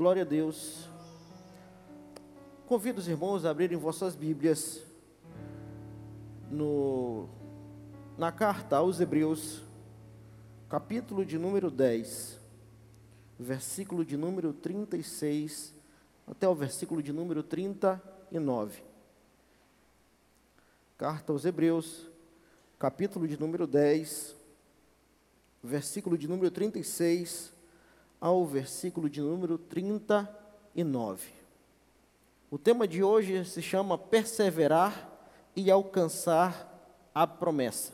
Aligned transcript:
Glória 0.00 0.22
a 0.22 0.24
Deus. 0.24 0.88
Convido 2.66 3.00
os 3.00 3.06
irmãos 3.06 3.44
a 3.44 3.50
abrirem 3.50 3.76
vossas 3.76 4.16
Bíblias 4.16 4.80
no, 6.50 7.28
na 8.16 8.32
carta 8.32 8.78
aos 8.78 8.98
Hebreus, 8.98 9.62
capítulo 10.70 11.22
de 11.22 11.38
número 11.38 11.70
10, 11.70 12.40
versículo 13.38 14.02
de 14.02 14.16
número 14.16 14.54
36 14.54 15.74
até 16.26 16.48
o 16.48 16.54
versículo 16.54 17.02
de 17.02 17.12
número 17.12 17.42
39. 17.42 18.82
Carta 20.96 21.30
aos 21.30 21.44
Hebreus, 21.44 22.08
capítulo 22.78 23.28
de 23.28 23.38
número 23.38 23.66
10, 23.66 24.34
versículo 25.62 26.16
de 26.16 26.26
número 26.26 26.50
36 26.50 27.59
ao 28.20 28.44
versículo 28.44 29.08
de 29.08 29.20
número 29.20 29.56
39. 29.56 31.32
O 32.50 32.58
tema 32.58 32.86
de 32.86 33.02
hoje 33.02 33.44
se 33.44 33.62
chama 33.62 33.96
Perseverar 33.96 35.08
e 35.56 35.70
Alcançar 35.70 36.68
a 37.14 37.26
Promessa. 37.26 37.92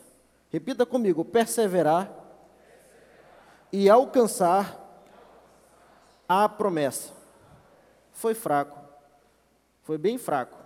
Repita 0.49 0.85
comigo: 0.85 1.23
perseverar 1.23 2.11
e 3.71 3.89
alcançar 3.89 4.83
a 6.27 6.49
promessa. 6.49 7.13
Foi 8.11 8.33
fraco, 8.33 8.79
foi 9.83 9.97
bem 9.97 10.17
fraco. 10.17 10.57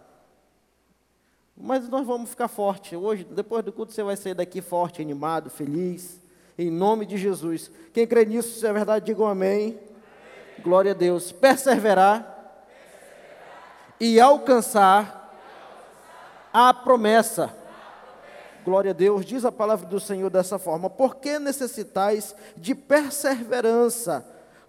Mas 1.55 1.87
nós 1.89 2.07
vamos 2.07 2.29
ficar 2.29 2.47
forte. 2.47 2.95
Hoje, 2.95 3.23
depois 3.23 3.63
do 3.63 3.73
culto, 3.73 3.91
você 3.91 4.01
vai 4.01 4.15
sair 4.15 4.33
daqui 4.33 4.61
forte, 4.61 5.01
animado, 5.01 5.49
feliz 5.49 6.20
em 6.61 6.69
nome 6.69 7.05
de 7.05 7.17
Jesus. 7.17 7.71
Quem 7.93 8.05
crê 8.05 8.25
nisso, 8.25 8.59
se 8.59 8.67
é 8.67 8.73
verdade, 8.73 9.05
digam 9.05 9.27
amém. 9.27 9.69
amém. 9.69 9.79
Glória 10.63 10.91
a 10.91 10.93
Deus. 10.93 11.31
Perseverar, 11.31 12.21
Perseverar. 12.21 13.95
e 13.99 14.19
alcançar, 14.19 15.21
a 16.53 16.73
promessa. 16.73 17.55
Glória 18.63 18.91
a 18.91 18.93
Deus, 18.93 19.25
diz 19.25 19.43
a 19.43 19.51
palavra 19.51 19.87
do 19.87 19.99
Senhor 19.99 20.29
dessa 20.29 20.59
forma: 20.59 20.89
porque 20.89 21.39
necessitais 21.39 22.35
de 22.55 22.75
perseverança, 22.75 24.25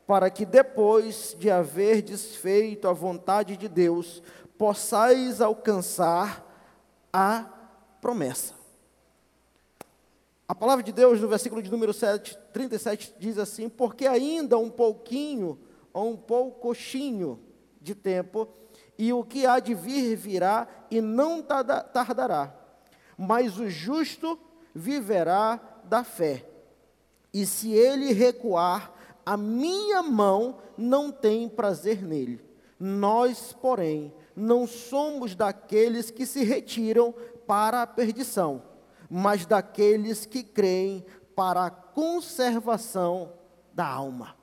para 0.06 0.30
que 0.30 0.46
depois 0.46 1.36
de 1.38 1.50
haver 1.50 2.00
desfeito 2.00 2.88
a 2.88 2.92
vontade 2.92 3.56
de 3.56 3.68
Deus, 3.68 4.22
possais 4.56 5.40
alcançar 5.40 6.42
a 7.12 7.44
promessa. 8.00 8.61
A 10.52 10.54
palavra 10.54 10.84
de 10.84 10.92
Deus, 10.92 11.18
no 11.18 11.28
versículo 11.28 11.62
de 11.62 11.70
número 11.70 11.94
7, 11.94 12.36
37, 12.52 13.14
diz 13.18 13.38
assim: 13.38 13.70
Porque 13.70 14.06
ainda 14.06 14.58
um 14.58 14.68
pouquinho, 14.68 15.58
ou 15.94 16.10
um 16.10 16.16
poucochinho 16.16 17.40
de 17.80 17.94
tempo, 17.94 18.46
e 18.98 19.14
o 19.14 19.24
que 19.24 19.46
há 19.46 19.58
de 19.58 19.72
vir 19.72 20.14
virá 20.14 20.68
e 20.90 21.00
não 21.00 21.40
tardará. 21.40 22.54
Mas 23.16 23.58
o 23.58 23.70
justo 23.70 24.38
viverá 24.74 25.58
da 25.84 26.04
fé. 26.04 26.46
E 27.32 27.46
se 27.46 27.72
ele 27.72 28.12
recuar, 28.12 28.92
a 29.24 29.38
minha 29.38 30.02
mão 30.02 30.58
não 30.76 31.10
tem 31.10 31.48
prazer 31.48 32.02
nele. 32.02 32.44
Nós, 32.78 33.54
porém, 33.54 34.12
não 34.36 34.66
somos 34.66 35.34
daqueles 35.34 36.10
que 36.10 36.26
se 36.26 36.44
retiram 36.44 37.14
para 37.46 37.80
a 37.80 37.86
perdição 37.86 38.70
mas 39.14 39.44
daqueles 39.44 40.24
que 40.24 40.42
creem 40.42 41.04
para 41.36 41.66
a 41.66 41.70
conservação 41.70 43.34
da 43.74 43.86
alma. 43.86 44.34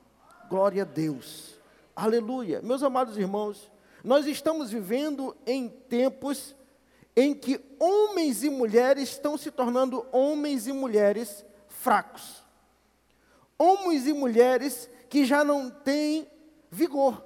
Glória 0.48 0.82
a 0.82 0.86
Deus. 0.86 1.58
Aleluia. 1.94 2.62
Meus 2.62 2.80
amados 2.84 3.18
irmãos, 3.18 3.68
nós 4.04 4.26
estamos 4.26 4.70
vivendo 4.70 5.36
em 5.44 5.68
tempos 5.68 6.54
em 7.16 7.34
que 7.34 7.60
homens 7.80 8.44
e 8.44 8.48
mulheres 8.48 9.08
estão 9.08 9.36
se 9.36 9.50
tornando 9.50 10.06
homens 10.12 10.68
e 10.68 10.72
mulheres 10.72 11.44
fracos. 11.66 12.44
Homens 13.58 14.06
e 14.06 14.12
mulheres 14.12 14.88
que 15.08 15.24
já 15.24 15.42
não 15.42 15.68
têm 15.68 16.30
vigor. 16.70 17.20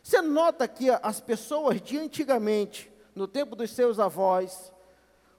Você 0.00 0.22
nota 0.22 0.68
que 0.68 0.90
as 0.90 1.20
pessoas 1.20 1.82
de 1.82 1.98
antigamente, 1.98 2.88
no 3.16 3.26
tempo 3.26 3.56
dos 3.56 3.72
seus 3.72 3.98
avós, 3.98 4.71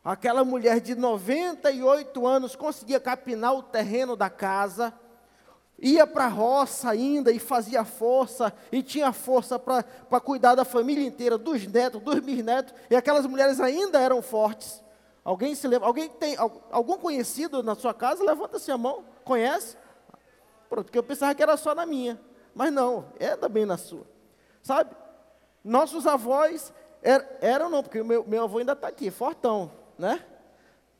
Aquela 0.04 0.44
mulher 0.44 0.82
de 0.82 0.96
98 0.96 2.28
anos 2.28 2.58
conseguia 2.58 3.00
capinar 3.00 3.54
o 3.54 3.64
terreno 3.64 4.18
da 4.18 4.30
casa, 4.30 4.94
ia 5.80 6.06
para 6.06 6.26
a 6.26 6.28
roça 6.30 6.90
ainda 6.90 7.32
e 7.32 7.40
fazia 7.40 7.86
força, 7.86 8.54
e 8.70 8.84
tinha 8.84 9.14
força 9.14 9.58
para 9.58 10.20
cuidar 10.20 10.56
da 10.56 10.66
família 10.66 11.06
inteira, 11.06 11.38
dos 11.38 11.66
netos, 11.66 12.02
dos 12.02 12.20
bisnetos, 12.20 12.74
e 12.90 12.96
aquelas 12.98 13.26
mulheres 13.26 13.62
ainda 13.62 13.98
eram 13.98 14.22
fortes. 14.22 14.84
Alguém 15.24 15.56
se 15.56 15.70
lembra? 15.70 15.88
Alguém 15.88 16.10
tem 16.10 16.36
algum 16.70 16.98
conhecido 16.98 17.64
na 17.64 17.74
sua 17.74 17.94
casa? 17.94 18.22
Levanta-se 18.26 18.70
a 18.70 18.78
mão. 18.78 19.06
Conhece? 19.24 19.78
Pronto, 20.70 20.88
porque 20.88 20.98
eu 20.98 21.04
pensava 21.04 21.34
que 21.34 21.42
era 21.42 21.56
só 21.56 21.74
na 21.74 21.86
minha. 21.86 22.20
Mas 22.54 22.74
não, 22.74 23.06
é 23.18 23.38
também 23.38 23.66
na 23.66 23.78
sua. 23.78 24.06
Sabe? 24.62 24.94
Nossos 25.64 26.06
avós 26.06 26.74
eram, 27.02 27.26
eram 27.40 27.70
não, 27.70 27.82
porque 27.82 28.04
meu, 28.04 28.26
meu 28.28 28.44
avô 28.44 28.58
ainda 28.58 28.74
está 28.74 28.90
aqui, 28.90 29.10
fortão 29.10 29.72
né? 29.98 30.24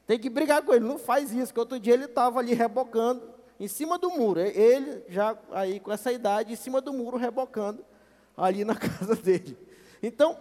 Tem 0.06 0.20
que 0.20 0.30
brigar 0.30 0.62
com 0.62 0.74
ele, 0.74 0.86
não 0.86 0.98
faz 0.98 1.32
isso, 1.32 1.54
que 1.54 1.60
outro 1.60 1.80
dia 1.80 1.94
ele 1.94 2.06
estava 2.06 2.40
ali 2.40 2.54
rebocando 2.54 3.34
em 3.60 3.68
cima 3.68 3.98
do 3.98 4.10
muro. 4.10 4.40
Ele 4.40 5.04
já 5.08 5.38
aí 5.52 5.80
com 5.80 5.92
essa 5.92 6.12
idade, 6.12 6.54
em 6.54 6.56
cima 6.58 6.82
do 6.82 6.92
muro, 6.92 7.18
rebocando 7.18 7.84
ali 8.36 8.66
na 8.66 8.76
casa 8.76 9.16
dele. 9.16 9.58
Então, 10.02 10.38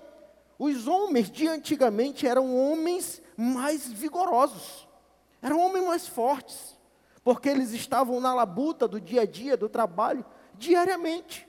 os 0.58 0.86
homens 0.86 1.30
de 1.30 1.46
antigamente 1.46 2.26
eram 2.26 2.56
homens 2.56 3.22
mais 3.36 3.86
vigorosos, 3.90 4.88
eram 5.40 5.60
homens 5.60 5.86
mais 5.86 6.06
fortes, 6.06 6.76
porque 7.22 7.48
eles 7.48 7.72
estavam 7.72 8.20
na 8.20 8.34
labuta 8.34 8.88
do 8.88 9.00
dia 9.00 9.22
a 9.22 9.26
dia, 9.26 9.56
do 9.56 9.68
trabalho, 9.68 10.24
diariamente. 10.54 11.48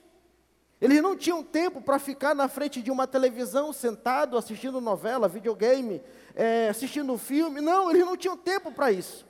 Eles 0.80 1.00
não 1.00 1.16
tinham 1.16 1.42
tempo 1.42 1.80
para 1.80 1.98
ficar 1.98 2.34
na 2.34 2.48
frente 2.48 2.82
de 2.82 2.90
uma 2.90 3.06
televisão, 3.06 3.72
sentado, 3.72 4.36
assistindo 4.36 4.80
novela, 4.80 5.28
videogame, 5.28 6.02
é, 6.34 6.68
assistindo 6.68 7.16
filme. 7.16 7.60
Não, 7.60 7.90
eles 7.90 8.04
não 8.04 8.16
tinham 8.16 8.36
tempo 8.36 8.72
para 8.72 8.90
isso. 8.90 9.26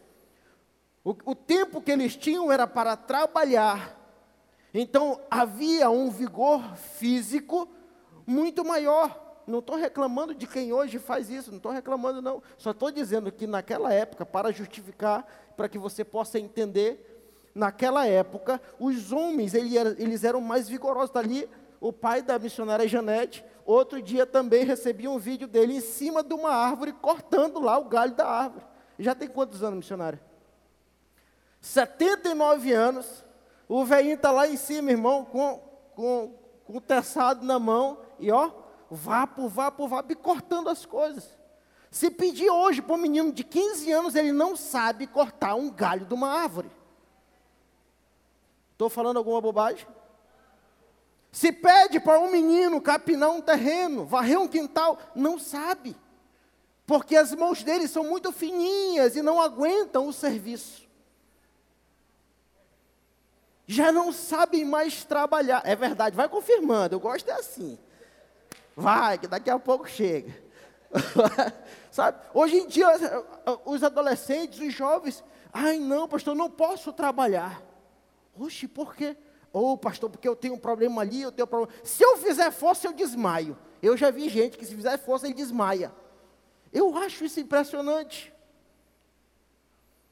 O, 1.05 1.11
o 1.25 1.35
tempo 1.35 1.81
que 1.81 1.93
eles 1.93 2.17
tinham 2.17 2.51
era 2.51 2.67
para 2.67 2.97
trabalhar. 2.97 4.01
Então 4.73 5.21
havia 5.31 5.91
um 5.91 6.11
vigor 6.11 6.77
físico 6.77 7.69
muito 8.27 8.65
maior. 8.65 9.23
Não 9.47 9.59
estou 9.59 9.77
reclamando 9.77 10.35
de 10.35 10.47
quem 10.47 10.73
hoje 10.73 10.99
faz 10.99 11.29
isso, 11.29 11.51
não 11.51 11.59
estou 11.59 11.71
reclamando, 11.71 12.23
não. 12.23 12.43
Só 12.57 12.71
estou 12.71 12.91
dizendo 12.91 13.31
que 13.31 13.47
naquela 13.47 13.93
época, 13.93 14.25
para 14.25 14.51
justificar, 14.51 15.27
para 15.57 15.69
que 15.69 15.79
você 15.79 16.03
possa 16.03 16.39
entender, 16.39 17.14
naquela 17.55 18.07
época, 18.07 18.61
os 18.79 19.13
homens 19.13 19.55
eles 19.55 20.25
eram 20.25 20.41
mais 20.41 20.69
vigorosos. 20.69 21.11
Está 21.11 21.21
ali 21.21 21.49
o 21.81 21.93
pai 21.93 22.23
da 22.23 22.39
missionária 22.39 22.89
Janete, 22.89 23.45
outro 23.65 24.01
dia 24.01 24.27
também 24.27 24.65
recebi 24.65 25.07
um 25.07 25.19
vídeo 25.19 25.47
dele 25.47 25.77
em 25.77 25.81
cima 25.81 26.23
de 26.23 26.33
uma 26.33 26.51
árvore, 26.51 26.93
cortando 26.93 27.61
lá 27.61 27.79
o 27.79 27.85
galho 27.85 28.15
da 28.15 28.27
árvore. 28.27 28.65
Já 28.99 29.15
tem 29.15 29.29
quantos 29.29 29.63
anos, 29.63 29.79
missionária? 29.79 30.21
79 31.61 32.73
anos. 32.73 33.25
O 33.69 33.85
velhinho 33.85 34.15
está 34.15 34.31
lá 34.31 34.47
em 34.47 34.57
cima, 34.57 34.91
irmão, 34.91 35.25
com, 35.25 35.61
com, 35.95 36.35
com 36.65 36.77
o 36.77 36.81
teçado 36.81 37.45
na 37.45 37.59
mão, 37.59 37.99
e 38.19 38.31
ó, 38.31 38.51
vapo, 38.91 39.49
vapo, 39.49 39.89
vapo, 39.89 40.13
e 40.13 40.15
cortando 40.15 40.69
as 40.69 40.85
coisas. 40.85 41.37
Se 41.91 42.11
pedir 42.11 42.51
hoje 42.51 42.83
para 42.83 42.95
um 42.95 42.99
menino 42.99 43.33
de 43.33 43.45
15 43.45 43.93
anos, 43.93 44.15
ele 44.15 44.33
não 44.33 44.57
sabe 44.57 45.07
cortar 45.07 45.55
um 45.55 45.71
galho 45.71 46.05
de 46.05 46.13
uma 46.13 46.29
árvore. 46.29 46.71
Estou 48.85 48.91
falando 48.91 49.17
alguma 49.17 49.41
bobagem? 49.41 49.87
Se 51.33 51.51
pede 51.51 51.99
para 51.99 52.21
um 52.21 52.31
menino 52.31 52.83
capinar 52.83 53.31
um 53.31 53.41
terreno, 53.41 54.05
varrer 54.05 54.39
um 54.39 54.47
quintal, 54.47 54.99
não 55.15 55.39
sabe. 55.39 55.97
Porque 56.85 57.17
as 57.17 57.35
mãos 57.35 57.63
dele 57.63 57.89
são 57.89 58.05
muito 58.05 58.31
fininhas 58.31 59.17
e 59.17 59.23
não 59.23 59.41
aguentam 59.41 60.07
o 60.07 60.13
serviço. 60.13 60.87
Já 63.67 63.91
não 63.91 64.13
sabem 64.13 64.67
mais 64.67 65.03
trabalhar. 65.03 65.63
É 65.65 65.75
verdade, 65.75 66.15
vai 66.15 66.29
confirmando, 66.29 66.97
eu 66.97 67.01
gosto 67.01 67.31
é 67.31 67.33
assim. 67.33 67.79
Vai, 68.77 69.17
que 69.17 69.27
daqui 69.27 69.49
a 69.49 69.59
pouco 69.59 69.89
chega. 69.89 70.37
Sabe? 71.91 72.19
Hoje 72.35 72.59
em 72.59 72.67
dia, 72.67 72.87
os 73.65 73.83
adolescentes, 73.83 74.61
os 74.61 74.75
jovens, 74.75 75.25
ai 75.51 75.79
não, 75.79 76.07
pastor, 76.07 76.35
não 76.37 76.51
posso 76.51 76.93
trabalhar. 76.93 77.63
Oxe, 78.37 78.67
por 78.69 78.95
quê? 78.95 79.17
Ô 79.53 79.73
oh, 79.73 79.79
pastor, 79.79 80.11
porque 80.11 80.27
eu 80.27 80.35
tenho 80.35 80.55
um 80.55 80.59
problema 80.59 81.03
ali, 81.03 81.23
eu 81.23 81.31
tenho 81.31 81.47
um 81.47 81.49
problema. 81.49 81.73
Se 81.85 82.03
eu 82.03 82.17
fizer 82.17 82.51
força, 82.51 82.89
eu 82.89 82.93
desmaio. 82.93 83.57
Eu 83.81 83.97
já 83.97 84.11
vi 84.11 84.29
gente 84.29 84.59
que 84.59 84.67
se 84.67 84.75
fizer 84.75 84.99
força, 84.99 85.27
ele 85.27 85.35
desmaia. 85.35 85.93
Eu 86.73 86.97
acho 86.97 87.25
isso 87.25 87.39
impressionante. 87.39 88.35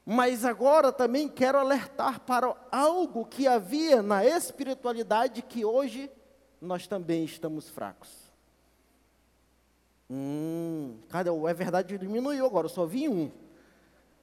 Mas 0.05 0.45
agora 0.45 0.91
também 0.91 1.27
quero 1.27 1.57
alertar 1.57 2.21
para 2.21 2.55
algo 2.71 3.25
que 3.25 3.47
havia 3.47 4.01
na 4.01 4.25
espiritualidade 4.25 5.41
que 5.41 5.65
hoje 5.65 6.09
nós 6.61 6.87
também 6.87 7.25
estamos 7.25 7.69
fracos. 7.69 8.09
Hum, 10.09 10.97
cadê? 11.09 11.29
É 11.29 11.53
verdade, 11.53 11.97
diminuiu 11.97 12.45
agora, 12.45 12.65
eu 12.65 12.69
só 12.69 12.85
vi 12.85 13.09
um. 13.09 13.31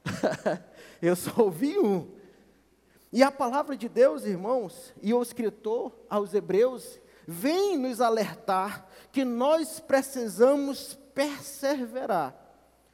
eu 1.01 1.15
só 1.15 1.31
ouvi 1.43 1.77
um. 1.77 2.07
E 3.11 3.21
a 3.21 3.31
palavra 3.31 3.75
de 3.75 3.89
Deus, 3.89 4.23
irmãos, 4.23 4.93
e 5.01 5.13
o 5.13 5.21
escritor 5.21 5.91
aos 6.09 6.33
Hebreus, 6.33 6.99
vem 7.27 7.77
nos 7.77 7.99
alertar 7.99 8.87
que 9.11 9.25
nós 9.25 9.79
precisamos 9.79 10.97
perseverar. 11.13 12.35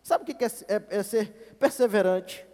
Sabe 0.01 0.23
o 0.23 0.35
que 0.35 0.43
é, 0.43 0.47
é, 0.67 0.99
é 0.99 1.03
ser 1.03 1.55
perseverante? 1.59 2.45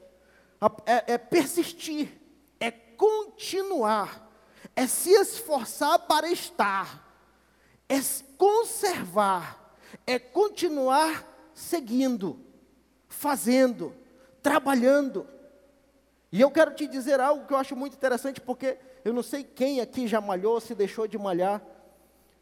É, 0.86 1.14
é 1.14 1.18
persistir, 1.18 2.20
é 2.60 2.72
continuar, 2.72 4.30
é 4.76 4.88
se 4.88 5.12
esforçar 5.12 6.00
para 6.00 6.30
estar, 6.32 7.16
é 7.88 8.00
conservar, 8.38 9.76
é 10.08 10.18
continuar 10.18 11.52
seguindo, 11.54 12.40
fazendo, 13.08 13.94
trabalhando. 14.42 15.28
E 16.34 16.42
eu 16.42 16.50
quero 16.50 16.74
te 16.74 16.88
dizer 16.88 17.20
algo 17.20 17.46
que 17.46 17.54
eu 17.54 17.58
acho 17.58 17.76
muito 17.76 17.96
interessante, 17.96 18.42
porque 18.42 18.80
eu 19.06 19.14
não 19.14 19.22
sei 19.22 19.44
quem 19.44 19.80
aqui 19.80 20.08
já 20.08 20.20
malhou, 20.20 20.60
se 20.60 20.74
deixou 20.74 21.08
de 21.08 21.16
malhar, 21.16 21.62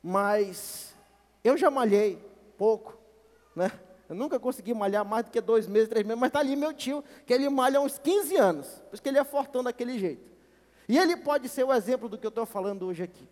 mas 0.02 0.96
eu 1.44 1.58
já 1.58 1.70
malhei 1.70 2.18
pouco, 2.58 2.98
né? 3.54 3.70
Eu 4.08 4.16
nunca 4.16 4.40
consegui 4.40 4.74
malhar 4.74 5.04
mais 5.04 5.26
do 5.26 5.32
que 5.32 5.42
dois 5.42 5.68
meses, 5.68 5.90
três 5.90 6.06
meses, 6.06 6.18
mas 6.18 6.30
está 6.30 6.40
ali 6.40 6.56
meu 6.56 6.74
tio, 6.74 7.04
que 7.26 7.34
ele 7.34 7.50
malha 7.50 7.80
há 7.80 7.82
uns 7.82 8.00
15 8.00 8.38
anos, 8.38 8.68
por 8.68 8.94
isso 8.94 9.04
que 9.04 9.10
ele 9.10 9.20
é 9.20 9.26
fortão 9.26 9.62
daquele 9.62 10.00
jeito. 10.00 10.32
E 10.88 10.98
ele 10.98 11.18
pode 11.18 11.50
ser 11.50 11.66
o 11.66 11.74
exemplo 11.74 12.08
do 12.08 12.18
que 12.18 12.26
eu 12.26 12.30
estou 12.30 12.46
falando 12.46 12.86
hoje 12.86 13.04
aqui. 13.04 13.28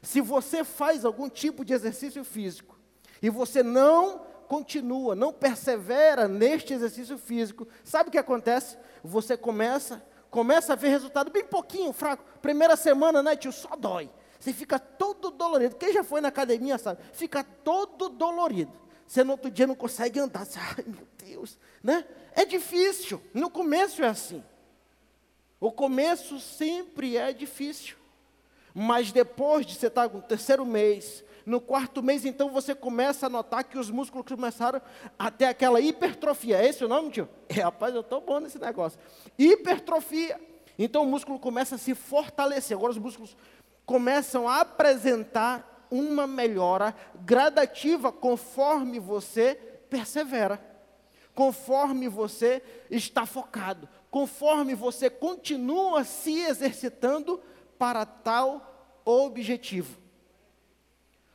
Se 0.00 0.22
você 0.22 0.64
faz 0.64 1.04
algum 1.04 1.28
tipo 1.28 1.66
de 1.66 1.74
exercício 1.74 2.24
físico 2.24 2.78
e 3.20 3.28
você 3.28 3.62
não 3.62 4.22
continua, 4.48 5.14
não 5.14 5.32
persevera 5.32 6.26
neste 6.26 6.72
exercício 6.72 7.18
físico, 7.18 7.68
sabe 7.84 8.08
o 8.08 8.12
que 8.12 8.18
acontece? 8.18 8.76
Você 9.04 9.36
começa, 9.36 10.02
começa 10.30 10.72
a 10.72 10.76
ver 10.76 10.88
resultado 10.88 11.30
bem 11.30 11.44
pouquinho, 11.44 11.92
fraco. 11.92 12.24
Primeira 12.40 12.74
semana, 12.74 13.22
né, 13.22 13.36
tio, 13.36 13.52
só 13.52 13.76
dói. 13.76 14.10
Você 14.40 14.52
fica 14.52 14.78
todo 14.78 15.30
dolorido. 15.30 15.76
Quem 15.76 15.92
já 15.92 16.02
foi 16.02 16.20
na 16.20 16.28
academia 16.28 16.78
sabe, 16.78 17.02
fica 17.12 17.44
todo 17.44 18.08
dolorido. 18.08 18.72
Você 19.06 19.22
no 19.22 19.32
outro 19.32 19.50
dia 19.50 19.66
não 19.66 19.74
consegue 19.74 20.18
andar. 20.18 20.44
Você, 20.44 20.58
Ai, 20.58 20.84
meu 20.86 21.06
Deus, 21.24 21.58
né? 21.82 22.04
É 22.32 22.44
difícil. 22.44 23.20
No 23.34 23.50
começo 23.50 24.02
é 24.02 24.08
assim. 24.08 24.44
O 25.60 25.72
começo 25.72 26.38
sempre 26.38 27.16
é 27.16 27.32
difícil. 27.32 27.96
Mas 28.74 29.10
depois 29.10 29.66
de 29.66 29.74
você 29.74 29.88
estar 29.88 30.08
no 30.08 30.22
terceiro 30.22 30.64
mês, 30.64 31.24
no 31.48 31.62
quarto 31.62 32.02
mês, 32.02 32.26
então, 32.26 32.50
você 32.50 32.74
começa 32.74 33.26
a 33.26 33.30
notar 33.30 33.64
que 33.64 33.78
os 33.78 33.90
músculos 33.90 34.26
começaram 34.26 34.82
a 35.18 35.30
ter 35.30 35.46
aquela 35.46 35.80
hipertrofia. 35.80 36.58
É 36.58 36.68
esse 36.68 36.84
o 36.84 36.88
nome, 36.88 37.10
tio? 37.10 37.28
É, 37.48 37.62
rapaz, 37.62 37.94
eu 37.94 38.02
estou 38.02 38.20
bom 38.20 38.38
nesse 38.38 38.58
negócio. 38.58 39.00
Hipertrofia. 39.38 40.38
Então, 40.78 41.02
o 41.02 41.06
músculo 41.06 41.38
começa 41.38 41.76
a 41.76 41.78
se 41.78 41.94
fortalecer. 41.94 42.76
Agora, 42.76 42.92
os 42.92 42.98
músculos 42.98 43.34
começam 43.86 44.46
a 44.46 44.60
apresentar 44.60 45.86
uma 45.90 46.26
melhora 46.26 46.94
gradativa 47.24 48.12
conforme 48.12 48.98
você 48.98 49.54
persevera, 49.88 50.60
conforme 51.34 52.06
você 52.06 52.62
está 52.90 53.24
focado, 53.24 53.88
conforme 54.10 54.74
você 54.74 55.08
continua 55.08 56.04
se 56.04 56.38
exercitando 56.40 57.40
para 57.78 58.04
tal 58.04 59.00
objetivo. 59.06 60.07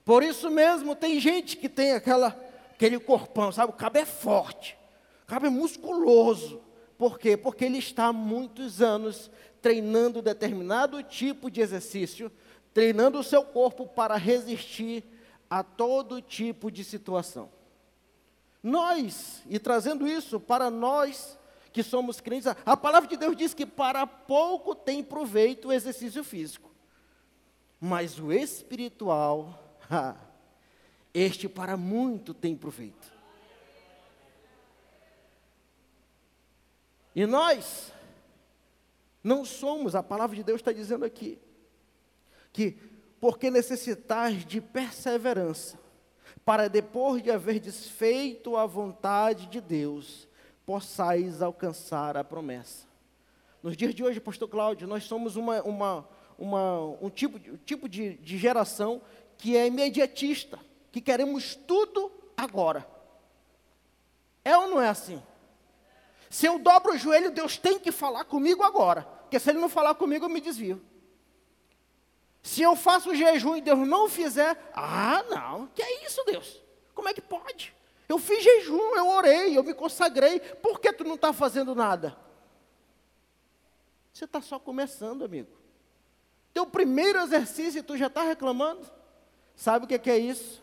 Por 0.05 0.21
isso 0.21 0.49
mesmo, 0.49 0.95
tem 0.95 1.19
gente 1.19 1.55
que 1.55 1.69
tem 1.69 1.93
aquela, 1.93 2.37
aquele 2.71 2.99
corpão, 2.99 3.51
sabe? 3.51 3.71
O 3.71 3.75
cabo 3.75 3.97
é 3.97 4.05
forte, 4.05 4.77
o 5.23 5.27
cabo 5.27 5.45
é 5.45 5.49
musculoso. 5.49 6.61
Por 6.97 7.17
quê? 7.17 7.37
Porque 7.37 7.65
ele 7.65 7.77
está 7.77 8.07
há 8.07 8.13
muitos 8.13 8.81
anos 8.81 9.31
treinando 9.61 10.21
determinado 10.21 11.01
tipo 11.01 11.49
de 11.49 11.61
exercício, 11.61 12.31
treinando 12.73 13.19
o 13.19 13.23
seu 13.23 13.43
corpo 13.45 13.87
para 13.87 14.15
resistir 14.15 15.03
a 15.49 15.63
todo 15.63 16.21
tipo 16.21 16.69
de 16.69 16.83
situação. 16.83 17.49
Nós, 18.61 19.41
e 19.49 19.57
trazendo 19.59 20.07
isso 20.07 20.39
para 20.39 20.69
nós 20.69 21.37
que 21.71 21.81
somos 21.81 22.19
crentes, 22.19 22.47
a 22.65 22.77
palavra 22.77 23.09
de 23.09 23.17
Deus 23.17 23.35
diz 23.35 23.53
que 23.53 23.65
para 23.65 24.05
pouco 24.05 24.75
tem 24.75 25.03
proveito 25.03 25.69
o 25.69 25.73
exercício 25.73 26.23
físico, 26.23 26.71
mas 27.79 28.19
o 28.19 28.31
espiritual 28.31 29.62
este 31.13 31.47
para 31.47 31.77
muito 31.77 32.33
tem 32.33 32.55
proveito. 32.55 33.11
E 37.15 37.25
nós 37.25 37.91
não 39.23 39.45
somos, 39.45 39.95
a 39.95 40.01
palavra 40.01 40.35
de 40.35 40.43
Deus 40.43 40.59
está 40.59 40.71
dizendo 40.71 41.05
aqui, 41.05 41.39
que 42.51 42.77
porque 43.19 43.49
necessitais 43.49 44.45
de 44.45 44.59
perseverança, 44.59 45.79
para 46.43 46.67
depois 46.67 47.23
de 47.23 47.31
haver 47.31 47.59
desfeito 47.59 48.57
a 48.57 48.65
vontade 48.65 49.45
de 49.45 49.61
Deus, 49.61 50.27
possais 50.65 51.41
alcançar 51.41 52.17
a 52.17 52.23
promessa. 52.23 52.85
Nos 53.61 53.77
dias 53.77 53.95
de 53.95 54.03
hoje, 54.03 54.19
pastor 54.19 54.49
Cláudio, 54.49 54.87
nós 54.87 55.05
somos 55.05 55.37
uma, 55.37 55.61
uma, 55.63 56.09
uma, 56.37 56.79
um 57.01 57.09
tipo, 57.09 57.39
tipo 57.59 57.87
de, 57.87 58.15
de 58.15 58.37
geração 58.37 59.01
que 59.43 59.57
é 59.57 59.67
imediatista, 59.67 60.57
que 60.89 61.01
queremos 61.01 61.53
tudo 61.53 62.09
agora. 62.37 62.87
É 64.41 64.55
ou 64.55 64.67
não 64.67 64.81
é 64.81 64.87
assim? 64.87 65.21
Se 66.29 66.45
eu 66.45 66.57
dobro 66.57 66.93
o 66.93 66.97
joelho, 66.97 67.29
Deus 67.29 67.57
tem 67.57 67.77
que 67.77 67.91
falar 67.91 68.23
comigo 68.23 68.63
agora. 68.63 69.01
Porque 69.01 69.37
se 69.37 69.49
Ele 69.49 69.59
não 69.59 69.67
falar 69.67 69.95
comigo, 69.95 70.23
eu 70.23 70.29
me 70.29 70.39
desvio. 70.39 70.81
Se 72.41 72.61
eu 72.61 72.73
faço 72.73 73.13
jejum 73.13 73.57
e 73.57 73.61
Deus 73.61 73.85
não 73.85 74.07
fizer, 74.07 74.57
ah, 74.73 75.21
não, 75.29 75.67
que 75.75 75.83
é 75.83 76.05
isso, 76.05 76.23
Deus? 76.23 76.63
Como 76.95 77.09
é 77.09 77.13
que 77.13 77.19
pode? 77.19 77.75
Eu 78.07 78.19
fiz 78.19 78.41
jejum, 78.41 78.95
eu 78.95 79.09
orei, 79.09 79.57
eu 79.57 79.63
me 79.63 79.73
consagrei, 79.73 80.39
por 80.39 80.79
que 80.79 80.93
tu 80.93 81.03
não 81.03 81.15
está 81.15 81.33
fazendo 81.33 81.75
nada? 81.75 82.17
Você 84.13 84.23
está 84.23 84.39
só 84.39 84.57
começando, 84.57 85.25
amigo. 85.25 85.51
Teu 86.53 86.65
primeiro 86.65 87.19
exercício 87.19 87.79
e 87.79 87.83
tu 87.83 87.97
já 87.97 88.07
está 88.07 88.23
reclamando? 88.23 89.02
Sabe 89.55 89.85
o 89.85 89.87
que 89.87 90.09
é 90.09 90.17
isso? 90.17 90.61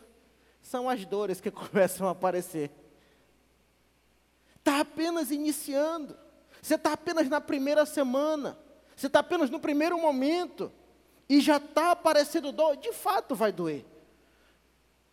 São 0.62 0.88
as 0.88 1.04
dores 1.04 1.40
que 1.40 1.50
começam 1.52 2.06
a 2.08 2.12
aparecer. 2.12 2.70
Está 4.56 4.80
apenas 4.80 5.30
iniciando. 5.30 6.16
Você 6.60 6.74
está 6.74 6.92
apenas 6.92 7.28
na 7.28 7.40
primeira 7.40 7.86
semana. 7.86 8.58
Você 8.94 9.06
está 9.06 9.20
apenas 9.20 9.50
no 9.50 9.58
primeiro 9.58 9.98
momento. 9.98 10.70
E 11.28 11.40
já 11.40 11.56
está 11.56 11.92
aparecendo 11.92 12.52
dor. 12.52 12.76
De 12.76 12.92
fato 12.92 13.34
vai 13.34 13.50
doer. 13.50 13.84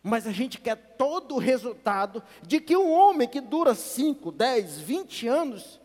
Mas 0.02 0.26
a 0.26 0.32
gente 0.32 0.60
quer 0.60 0.76
todo 0.96 1.34
o 1.34 1.38
resultado 1.38 2.22
de 2.42 2.60
que 2.60 2.76
um 2.76 2.90
homem 2.90 3.26
que 3.26 3.40
dura 3.40 3.74
5, 3.74 4.30
10, 4.30 4.78
20 4.78 5.28
anos, 5.28 5.80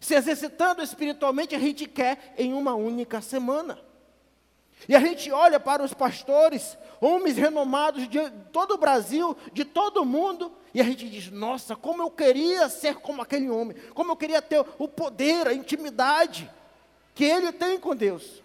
se 0.00 0.14
exercitando 0.14 0.82
espiritualmente, 0.82 1.54
a 1.54 1.58
gente 1.58 1.86
quer 1.86 2.34
em 2.36 2.52
uma 2.54 2.74
única 2.74 3.20
semana. 3.20 3.78
E 4.88 4.96
a 4.96 5.00
gente 5.00 5.30
olha 5.30 5.60
para 5.60 5.82
os 5.82 5.94
pastores, 5.94 6.76
homens 7.00 7.36
renomados 7.36 8.08
de 8.08 8.30
todo 8.52 8.74
o 8.74 8.78
Brasil, 8.78 9.36
de 9.52 9.64
todo 9.64 10.02
o 10.02 10.04
mundo, 10.04 10.52
e 10.74 10.80
a 10.80 10.84
gente 10.84 11.08
diz: 11.08 11.30
nossa, 11.30 11.76
como 11.76 12.02
eu 12.02 12.10
queria 12.10 12.68
ser 12.68 12.96
como 12.96 13.22
aquele 13.22 13.48
homem, 13.48 13.76
como 13.94 14.12
eu 14.12 14.16
queria 14.16 14.42
ter 14.42 14.64
o 14.78 14.88
poder, 14.88 15.46
a 15.46 15.54
intimidade 15.54 16.50
que 17.14 17.24
ele 17.24 17.52
tem 17.52 17.78
com 17.78 17.94
Deus. 17.94 18.42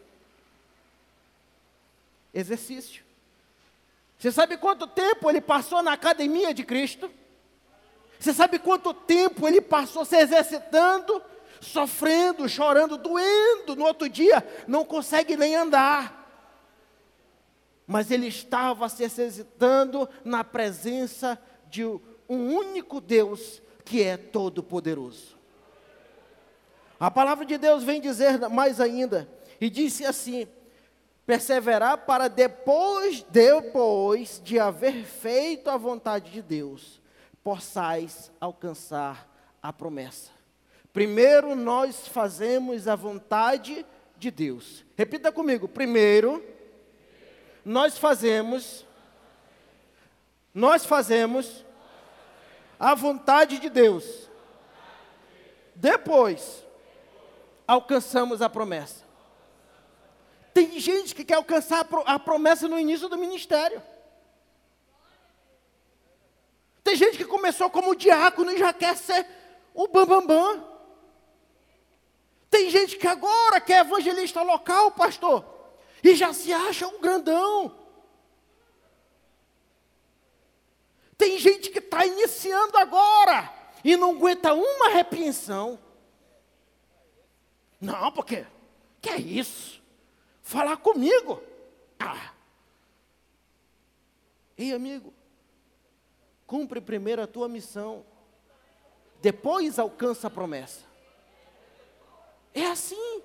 Exercício. 2.34 3.04
Você 4.20 4.32
sabe 4.32 4.58
quanto 4.58 4.88
tempo 4.88 5.30
ele 5.30 5.42
passou 5.42 5.82
na 5.82 5.94
academia 5.94 6.54
de 6.54 6.64
Cristo? 6.64 7.10
Você 8.20 8.34
sabe 8.34 8.58
quanto 8.58 8.94
tempo 8.94 9.48
ele 9.48 9.62
passou 9.62 10.04
se 10.04 10.18
exercitando, 10.18 11.22
sofrendo, 11.62 12.50
chorando, 12.50 12.98
doendo, 12.98 13.76
no 13.76 13.86
outro 13.86 14.10
dia 14.10 14.46
não 14.68 14.84
consegue 14.84 15.38
nem 15.38 15.56
andar 15.56 16.17
mas 17.88 18.12
ele 18.12 18.28
estava 18.28 18.90
se 18.90 19.04
exercitando 19.04 20.08
na 20.26 20.44
presença 20.44 21.40
de 21.70 21.86
um 21.86 22.00
único 22.30 23.00
Deus 23.00 23.62
que 23.86 24.04
é 24.04 24.18
todo-poderoso. 24.18 25.38
A 27.00 27.10
palavra 27.10 27.46
de 27.46 27.58
Deus 27.58 27.84
vem 27.84 28.02
dizer 28.02 28.38
mais 28.50 28.82
ainda, 28.82 29.30
e 29.62 29.70
disse 29.70 30.04
assim: 30.06 30.46
perseverar 31.26 32.00
para 32.00 32.28
depois, 32.28 33.24
depois 33.30 34.42
de 34.44 34.60
haver 34.60 35.06
feito 35.06 35.70
a 35.70 35.78
vontade 35.78 36.32
de 36.32 36.42
Deus, 36.42 37.02
possais 37.42 38.30
alcançar 38.42 39.32
a 39.64 39.72
promessa. 39.72 40.32
Primeiro 40.92 41.56
nós 41.56 42.08
fazemos 42.08 42.88
a 42.88 42.96
vontade 42.96 43.86
de 44.18 44.30
Deus. 44.30 44.84
Repita 44.98 45.32
comigo: 45.32 45.68
primeiro 45.68 46.44
nós 47.68 47.98
fazemos, 47.98 48.86
nós 50.54 50.86
fazemos 50.86 51.66
a 52.80 52.96
vontade 52.96 53.60
de 53.60 53.70
Deus. 53.70 54.06
Depois, 55.76 56.66
alcançamos 57.68 58.42
a 58.42 58.48
promessa. 58.48 59.04
Tem 60.54 60.80
gente 60.80 61.14
que 61.14 61.26
quer 61.26 61.34
alcançar 61.34 61.86
a 62.06 62.18
promessa 62.18 62.70
no 62.70 62.80
início 62.80 63.10
do 63.10 63.18
ministério. 63.18 63.84
Tem 66.86 66.96
gente 66.96 67.18
que 67.18 67.26
começou 67.26 67.70
como 67.70 67.98
diácono 67.98 68.50
e 68.50 68.58
já 68.58 68.72
quer 68.72 68.96
ser 68.96 69.28
o 69.74 69.90
bambambam. 69.90 70.26
Bam, 70.26 70.58
bam. 70.60 70.78
Tem 72.50 72.70
gente 72.70 72.96
que 72.96 73.08
agora 73.08 73.60
quer 73.60 73.86
evangelista 73.86 74.42
local, 74.42 74.92
pastor, 74.92 75.57
e 76.08 76.16
já 76.16 76.34
se 76.34 76.54
acha 76.54 76.88
um 76.88 77.02
grandão. 77.02 77.78
Tem 81.18 81.38
gente 81.38 81.70
que 81.70 81.80
está 81.80 82.06
iniciando 82.06 82.78
agora 82.78 83.54
e 83.84 83.98
não 83.98 84.12
aguenta 84.12 84.54
uma 84.54 84.90
repreensão. 84.90 85.78
Não, 87.82 88.12
porque 88.12 88.46
que 89.02 89.10
é 89.10 89.18
isso? 89.18 89.84
Falar 90.42 90.78
comigo. 90.78 91.44
Ah. 92.00 92.32
Ei, 94.58 94.74
amigo, 94.74 95.14
cumpre 96.46 96.80
primeiro 96.80 97.22
a 97.22 97.28
tua 97.28 97.50
missão, 97.50 98.06
depois 99.22 99.78
alcança 99.78 100.28
a 100.28 100.32
promessa. 100.32 100.86
É 102.54 102.66
assim. 102.68 103.22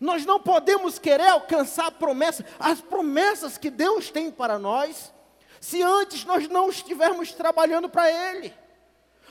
Nós 0.00 0.24
não 0.24 0.40
podemos 0.40 0.98
querer 0.98 1.28
alcançar 1.28 1.86
a 1.86 1.90
promessa, 1.90 2.42
as 2.58 2.80
promessas 2.80 3.58
que 3.58 3.68
Deus 3.68 4.10
tem 4.10 4.30
para 4.30 4.58
nós, 4.58 5.12
se 5.60 5.82
antes 5.82 6.24
nós 6.24 6.48
não 6.48 6.70
estivermos 6.70 7.32
trabalhando 7.32 7.86
para 7.88 8.10
Ele. 8.10 8.54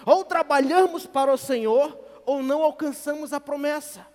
Ou 0.05 0.23
trabalhamos 0.23 1.07
para 1.07 1.33
o 1.33 1.37
Senhor, 1.37 1.99
ou 2.23 2.43
não 2.43 2.61
alcançamos 2.61 3.33
a 3.33 3.39
promessa. 3.39 4.05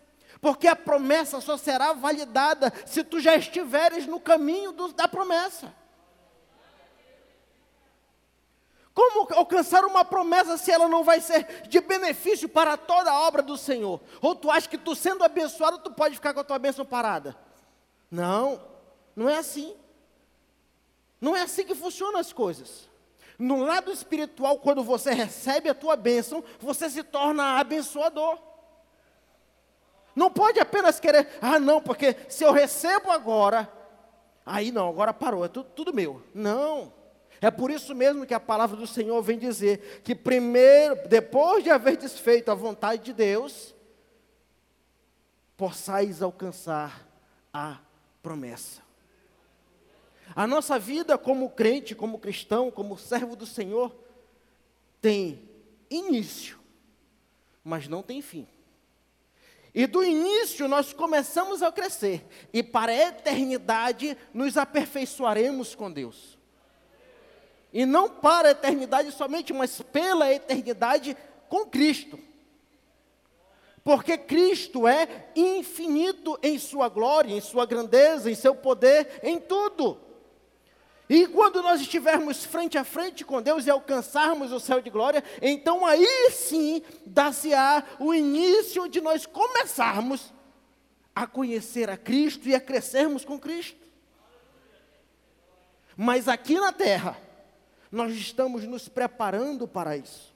Porque 0.41 0.69
a 0.69 0.77
promessa 0.77 1.41
só 1.41 1.57
será 1.57 1.93
validada 1.93 2.73
se 2.87 3.03
tu 3.03 3.19
já 3.19 3.35
estiveres 3.35 4.07
no 4.07 4.21
caminho 4.21 4.71
do, 4.71 4.93
da 4.93 5.09
promessa. 5.09 5.75
Como 8.95 9.27
alcançar 9.35 9.85
uma 9.85 10.05
promessa 10.05 10.57
se 10.57 10.71
ela 10.71 10.89
não 10.89 11.03
vai 11.03 11.21
ser 11.21 11.67
de 11.69 11.81
benefício 11.81 12.49
para 12.49 12.77
toda 12.77 13.11
a 13.11 13.21
obra 13.27 13.43
do 13.43 13.59
Senhor? 13.59 14.01
Ou 14.23 14.37
tu 14.37 14.49
acha 14.49 14.69
que 14.69 14.79
tu 14.79 14.95
sendo 14.95 15.25
abençoado, 15.25 15.79
tu 15.81 15.91
pode 15.91 16.15
ficar 16.15 16.33
com 16.33 16.41
a 16.41 16.45
tua 16.45 16.61
bênção 16.61 16.87
parada? 16.87 17.37
Não, 18.09 18.63
não 19.17 19.29
é 19.29 19.39
assim. 19.39 19.75
Não 21.21 21.35
é 21.35 21.43
assim 21.43 21.65
que 21.65 21.75
funcionam 21.75 22.21
as 22.21 22.33
coisas. 22.33 22.89
No 23.37 23.65
lado 23.65 23.91
espiritual, 23.91 24.59
quando 24.59 24.85
você 24.85 25.13
recebe 25.13 25.69
a 25.69 25.75
tua 25.75 25.97
bênção, 25.97 26.45
você 26.61 26.89
se 26.89 27.03
torna 27.03 27.59
abençoador. 27.59 28.39
Não 30.15 30.31
pode 30.31 30.61
apenas 30.61 31.01
querer, 31.01 31.29
ah, 31.43 31.59
não, 31.59 31.81
porque 31.81 32.17
se 32.29 32.45
eu 32.45 32.53
recebo 32.53 33.11
agora, 33.11 33.69
aí 34.47 34.71
não, 34.71 34.89
agora 34.89 35.13
parou, 35.13 35.45
é 35.45 35.49
tudo, 35.49 35.69
tudo 35.75 35.93
meu. 35.93 36.23
Não. 36.33 36.93
É 37.45 37.51
por 37.51 37.71
isso 37.71 37.95
mesmo 37.95 38.25
que 38.25 38.33
a 38.33 38.41
palavra 38.41 38.75
do 38.75 38.87
Senhor 38.87 39.21
vem 39.21 39.39
dizer 39.39 40.01
que 40.03 40.15
primeiro, 40.15 41.07
depois 41.07 41.63
de 41.63 41.69
haver 41.69 41.99
desfeito 41.99 42.51
a 42.51 42.55
vontade 42.55 43.05
de 43.05 43.13
Deus, 43.13 43.75
possais 45.55 46.23
alcançar 46.23 47.07
a 47.53 47.81
promessa. 48.23 48.81
A 50.35 50.47
nossa 50.47 50.79
vida 50.79 51.19
como 51.19 51.51
crente, 51.51 51.95
como 51.95 52.19
cristão, 52.19 52.71
como 52.71 52.97
servo 52.97 53.37
do 53.37 53.45
Senhor, 53.45 53.95
tem 54.99 55.47
início, 55.91 56.59
mas 57.63 57.87
não 57.87 58.03
tem 58.03 58.23
fim. 58.23 58.49
E 59.75 59.87
do 59.87 60.03
início 60.03 60.67
nós 60.67 60.95
começamos 60.95 61.63
a 61.63 61.71
crescer, 61.71 62.27
e 62.55 62.63
para 62.63 62.91
a 62.91 63.09
eternidade 63.09 64.17
nos 64.33 64.57
aperfeiçoaremos 64.57 65.75
com 65.75 65.93
Deus. 65.93 66.34
E 67.75 67.85
não 67.85 68.09
para 68.09 68.49
a 68.49 68.52
eternidade 68.52 69.11
somente, 69.11 69.52
mas 69.52 69.83
pela 69.83 70.33
eternidade 70.33 71.16
com 71.49 71.66
Cristo. 71.66 72.16
Porque 73.83 74.16
Cristo 74.16 74.87
é 74.87 75.28
infinito 75.35 76.38
em 76.40 76.57
sua 76.57 76.88
glória, 76.88 77.35
em 77.35 77.40
sua 77.40 77.66
grandeza, 77.66 78.31
em 78.31 78.35
seu 78.37 78.54
poder, 78.54 79.21
em 79.25 79.40
tudo. 79.40 80.00
E 81.11 81.26
quando 81.26 81.62
nós 81.62 81.81
estivermos 81.81 82.45
frente 82.45 82.78
a 82.78 82.85
frente 82.85 83.25
com 83.25 83.43
Deus 83.43 83.66
e 83.66 83.71
alcançarmos 83.71 84.52
o 84.52 84.61
céu 84.61 84.81
de 84.81 84.88
glória, 84.88 85.23
então 85.43 85.85
aí 85.85 86.31
sim 86.31 86.81
dá-se-á 87.04 87.85
o 87.99 88.14
início 88.14 88.88
de 88.88 89.00
nós 89.00 89.26
começarmos 89.26 90.33
a 91.14 91.26
conhecer 91.26 91.90
a 91.90 91.97
Cristo 91.97 92.49
e 92.49 92.54
a 92.54 92.61
crescermos 92.61 93.25
com 93.25 93.38
Cristo. 93.38 93.85
Mas 95.97 96.26
aqui 96.26 96.59
na 96.59 96.73
terra, 96.73 97.24
nós 97.95 98.13
estamos 98.13 98.65
nos 98.65 98.89
preparando 98.89 99.69
para 99.69 99.97
isso. 99.97 100.35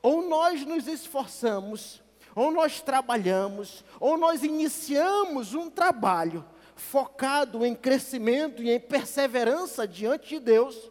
Ou 0.00 0.28
nós 0.28 0.64
nos 0.64 0.88
esforçamos, 0.88 2.02
ou 2.34 2.50
nós 2.50 2.80
trabalhamos, 2.80 3.84
ou 4.00 4.16
nós 4.16 4.42
iniciamos 4.42 5.54
um 5.54 5.70
trabalho 5.70 6.44
focado 6.74 7.64
em 7.64 7.74
crescimento 7.74 8.62
e 8.62 8.70
em 8.70 8.80
perseverança 8.80 9.86
diante 9.86 10.30
de 10.30 10.40
Deus, 10.40 10.90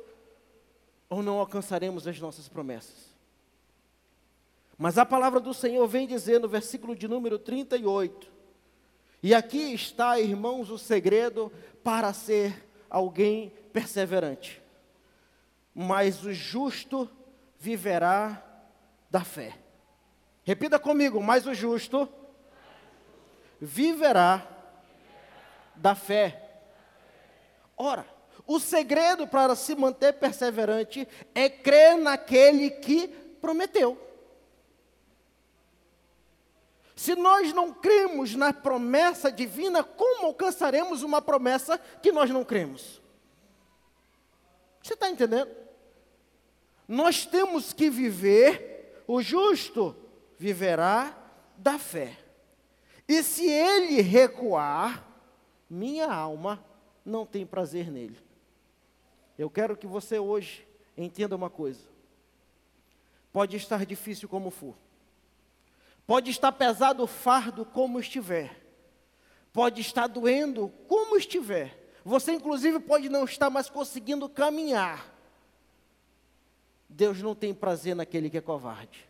ou 1.09 1.23
não 1.23 1.39
alcançaremos 1.39 2.07
as 2.07 2.19
nossas 2.19 2.47
promessas. 2.47 3.11
Mas 4.77 4.97
a 4.97 5.05
palavra 5.05 5.39
do 5.39 5.53
Senhor 5.53 5.85
vem 5.87 6.07
dizer 6.07 6.39
no 6.39 6.47
versículo 6.47 6.95
de 6.95 7.07
número 7.07 7.37
38, 7.37 8.31
e 9.23 9.33
aqui 9.33 9.73
está, 9.73 10.19
irmãos, 10.19 10.69
o 10.69 10.77
segredo 10.77 11.51
para 11.83 12.13
ser 12.13 12.67
alguém 12.89 13.51
perseverante 13.73 14.61
mas 15.73 16.23
o 16.23 16.33
justo 16.33 17.09
viverá 17.59 18.43
da 19.09 19.23
fé. 19.23 19.57
Repita 20.43 20.79
comigo, 20.79 21.21
mas 21.21 21.45
o 21.45 21.53
justo 21.53 22.09
viverá 23.59 24.45
da 25.75 25.95
fé. 25.95 26.49
Ora, 27.77 28.05
o 28.45 28.59
segredo 28.59 29.27
para 29.27 29.55
se 29.55 29.75
manter 29.75 30.13
perseverante 30.13 31.07
é 31.33 31.49
crer 31.49 31.97
naquele 31.97 32.69
que 32.69 33.07
prometeu. 33.41 33.97
Se 36.95 37.15
nós 37.15 37.51
não 37.51 37.73
cremos 37.73 38.35
na 38.35 38.53
promessa 38.53 39.31
divina, 39.31 39.83
como 39.83 40.27
alcançaremos 40.27 41.01
uma 41.01 41.19
promessa 41.21 41.79
que 42.01 42.11
nós 42.11 42.29
não 42.29 42.43
cremos? 42.43 43.00
Você 44.81 44.93
está 44.93 45.09
entendendo? 45.09 45.51
Nós 46.87 47.25
temos 47.25 47.71
que 47.71 47.89
viver, 47.89 49.03
o 49.07 49.21
justo 49.21 49.95
viverá 50.37 51.17
da 51.57 51.77
fé. 51.77 52.17
E 53.07 53.21
se 53.23 53.45
ele 53.45 54.01
recuar, 54.01 55.07
minha 55.69 56.11
alma 56.11 56.63
não 57.05 57.25
tem 57.25 57.45
prazer 57.45 57.89
nele. 57.91 58.17
Eu 59.37 59.49
quero 59.49 59.77
que 59.77 59.87
você 59.87 60.19
hoje 60.19 60.67
entenda 60.97 61.35
uma 61.35 61.49
coisa. 61.49 61.81
Pode 63.31 63.55
estar 63.55 63.85
difícil 63.85 64.27
como 64.27 64.51
for. 64.51 64.75
Pode 66.05 66.29
estar 66.29 66.51
pesado 66.51 67.03
o 67.03 67.07
fardo 67.07 67.65
como 67.65 67.99
estiver. 67.99 68.59
Pode 69.53 69.81
estar 69.81 70.07
doendo 70.07 70.69
como 70.87 71.15
estiver. 71.15 71.80
Você, 72.03 72.33
inclusive, 72.33 72.79
pode 72.79 73.09
não 73.09 73.25
estar 73.25 73.49
mais 73.49 73.69
conseguindo 73.69 74.27
caminhar. 74.27 75.11
Deus 76.89 77.21
não 77.21 77.33
tem 77.33 77.53
prazer 77.53 77.95
naquele 77.95 78.29
que 78.29 78.37
é 78.37 78.41
covarde. 78.41 79.07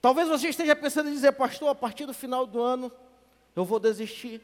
Talvez 0.00 0.28
você 0.28 0.48
esteja 0.48 0.74
pensando 0.74 1.08
em 1.08 1.12
dizer, 1.12 1.32
pastor, 1.32 1.68
a 1.68 1.74
partir 1.74 2.06
do 2.06 2.14
final 2.14 2.46
do 2.46 2.62
ano 2.62 2.92
eu 3.54 3.64
vou 3.64 3.80
desistir. 3.80 4.40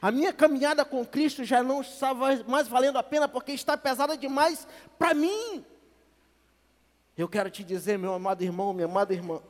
A 0.00 0.10
minha 0.10 0.32
caminhada 0.32 0.84
com 0.84 1.04
Cristo 1.04 1.44
já 1.44 1.62
não 1.62 1.80
está 1.80 2.12
mais 2.46 2.68
valendo 2.68 2.98
a 2.98 3.02
pena 3.02 3.28
porque 3.28 3.52
está 3.52 3.76
pesada 3.76 4.16
demais 4.16 4.66
para 4.98 5.14
mim. 5.14 5.64
Eu 7.16 7.28
quero 7.28 7.48
te 7.50 7.62
dizer, 7.62 7.98
meu 7.98 8.12
amado 8.12 8.42
irmão, 8.42 8.72
minha 8.72 8.86
amada 8.86 9.14
irmã, 9.14 9.40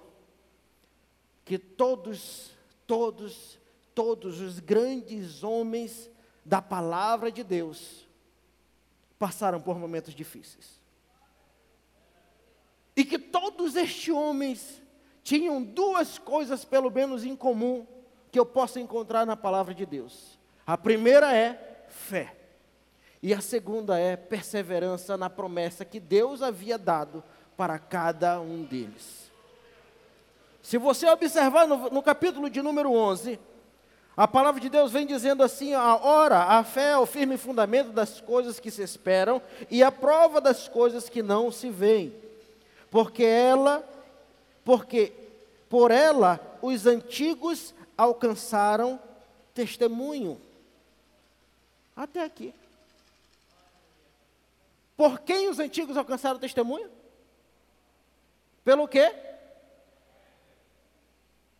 que 1.44 1.58
todos, 1.58 2.50
todos, 2.86 3.58
todos 3.94 4.40
os 4.40 4.58
grandes 4.58 5.42
homens 5.42 6.10
da 6.44 6.60
palavra 6.60 7.30
de 7.30 7.42
Deus 7.42 8.06
passaram 9.18 9.60
por 9.60 9.78
momentos 9.78 10.14
difíceis. 10.14 10.80
E 12.96 13.04
que 13.04 13.18
todos 13.18 13.76
estes 13.76 14.12
homens 14.14 14.82
tinham 15.22 15.62
duas 15.62 16.18
coisas, 16.18 16.64
pelo 16.64 16.90
menos, 16.90 17.24
em 17.24 17.34
comum. 17.34 17.86
que 18.30 18.38
eu 18.38 18.44
posso 18.44 18.80
encontrar 18.80 19.24
na 19.24 19.36
palavra 19.36 19.72
de 19.72 19.86
Deus. 19.86 20.36
A 20.66 20.76
primeira 20.76 21.32
é 21.32 21.86
fé. 21.88 22.36
E 23.22 23.32
a 23.32 23.40
segunda 23.40 23.96
é 23.96 24.16
perseverança 24.16 25.16
na 25.16 25.30
promessa 25.30 25.84
que 25.84 26.00
Deus 26.00 26.42
havia 26.42 26.76
dado 26.76 27.22
para 27.56 27.78
cada 27.78 28.40
um 28.40 28.64
deles. 28.64 29.30
Se 30.60 30.78
você 30.78 31.06
observar 31.08 31.68
no, 31.68 31.90
no 31.90 32.02
capítulo 32.02 32.50
de 32.50 32.60
número 32.60 32.92
11, 32.92 33.38
a 34.16 34.28
palavra 34.28 34.60
de 34.60 34.68
Deus 34.68 34.92
vem 34.92 35.06
dizendo 35.06 35.42
assim: 35.42 35.74
a 35.74 35.96
ora, 35.96 36.44
a 36.44 36.62
fé 36.62 36.90
é 36.90 36.98
o 36.98 37.06
firme 37.06 37.36
fundamento 37.36 37.90
das 37.90 38.20
coisas 38.20 38.60
que 38.60 38.70
se 38.70 38.82
esperam 38.82 39.42
e 39.70 39.82
a 39.82 39.90
prova 39.90 40.40
das 40.40 40.68
coisas 40.68 41.08
que 41.08 41.22
não 41.22 41.50
se 41.50 41.68
veem. 41.68 42.14
Porque 42.90 43.24
ela, 43.24 43.84
porque 44.64 45.12
por 45.68 45.90
ela 45.90 46.40
os 46.62 46.86
antigos 46.86 47.74
alcançaram 47.98 49.00
testemunho. 49.52 50.40
Até 51.96 52.22
aqui. 52.22 52.54
Por 54.96 55.20
quem 55.20 55.48
os 55.48 55.58
antigos 55.58 55.96
alcançaram 55.96 56.38
testemunho? 56.38 56.88
Pelo 58.64 58.86
quê? 58.86 59.12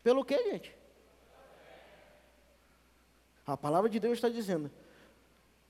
Pelo 0.05 0.25
quê, 0.25 0.37
gente? 0.51 0.84
A 3.47 3.57
palavra 3.57 3.91
de 3.91 4.01
Deus 4.01 4.15
está 4.15 4.29
dizendo: 4.29 4.71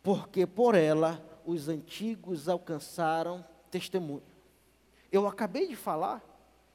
porque 0.02 0.46
por 0.46 0.74
ela 0.74 1.22
os 1.44 1.68
antigos 1.68 2.48
alcançaram 2.48 3.44
testemunho. 3.70 4.22
Eu 5.10 5.26
acabei 5.26 5.66
de 5.66 5.76
falar, 5.76 6.22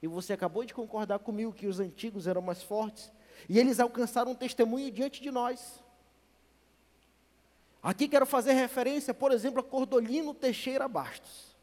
e 0.02 0.08
você 0.08 0.34
acabou 0.34 0.66
de 0.66 0.74
concordar 0.74 1.20
comigo 1.20 1.54
que 1.54 1.68
os 1.68 1.80
antigos 1.80 2.28
eram 2.28 2.42
mais 2.42 2.64
fortes, 2.64 3.12
e 3.48 3.60
eles 3.60 3.80
alcançaram 3.80 4.34
testemunho 4.36 4.92
diante 4.92 5.22
de 5.22 5.32
nós. 5.32 5.84
Aqui 7.82 8.08
quero 8.08 8.26
fazer 8.26 8.54
referência, 8.54 9.14
por 9.14 9.32
exemplo, 9.32 9.62
a 9.62 9.64
Cordolino 9.64 10.34
Teixeira 10.34 10.88
Bastos, 10.88 11.56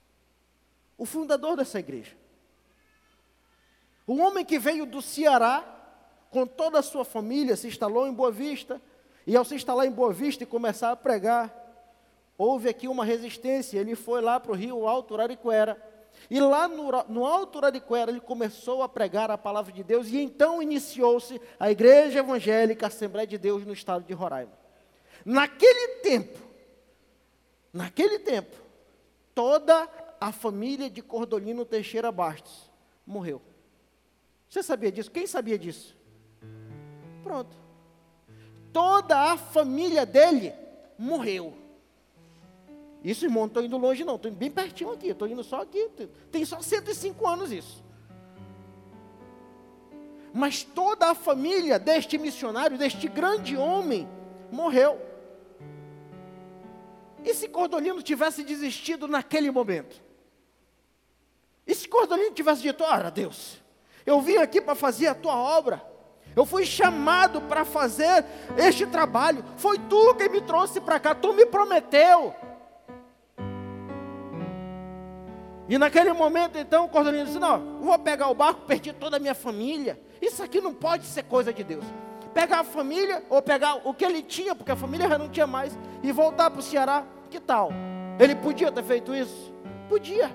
o 0.97 1.05
fundador 1.05 1.57
dessa 1.57 1.79
igreja. 1.79 2.17
Um 4.09 4.23
homem 4.23 4.45
que 4.45 4.59
veio 4.59 4.87
do 4.87 5.03
Ceará, 5.03 5.65
com 6.31 6.47
toda 6.47 6.79
a 6.79 6.83
sua 6.83 7.05
família, 7.05 7.57
se 7.57 7.67
instalou 7.67 8.07
em 8.07 8.13
Boa 8.13 8.31
Vista, 8.31 8.81
e 9.27 9.35
ao 9.37 9.45
se 9.45 9.57
instalar 9.57 9.87
em 9.87 9.91
Boa 9.91 10.13
Vista 10.13 10.45
e 10.45 10.47
começar 10.47 10.93
a 10.93 10.97
pregar, 10.97 11.53
houve 12.39 12.69
aqui 12.69 12.87
uma 12.87 13.05
resistência. 13.05 13.79
Ele 13.79 13.97
foi 13.97 14.21
lá 14.21 14.39
para 14.39 14.53
o 14.53 14.55
rio 14.55 14.87
Alto 14.87 15.15
Urariquera. 15.15 15.83
E 16.31 16.39
lá 16.39 16.69
no, 16.69 16.91
no 17.09 17.27
Alto 17.27 17.59
Urariquera 17.59 18.11
ele 18.11 18.21
começou 18.21 18.85
a 18.85 18.89
pregar 18.89 19.31
a 19.31 19.37
palavra 19.37 19.73
de 19.73 19.83
Deus. 19.83 20.07
E 20.09 20.19
então 20.19 20.63
iniciou-se 20.63 21.41
a 21.59 21.69
Igreja 21.71 22.21
Evangélica 22.21 22.87
Assembleia 22.87 23.27
de 23.27 23.37
Deus 23.37 23.67
no 23.67 23.73
estado 23.73 24.05
de 24.05 24.15
Roraima. 24.15 24.53
Naquele 25.25 26.01
tempo, 26.03 26.39
naquele 27.73 28.21
tempo, 28.21 28.57
toda 29.35 29.89
a 30.21 30.31
família 30.31 30.89
de 30.89 31.03
Cordolino 31.03 31.65
Teixeira 31.65 32.13
Bastos 32.13 32.71
morreu. 33.05 33.43
Você 34.49 34.63
sabia 34.63 34.93
disso? 34.93 35.11
Quem 35.11 35.27
sabia 35.27 35.59
disso? 35.59 35.97
Pronto 37.25 37.66
toda 38.77 39.33
a 39.33 39.39
família 39.39 40.05
dele 40.05 40.53
morreu. 40.99 41.57
Isso, 43.03 43.25
irmão, 43.25 43.45
não 43.45 43.47
estou 43.47 43.63
indo 43.63 43.79
longe, 43.79 44.05
não, 44.05 44.17
estou 44.17 44.31
bem 44.31 44.51
pertinho 44.51 44.93
aqui, 44.93 45.09
estou 45.09 45.27
indo 45.27 45.43
só 45.43 45.63
aqui. 45.63 45.89
Tem 46.31 46.45
só 46.45 46.61
105 46.61 47.27
anos 47.27 47.51
isso. 47.51 47.83
Mas 50.31 50.63
toda 50.63 51.11
a 51.11 51.15
família 51.15 51.79
deste 51.79 52.19
missionário, 52.19 52.77
deste 52.77 53.09
grande 53.09 53.57
homem, 53.57 54.07
morreu. 54.53 55.01
E 57.25 57.33
se 57.33 57.49
Cordolino 57.49 58.03
tivesse 58.03 58.45
desistido 58.45 59.09
naquele 59.09 59.51
momento? 59.51 60.03
E 61.67 61.75
se 61.75 61.89
Cordolino 61.89 62.35
tivesse 62.35 62.61
dito: 62.61 62.85
Ora, 62.85 63.11
Deus, 63.11 63.57
eu 64.05 64.21
vim 64.21 64.37
aqui 64.37 64.61
para 64.61 64.75
fazer 64.75 65.07
a 65.07 65.15
tua 65.15 65.35
obra. 65.35 65.96
Eu 66.37 66.45
fui 66.45 66.67
chamado 66.67 67.41
para 67.41 67.65
fazer 67.65 68.23
este 68.59 68.85
trabalho. 68.87 69.43
Foi 69.57 69.79
tu 69.79 70.15
que 70.17 70.29
me 70.29 70.43
trouxe 70.43 70.79
para 70.83 71.01
cá. 71.01 71.15
Tu 71.15 71.33
me 71.33 71.47
prometeu. 71.47 72.35
E 75.67 75.79
naquele 75.79 76.13
momento, 76.13 76.59
então, 76.59 76.85
o 76.85 76.89
Cordonino 76.91 77.25
disse: 77.25 77.39
Não, 77.39 77.81
vou 77.81 77.99
pegar 77.99 78.29
o 78.29 78.35
barco, 78.35 78.61
perdi 78.67 78.93
toda 78.93 79.17
a 79.17 79.19
minha 79.19 79.35
família. 79.35 79.99
Isso 80.21 80.43
aqui 80.43 80.61
não 80.61 80.75
pode 80.75 81.07
ser 81.07 81.23
coisa 81.23 81.55
de 81.55 81.65
Deus. 81.65 81.85
Pegar 82.35 82.61
a 82.61 82.65
família, 82.65 83.25
ou 83.31 83.41
pegar 83.41 83.81
o 83.83 83.95
que 83.95 84.05
ele 84.05 84.23
tinha, 84.23 84.55
porque 84.55 84.71
a 84.71 84.77
família 84.77 85.09
já 85.09 85.17
não 85.17 85.31
tinha 85.31 85.47
mais, 85.47 85.77
e 86.03 86.13
voltar 86.13 86.51
para 86.51 86.61
o 86.61 86.63
Ceará. 86.63 87.03
Que 87.31 87.41
tal? 87.41 87.71
Ele 88.21 88.35
podia 88.35 88.71
ter 88.71 88.85
feito 88.85 89.15
isso? 89.15 89.53
Podia. 89.89 90.31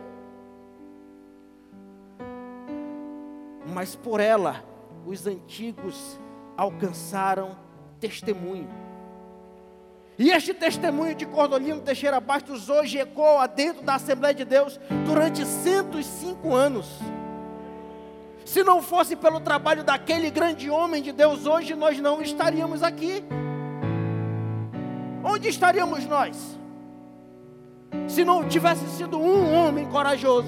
Mas 3.68 3.96
por 3.96 4.20
ela, 4.20 4.71
os 5.06 5.28
antigos 5.28 6.20
alcançaram 6.56 7.58
testemunho. 8.00 8.70
E 10.18 10.30
este 10.30 10.54
testemunho 10.54 11.16
de 11.16 11.26
Cordolino 11.26 11.82
Teixeira 11.82 12.20
Bastos 12.20 12.70
hoje 12.70 13.00
ecoa 13.00 13.48
dentro 13.48 13.82
da 13.84 13.96
Assembleia 13.96 14.34
de 14.36 14.46
Deus 14.46 14.80
durante 15.06 15.46
105 15.46 16.54
anos. 16.54 16.88
Se 18.46 18.64
não 18.64 18.82
fosse 18.82 19.16
pelo 19.16 19.40
trabalho 19.40 19.84
daquele 19.84 20.30
grande 20.30 20.70
homem 20.70 21.02
de 21.02 21.12
Deus, 21.12 21.46
hoje 21.46 21.74
nós 21.74 22.00
não 22.00 22.22
estaríamos 22.22 22.84
aqui. 22.84 23.24
Onde 25.24 25.48
estaríamos 25.48 26.06
nós? 26.06 26.60
Se 28.08 28.24
não 28.24 28.48
tivesse 28.48 28.86
sido 28.90 29.20
um 29.20 29.54
homem 29.54 29.88
corajoso, 29.88 30.48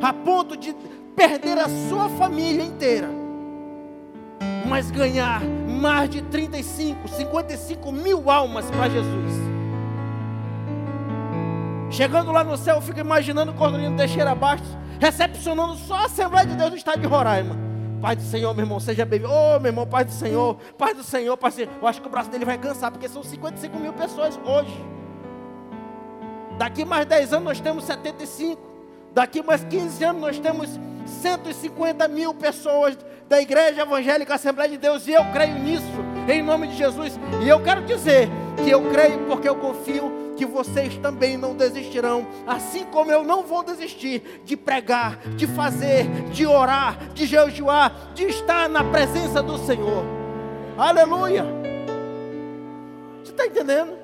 a 0.00 0.12
ponto 0.12 0.56
de 0.56 0.74
perder 1.16 1.58
a 1.58 1.68
sua 1.88 2.08
família 2.08 2.62
inteira 2.62 3.23
mas 4.66 4.90
ganhar 4.90 5.42
mais 5.42 6.08
de 6.10 6.22
35, 6.22 7.08
55 7.08 7.92
mil 7.92 8.30
almas 8.30 8.70
para 8.70 8.88
Jesus. 8.88 9.32
Chegando 11.90 12.32
lá 12.32 12.42
no 12.42 12.56
céu, 12.56 12.76
eu 12.76 12.82
fico 12.82 12.98
imaginando 12.98 13.52
o 13.52 13.54
Cordolino 13.54 13.96
Teixeira 13.96 14.34
Bastos 14.34 14.68
recepcionando 14.98 15.76
só 15.76 15.94
a 15.94 16.04
Assembleia 16.06 16.46
de 16.46 16.56
Deus 16.56 16.70
do 16.70 16.76
estado 16.76 17.00
de 17.00 17.06
Roraima. 17.06 17.56
Pai 18.00 18.16
do 18.16 18.22
Senhor, 18.22 18.52
meu 18.54 18.64
irmão, 18.64 18.80
seja 18.80 19.04
bem-vindo. 19.04 19.32
Ô, 19.32 19.58
meu 19.60 19.70
irmão, 19.70 19.86
Pai 19.86 20.04
do 20.04 20.12
Senhor, 20.12 20.56
Pai 20.76 20.94
do 20.94 21.02
Senhor, 21.02 21.36
Pai 21.36 21.50
do 21.50 21.54
Senhor. 21.54 21.70
Eu 21.80 21.88
acho 21.88 22.00
que 22.00 22.06
o 22.06 22.10
braço 22.10 22.30
dele 22.30 22.44
vai 22.44 22.58
cansar, 22.58 22.90
porque 22.90 23.08
são 23.08 23.22
55 23.22 23.78
mil 23.78 23.92
pessoas 23.92 24.38
hoje. 24.44 24.74
Daqui 26.58 26.84
mais 26.84 27.06
10 27.06 27.32
anos 27.32 27.44
nós 27.44 27.60
temos 27.60 27.84
75. 27.84 28.60
Daqui 29.12 29.42
mais 29.42 29.64
15 29.64 30.04
anos 30.04 30.20
nós 30.20 30.38
temos 30.38 30.78
150 31.06 32.08
mil 32.08 32.34
pessoas 32.34 32.98
da 33.28 33.40
Igreja 33.40 33.82
Evangélica 33.82 34.34
Assembleia 34.34 34.70
de 34.70 34.78
Deus, 34.78 35.06
e 35.06 35.12
eu 35.12 35.24
creio 35.32 35.58
nisso, 35.58 35.84
em 36.28 36.42
nome 36.42 36.68
de 36.68 36.76
Jesus. 36.76 37.18
E 37.42 37.48
eu 37.48 37.62
quero 37.62 37.82
dizer 37.82 38.28
que 38.62 38.70
eu 38.70 38.90
creio 38.90 39.26
porque 39.26 39.48
eu 39.48 39.56
confio 39.56 40.34
que 40.36 40.44
vocês 40.44 40.96
também 40.98 41.36
não 41.36 41.54
desistirão, 41.54 42.26
assim 42.46 42.84
como 42.86 43.10
eu 43.10 43.22
não 43.22 43.44
vou 43.44 43.62
desistir 43.62 44.42
de 44.44 44.56
pregar, 44.56 45.18
de 45.36 45.46
fazer, 45.46 46.06
de 46.32 46.46
orar, 46.46 46.98
de 47.14 47.24
jejuar, 47.24 48.12
de 48.14 48.24
estar 48.24 48.68
na 48.68 48.82
presença 48.82 49.42
do 49.42 49.56
Senhor. 49.58 50.04
Aleluia! 50.76 51.44
Você 53.22 53.30
está 53.30 53.46
entendendo? 53.46 53.96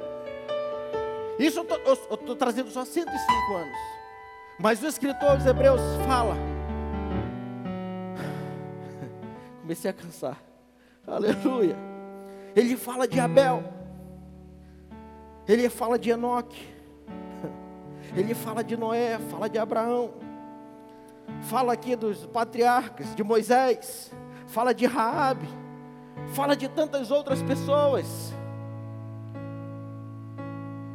Isso 1.39 1.67
eu 1.85 1.95
estou 2.15 2.37
trazendo 2.37 2.71
só 2.71 2.85
105 2.85 3.55
anos. 3.55 3.79
Mas 4.59 4.83
o 4.83 4.87
escritor 4.87 5.37
dos 5.37 5.47
Hebreus 5.47 5.81
fala 6.07 6.37
comecei 9.71 9.89
a 9.89 9.95
cansar. 9.95 10.43
Aleluia. 11.07 11.77
Ele 12.57 12.77
fala 12.77 13.07
de 13.07 13.21
Abel. 13.21 13.63
Ele 15.47 15.69
fala 15.69 15.97
de 15.97 16.11
Enoque. 16.11 16.67
Ele 18.17 18.35
fala 18.35 18.65
de 18.65 18.77
Noé, 18.77 19.21
fala 19.31 19.49
de 19.49 19.59
Abraão. 19.59 20.15
Fala 21.43 21.73
aqui 21.73 21.95
dos 21.95 22.27
patriarcas, 22.27 23.15
de 23.15 23.23
Moisés. 23.23 24.11
Fala 24.49 24.75
de 24.75 24.87
Raabe. 24.87 25.49
Fala 26.35 26.57
de 26.57 26.69
tantas 26.69 27.13
outras 27.13 27.41
pessoas. 27.41 28.35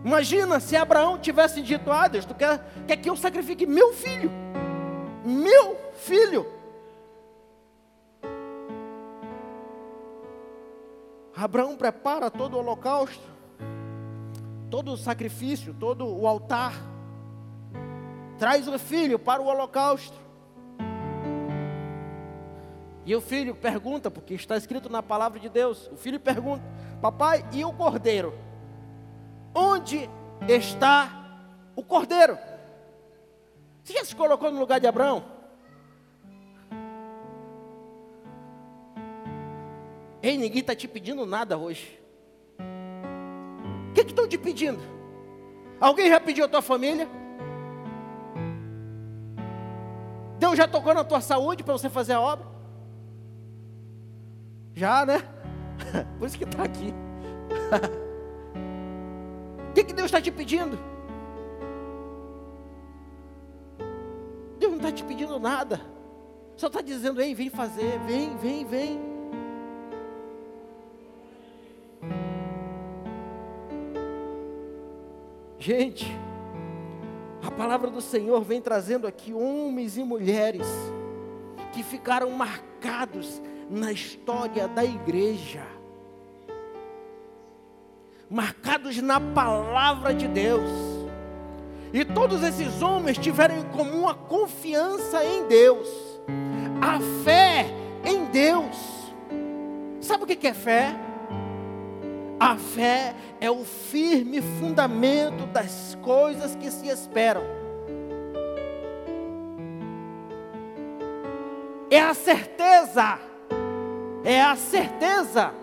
Imagina 0.04 0.60
se 0.60 0.76
Abraão 0.76 1.18
tivesse 1.18 1.62
dito: 1.62 1.90
Ah, 1.90 2.10
Deus, 2.10 2.26
tu 2.26 2.36
quer, 2.36 2.62
quer 2.86 2.98
que 2.98 3.10
eu 3.10 3.16
sacrifique 3.16 3.66
meu 3.66 3.94
filho? 3.94 4.30
Meu 5.24 5.78
filho. 5.94 6.55
Abraão 11.36 11.76
prepara 11.76 12.32
todo 12.32 12.54
o 12.54 12.60
holocausto, 12.60 13.24
todo 14.70 14.94
o 14.94 14.98
sacrifício, 14.98 15.76
todo 15.78 16.08
o 16.08 16.26
altar. 16.28 16.74
Traz 18.40 18.68
o 18.68 18.80
filho 18.80 19.20
para 19.20 19.42
o 19.42 19.46
holocausto. 19.46 20.18
E 23.06 23.14
o 23.16 23.22
filho 23.22 23.54
pergunta, 23.54 24.10
porque 24.10 24.34
está 24.34 24.56
escrito 24.56 24.90
na 24.90 25.04
palavra 25.04 25.40
de 25.40 25.50
Deus: 25.50 25.90
o 25.92 25.98
filho 25.98 26.20
pergunta, 26.20 26.64
papai, 27.02 27.46
e 27.52 27.64
o 27.66 27.74
cordeiro? 27.74 28.34
Onde 29.54 30.10
está 30.48 31.38
o 31.76 31.84
cordeiro? 31.84 32.38
Você 33.84 33.94
já 33.94 34.06
se 34.06 34.16
colocou 34.16 34.50
no 34.52 34.60
lugar 34.60 34.80
de 34.80 34.88
Abraão? 34.88 35.35
Ei, 40.26 40.40
ninguém 40.40 40.62
está 40.62 40.76
te 40.76 40.88
pedindo 40.88 41.24
nada 41.24 41.56
hoje. 41.56 42.00
O 43.92 43.94
que 43.94 44.02
estão 44.02 44.28
te 44.28 44.40
pedindo? 44.40 44.82
Alguém 45.80 46.10
já 46.10 46.20
pediu 46.20 46.46
a 46.46 46.48
tua 46.48 46.64
família? 46.64 47.08
Deus 50.40 50.58
já 50.58 50.68
tocou 50.68 50.96
na 50.96 51.04
tua 51.04 51.22
saúde 51.22 51.64
para 51.64 51.74
você 51.74 51.92
fazer 51.92 52.14
a 52.14 52.22
obra? 52.22 52.48
Já, 54.74 55.06
né? 55.06 55.22
Por 56.18 56.26
isso 56.26 56.40
que 56.40 56.44
está 56.44 56.64
aqui. 56.64 56.92
O 59.70 59.74
que, 59.78 59.84
que 59.84 59.94
Deus 59.94 60.08
está 60.08 60.20
te 60.20 60.32
pedindo? 60.32 60.80
Deus 64.58 64.72
não 64.72 64.80
está 64.80 64.92
te 64.92 65.04
pedindo 65.04 65.40
nada. 65.40 65.80
Só 66.58 66.66
está 66.66 66.82
dizendo, 66.82 67.22
ei, 67.22 67.36
vem 67.36 67.52
fazer, 67.52 68.00
vem, 68.08 68.36
vem, 68.38 68.66
vem. 68.66 69.15
Gente, 75.66 76.06
a 77.42 77.50
palavra 77.50 77.90
do 77.90 78.00
Senhor 78.00 78.40
vem 78.44 78.62
trazendo 78.62 79.08
aqui 79.08 79.34
homens 79.34 79.98
e 79.98 80.04
mulheres 80.04 80.68
que 81.74 81.82
ficaram 81.82 82.30
marcados 82.30 83.42
na 83.68 83.92
história 83.92 84.68
da 84.68 84.86
igreja, 84.86 85.64
marcados 88.30 89.02
na 89.02 89.20
palavra 89.20 90.14
de 90.14 90.28
Deus. 90.28 90.70
E 91.92 92.06
todos 92.06 92.44
esses 92.44 92.84
homens 92.84 93.18
tiveram 93.18 93.58
em 93.58 93.64
comum 93.70 94.08
a 94.08 94.14
confiança 94.14 95.26
em 95.26 95.48
Deus, 95.48 95.90
a 96.80 97.00
fé 97.24 97.66
em 98.04 98.26
Deus. 98.26 99.12
Sabe 100.00 100.26
o 100.26 100.28
que 100.28 100.46
é 100.46 100.54
fé? 100.54 101.05
A 102.40 102.58
fé 102.58 103.16
é 103.40 103.50
o 103.50 103.64
firme 103.64 104.42
fundamento 104.60 105.46
das 105.48 105.98
coisas 106.02 106.56
que 106.56 106.70
se 106.70 106.88
esperam. 106.88 107.44
É 111.90 112.02
a 112.02 112.14
certeza, 112.14 113.20
é 114.24 114.42
a 114.42 114.56
certeza 114.56 115.54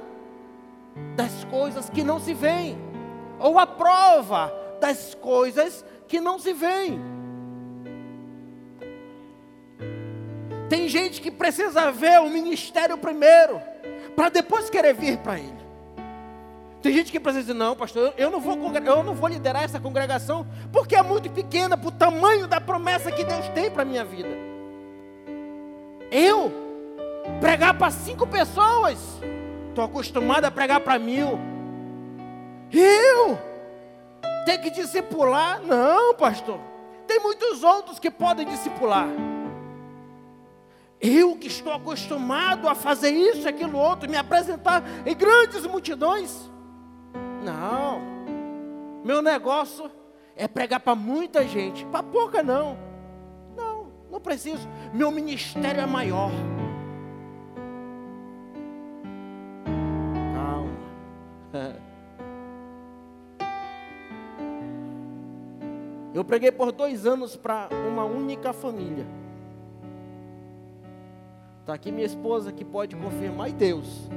das 1.14 1.44
coisas 1.44 1.90
que 1.90 2.02
não 2.02 2.18
se 2.18 2.32
veem, 2.32 2.78
ou 3.38 3.58
a 3.58 3.66
prova 3.66 4.52
das 4.80 5.14
coisas 5.14 5.84
que 6.08 6.20
não 6.20 6.38
se 6.38 6.54
veem. 6.54 7.00
Tem 10.70 10.88
gente 10.88 11.20
que 11.20 11.30
precisa 11.30 11.92
ver 11.92 12.18
o 12.20 12.30
ministério 12.30 12.96
primeiro, 12.96 13.60
para 14.16 14.30
depois 14.30 14.70
querer 14.70 14.94
vir 14.94 15.18
para 15.18 15.38
ele. 15.38 15.61
Tem 16.82 16.92
gente 16.92 17.12
que 17.12 17.20
precisa 17.20 17.42
dizer, 17.42 17.54
não, 17.54 17.76
pastor, 17.76 18.12
eu 18.18 18.28
não 18.28 18.40
vou, 18.40 18.58
eu 18.74 19.02
não 19.04 19.14
vou 19.14 19.28
liderar 19.28 19.62
essa 19.62 19.78
congregação, 19.78 20.44
porque 20.72 20.96
é 20.96 21.02
muito 21.02 21.30
pequena 21.30 21.76
para 21.76 21.88
o 21.88 21.92
tamanho 21.92 22.48
da 22.48 22.60
promessa 22.60 23.12
que 23.12 23.22
Deus 23.22 23.48
tem 23.50 23.70
para 23.70 23.82
a 23.82 23.84
minha 23.84 24.04
vida. 24.04 24.30
Eu 26.10 26.52
pregar 27.40 27.78
para 27.78 27.92
cinco 27.92 28.26
pessoas, 28.26 28.98
estou 29.68 29.84
acostumado 29.84 30.44
a 30.44 30.50
pregar 30.50 30.80
para 30.80 30.98
mil. 30.98 31.38
Eu 32.72 33.38
ter 34.44 34.58
que 34.58 34.70
discipular? 34.70 35.62
Não, 35.62 36.14
pastor. 36.14 36.58
Tem 37.06 37.20
muitos 37.20 37.62
outros 37.62 38.00
que 38.00 38.10
podem 38.10 38.44
discipular. 38.44 39.06
Eu 41.00 41.36
que 41.36 41.46
estou 41.46 41.72
acostumado 41.72 42.68
a 42.68 42.74
fazer 42.74 43.10
isso, 43.10 43.48
aquilo, 43.48 43.78
outro, 43.78 44.10
me 44.10 44.16
apresentar 44.16 44.82
em 45.06 45.16
grandes 45.16 45.64
multidões. 45.64 46.51
Não. 47.42 48.00
Meu 49.04 49.20
negócio 49.20 49.90
é 50.36 50.46
pregar 50.46 50.80
para 50.80 50.94
muita 50.94 51.46
gente, 51.46 51.84
para 51.86 52.02
pouca 52.02 52.42
não. 52.42 52.76
Não, 53.56 53.86
não 54.10 54.20
preciso. 54.20 54.68
Meu 54.92 55.10
ministério 55.10 55.80
é 55.80 55.86
maior. 55.86 56.30
Calma. 60.34 60.70
Eu 66.14 66.22
preguei 66.24 66.52
por 66.52 66.70
dois 66.72 67.06
anos 67.06 67.36
para 67.36 67.68
uma 67.90 68.04
única 68.04 68.52
família. 68.52 69.06
Está 71.60 71.74
aqui 71.74 71.90
minha 71.90 72.04
esposa 72.04 72.52
que 72.52 72.64
pode 72.64 72.94
confirmar, 72.94 73.48
e 73.48 73.52
Deus 73.52 74.10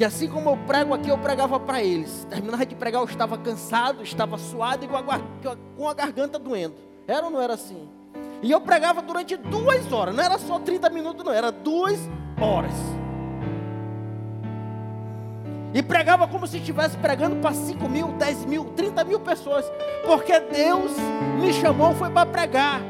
que 0.00 0.04
assim 0.06 0.28
como 0.28 0.48
eu 0.48 0.56
prego 0.66 0.94
aqui, 0.94 1.10
eu 1.10 1.18
pregava 1.18 1.60
para 1.60 1.82
eles. 1.82 2.26
Terminava 2.30 2.64
de 2.64 2.74
pregar, 2.74 3.02
eu 3.02 3.06
estava 3.06 3.36
cansado, 3.36 4.02
estava 4.02 4.38
suado 4.38 4.82
e 4.82 4.88
com 4.88 5.86
a, 5.86 5.92
garganta 5.92 6.38
doendo. 6.38 6.74
Era 7.06 7.26
ou 7.26 7.30
não 7.30 7.38
era 7.38 7.52
assim? 7.52 7.86
E 8.40 8.50
eu 8.50 8.62
pregava 8.62 9.02
durante 9.02 9.36
duas 9.36 9.92
horas, 9.92 10.16
não 10.16 10.24
era 10.24 10.38
só 10.38 10.58
30 10.58 10.88
minutos, 10.88 11.22
não, 11.22 11.30
era 11.30 11.52
duas 11.52 11.98
horas. 12.40 12.72
E 15.74 15.82
pregava 15.82 16.26
como 16.26 16.46
se 16.46 16.56
estivesse 16.56 16.96
pregando 16.96 17.36
para 17.36 17.52
5 17.52 17.86
mil, 17.86 18.08
10 18.12 18.46
mil, 18.46 18.64
30 18.74 19.04
mil 19.04 19.20
pessoas. 19.20 19.70
Porque 20.06 20.40
Deus 20.40 20.92
me 21.38 21.52
chamou, 21.52 21.94
foi 21.94 22.08
para 22.08 22.24
pregar. 22.24 22.80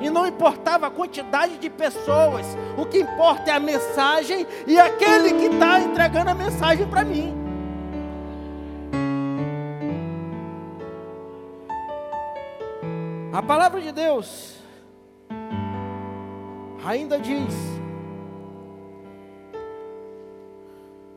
E 0.00 0.10
não 0.10 0.26
importava 0.26 0.86
a 0.86 0.90
quantidade 0.90 1.56
de 1.58 1.70
pessoas, 1.70 2.46
o 2.76 2.84
que 2.84 3.00
importa 3.00 3.50
é 3.50 3.54
a 3.54 3.60
mensagem 3.60 4.46
e 4.66 4.78
aquele 4.78 5.32
que 5.32 5.54
está 5.54 5.80
entregando 5.80 6.30
a 6.30 6.34
mensagem 6.34 6.86
para 6.86 7.02
mim. 7.04 7.34
A 13.32 13.42
palavra 13.42 13.80
de 13.80 13.92
Deus 13.92 14.56
ainda 16.84 17.18
diz, 17.18 17.54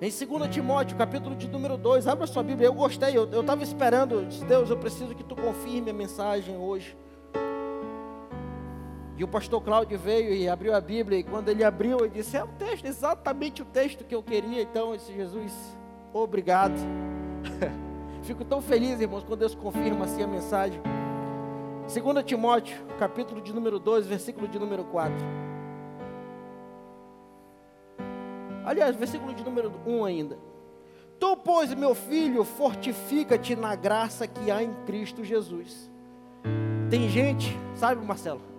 em 0.02 0.10
2 0.10 0.50
Timóteo, 0.50 0.98
capítulo 0.98 1.36
de 1.36 1.48
número 1.48 1.78
2, 1.78 2.08
abra 2.08 2.26
sua 2.26 2.42
Bíblia, 2.42 2.68
eu 2.68 2.74
gostei, 2.74 3.16
eu 3.16 3.42
estava 3.42 3.62
esperando, 3.64 4.26
Deus, 4.48 4.70
eu 4.70 4.78
preciso 4.78 5.14
que 5.14 5.24
tu 5.24 5.36
confirme 5.36 5.92
a 5.92 5.94
mensagem 5.94 6.58
hoje. 6.58 6.98
E 9.20 9.24
o 9.26 9.28
pastor 9.28 9.62
Cláudio 9.62 10.00
veio 10.00 10.34
e 10.34 10.48
abriu 10.48 10.74
a 10.74 10.80
Bíblia, 10.80 11.20
e 11.20 11.24
quando 11.24 11.50
ele 11.50 11.62
abriu, 11.62 11.98
ele 12.00 12.08
disse: 12.08 12.38
É 12.38 12.44
o 12.44 12.48
texto, 12.48 12.86
exatamente 12.86 13.62
o 13.62 13.66
texto 13.66 14.06
que 14.06 14.16
eu 14.16 14.24
queria. 14.24 14.62
Então, 14.62 14.96
esse 14.96 15.14
Jesus, 15.14 15.52
obrigado. 16.14 16.80
Fico 18.24 18.46
tão 18.46 18.62
feliz, 18.62 19.02
irmãos, 19.02 19.26
quando 19.26 19.42
Deus 19.42 19.54
confirma 19.54 20.06
assim 20.06 20.24
a 20.24 20.28
mensagem. 20.28 20.82
2 21.94 22.24
Timóteo, 22.24 22.82
capítulo 22.98 23.42
de 23.42 23.52
número 23.52 23.78
2, 23.78 24.08
versículo 24.08 24.48
de 24.48 24.58
número 24.58 24.86
4. 24.86 25.14
Aliás, 28.64 28.96
versículo 28.96 29.34
de 29.34 29.44
número 29.44 29.74
1 29.86 30.06
ainda. 30.06 30.40
Tu, 31.20 31.36
pois, 31.44 31.74
meu 31.74 31.94
filho, 31.94 32.46
fortifica-te 32.46 33.54
na 33.54 33.76
graça 33.76 34.26
que 34.26 34.50
há 34.50 34.64
em 34.64 34.74
Cristo 34.86 35.26
Jesus. 35.26 35.92
Tem 36.90 37.10
gente, 37.10 37.54
sabe, 37.76 38.06
Marcelo? 38.06 38.59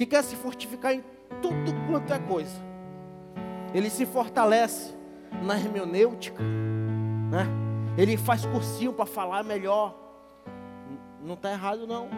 Que 0.00 0.06
quer 0.06 0.24
se 0.24 0.34
fortificar 0.34 0.94
em 0.94 1.04
tudo 1.42 1.74
quanto 1.86 2.10
é 2.10 2.18
coisa. 2.18 2.56
Ele 3.74 3.90
se 3.90 4.06
fortalece 4.06 4.94
na 5.42 5.58
hermenêutica, 5.58 6.42
né? 6.42 7.46
Ele 7.98 8.16
faz 8.16 8.46
cursinho 8.46 8.94
para 8.94 9.04
falar 9.04 9.42
melhor. 9.42 9.94
Não 11.22 11.34
está 11.34 11.52
errado, 11.52 11.86
não. 11.86 12.08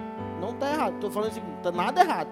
Não 0.41 0.51
está 0.51 0.73
errado. 0.73 0.95
Estou 0.95 1.11
falando 1.11 1.31
assim, 1.33 1.41
não 1.41 1.57
está 1.57 1.73
nada 1.73 2.01
errado. 2.03 2.31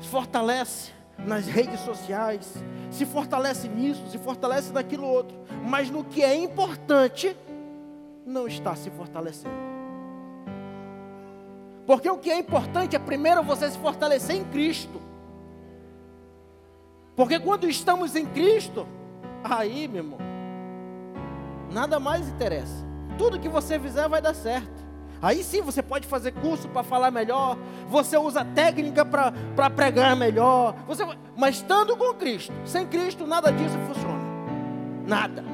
Se 0.00 0.08
fortalece 0.08 0.92
nas 1.18 1.46
redes 1.46 1.80
sociais, 1.80 2.64
se 2.90 3.04
fortalece 3.04 3.68
nisso, 3.68 4.08
se 4.08 4.16
fortalece 4.16 4.72
naquilo 4.72 5.06
outro. 5.06 5.36
Mas 5.68 5.90
no 5.90 6.02
que 6.02 6.22
é 6.22 6.34
importante, 6.34 7.36
não 8.24 8.46
está 8.46 8.74
se 8.74 8.88
fortalecendo. 8.88 9.69
Porque 11.90 12.08
o 12.08 12.18
que 12.18 12.30
é 12.30 12.38
importante 12.38 12.94
é 12.94 13.00
primeiro 13.00 13.42
você 13.42 13.68
se 13.68 13.76
fortalecer 13.76 14.36
em 14.36 14.44
Cristo. 14.44 15.00
Porque 17.16 17.40
quando 17.40 17.68
estamos 17.68 18.14
em 18.14 18.24
Cristo, 18.26 18.86
aí, 19.42 19.88
meu 19.88 20.04
irmão, 20.04 20.18
nada 21.72 21.98
mais 21.98 22.28
interessa. 22.28 22.86
Tudo 23.18 23.40
que 23.40 23.48
você 23.48 23.76
fizer 23.76 24.08
vai 24.08 24.22
dar 24.22 24.34
certo. 24.34 24.86
Aí 25.20 25.42
sim 25.42 25.62
você 25.62 25.82
pode 25.82 26.06
fazer 26.06 26.30
curso 26.30 26.68
para 26.68 26.84
falar 26.84 27.10
melhor, 27.10 27.58
você 27.88 28.16
usa 28.16 28.44
técnica 28.44 29.04
para 29.04 29.68
pregar 29.70 30.14
melhor, 30.14 30.76
você, 30.86 31.04
mas 31.36 31.56
estando 31.56 31.96
com 31.96 32.14
Cristo, 32.14 32.52
sem 32.64 32.86
Cristo 32.86 33.26
nada 33.26 33.50
disso 33.50 33.76
funciona. 33.88 34.22
Nada. 35.08 35.44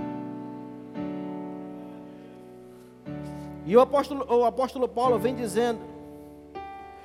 E 3.64 3.74
o 3.74 3.80
apóstolo, 3.80 4.26
o 4.28 4.44
apóstolo 4.44 4.86
Paulo 4.86 5.18
vem 5.18 5.34
dizendo: 5.34 5.95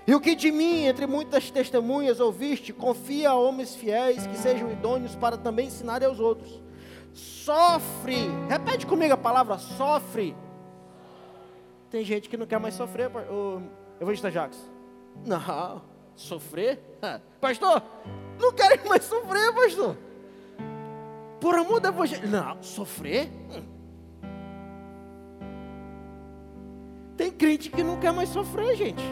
E 0.08 0.16
o 0.16 0.20
que 0.20 0.36
de 0.36 0.52
mim, 0.52 0.86
entre 0.86 1.06
muitas 1.06 1.52
testemunhas, 1.52 2.20
ouviste, 2.20 2.74
confia 2.74 3.30
a 3.30 3.36
homens 3.36 3.76
fiéis 3.76 4.26
que 4.26 4.38
sejam 4.38 4.72
idôneos 4.72 5.16
para 5.16 5.38
também 5.38 5.68
ensinarem 5.68 6.08
aos 6.08 6.20
outros. 6.20 6.62
Sofre, 7.14 8.30
repete 8.50 8.86
comigo 8.86 9.14
a 9.14 9.18
palavra 9.18 9.58
sofre 9.58 10.36
tem 11.92 12.06
gente 12.06 12.30
que 12.30 12.38
não 12.38 12.48
quer 12.48 12.58
mais 12.58 12.74
sofrer, 12.74 13.12
o 13.30 13.62
evangelista 14.00 14.32
Jacques. 14.32 14.58
Não, 15.26 15.82
sofrer? 16.16 16.80
Pastor, 17.42 17.84
não 18.40 18.54
quero 18.54 18.88
mais 18.88 19.04
sofrer, 19.04 19.54
pastor. 19.54 19.98
Por 21.42 21.54
amor 21.54 21.82
do 21.82 21.90
evangelho. 21.90 22.30
Não, 22.30 22.64
sofrer? 22.64 23.30
Hum. 23.52 23.64
Tem 27.18 27.30
crente 27.30 27.70
que 27.70 27.84
não 27.84 28.00
quer 28.00 28.14
mais 28.14 28.30
sofrer, 28.30 28.74
gente. 28.78 29.04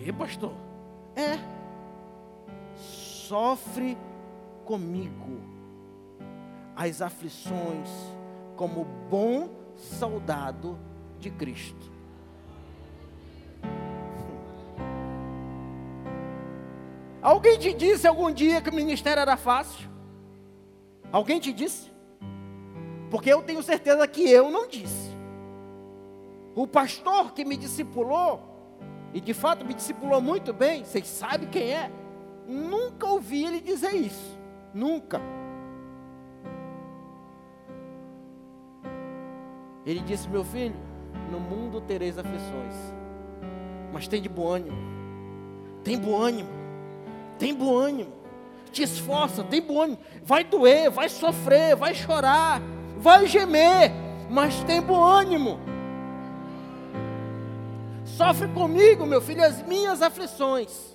Sofrer, 0.00 0.12
pastor? 0.14 0.54
É. 1.14 1.38
Sofre 2.74 3.98
comigo 4.64 5.42
as 6.74 7.02
aflições 7.02 7.90
como 8.56 8.86
bom 9.10 9.50
soldado 9.76 10.78
de 11.18 11.30
Cristo. 11.30 11.92
Alguém 17.20 17.58
te 17.58 17.74
disse 17.74 18.06
algum 18.06 18.32
dia 18.32 18.62
que 18.62 18.70
o 18.70 18.74
ministério 18.74 19.20
era 19.20 19.36
fácil? 19.36 19.90
Alguém 21.12 21.38
te 21.38 21.52
disse? 21.52 21.92
Porque 23.10 23.30
eu 23.30 23.42
tenho 23.42 23.62
certeza 23.62 24.08
que 24.08 24.30
eu 24.30 24.50
não 24.50 24.66
disse. 24.66 25.10
O 26.54 26.66
pastor 26.66 27.34
que 27.34 27.44
me 27.44 27.58
discipulou, 27.58 28.49
e 29.12 29.20
de 29.20 29.34
fato 29.34 29.64
me 29.64 29.74
discipulou 29.74 30.20
muito 30.20 30.52
bem, 30.52 30.84
vocês 30.84 31.06
sabem 31.06 31.48
quem 31.48 31.72
é, 31.72 31.90
nunca 32.46 33.06
ouvi 33.06 33.44
ele 33.44 33.60
dizer 33.60 33.94
isso. 33.94 34.38
Nunca. 34.72 35.20
Ele 39.84 40.00
disse: 40.00 40.28
Meu 40.28 40.44
filho, 40.44 40.76
no 41.30 41.40
mundo 41.40 41.80
tereis 41.80 42.18
aflições, 42.18 42.74
mas 43.92 44.06
tem 44.06 44.22
de 44.22 44.28
bom 44.28 44.46
ânimo, 44.46 44.76
tem 45.82 45.98
bom 45.98 46.16
ânimo, 46.16 46.50
tem 47.38 47.54
bom 47.54 47.76
ânimo, 47.76 48.12
te 48.70 48.82
esforça, 48.82 49.42
tem 49.42 49.60
bom 49.60 49.82
ânimo, 49.82 49.98
vai 50.22 50.44
doer, 50.44 50.90
vai 50.90 51.08
sofrer, 51.08 51.74
vai 51.74 51.94
chorar, 51.94 52.60
vai 52.96 53.26
gemer, 53.26 53.90
mas 54.28 54.62
tem 54.64 54.80
bom 54.80 55.02
ânimo. 55.02 55.58
Sofre 58.20 58.48
comigo, 58.48 59.06
meu 59.06 59.22
filho, 59.22 59.42
as 59.42 59.62
minhas 59.62 60.02
aflições. 60.02 60.94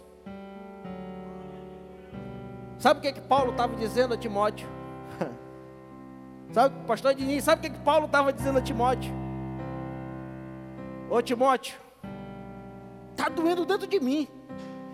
Sabe 2.77 2.99
o 2.99 3.01
que, 3.01 3.07
é 3.07 3.11
que 3.13 3.21
Paulo 3.21 3.49
estava 3.49 3.75
dizendo 3.75 4.13
a 4.13 4.17
Timóteo? 4.17 4.69
Sabe, 6.53 6.85
pastor 6.85 7.15
Diniz, 7.15 7.43
sabe 7.43 7.57
o 7.57 7.61
que, 7.63 7.79
que 7.79 7.83
Paulo 7.83 8.05
estava 8.05 8.31
dizendo 8.31 8.59
a 8.59 8.61
Timóteo? 8.61 9.11
Ô 11.09 11.19
Timóteo, 11.19 11.75
está 13.09 13.27
doendo 13.27 13.65
dentro 13.65 13.87
de 13.87 13.99
mim. 13.99 14.27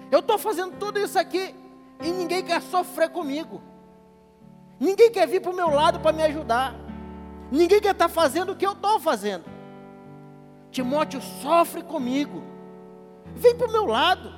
Eu 0.10 0.20
estou 0.20 0.38
fazendo 0.38 0.78
tudo 0.78 1.00
isso 1.00 1.20
aqui 1.20 1.54
e 2.02 2.12
ninguém 2.12 2.46
quer 2.46 2.62
sofrer 2.62 3.10
comigo. 3.10 3.62
Ninguém 4.80 5.12
quer 5.12 5.28
vir 5.28 5.42
para 5.42 5.52
o 5.52 5.56
meu 5.56 5.70
lado 5.70 6.00
para 6.00 6.14
me 6.14 6.24
ajudar. 6.24 6.76
Ninguém 7.52 7.82
quer 7.82 7.92
estar 7.92 8.08
tá 8.08 8.10
fazendo 8.10 8.54
o 8.54 8.56
que 8.56 8.66
eu 8.66 8.72
estou 8.72 9.02
fazendo. 9.02 9.51
Timóteo 10.72 11.22
sofre 11.22 11.84
comigo. 11.84 12.42
Vem 13.36 13.56
para 13.56 13.68
o 13.68 13.72
meu 13.72 13.86
lado. 13.86 14.34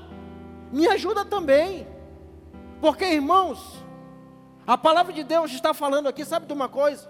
Me 0.71 0.87
ajuda 0.87 1.23
também. 1.23 1.87
Porque, 2.81 3.05
irmãos, 3.05 3.83
a 4.65 4.77
palavra 4.77 5.13
de 5.13 5.23
Deus 5.23 5.51
está 5.51 5.73
falando 5.73 6.07
aqui, 6.07 6.25
sabe 6.25 6.45
de 6.45 6.53
uma 6.53 6.67
coisa? 6.67 7.09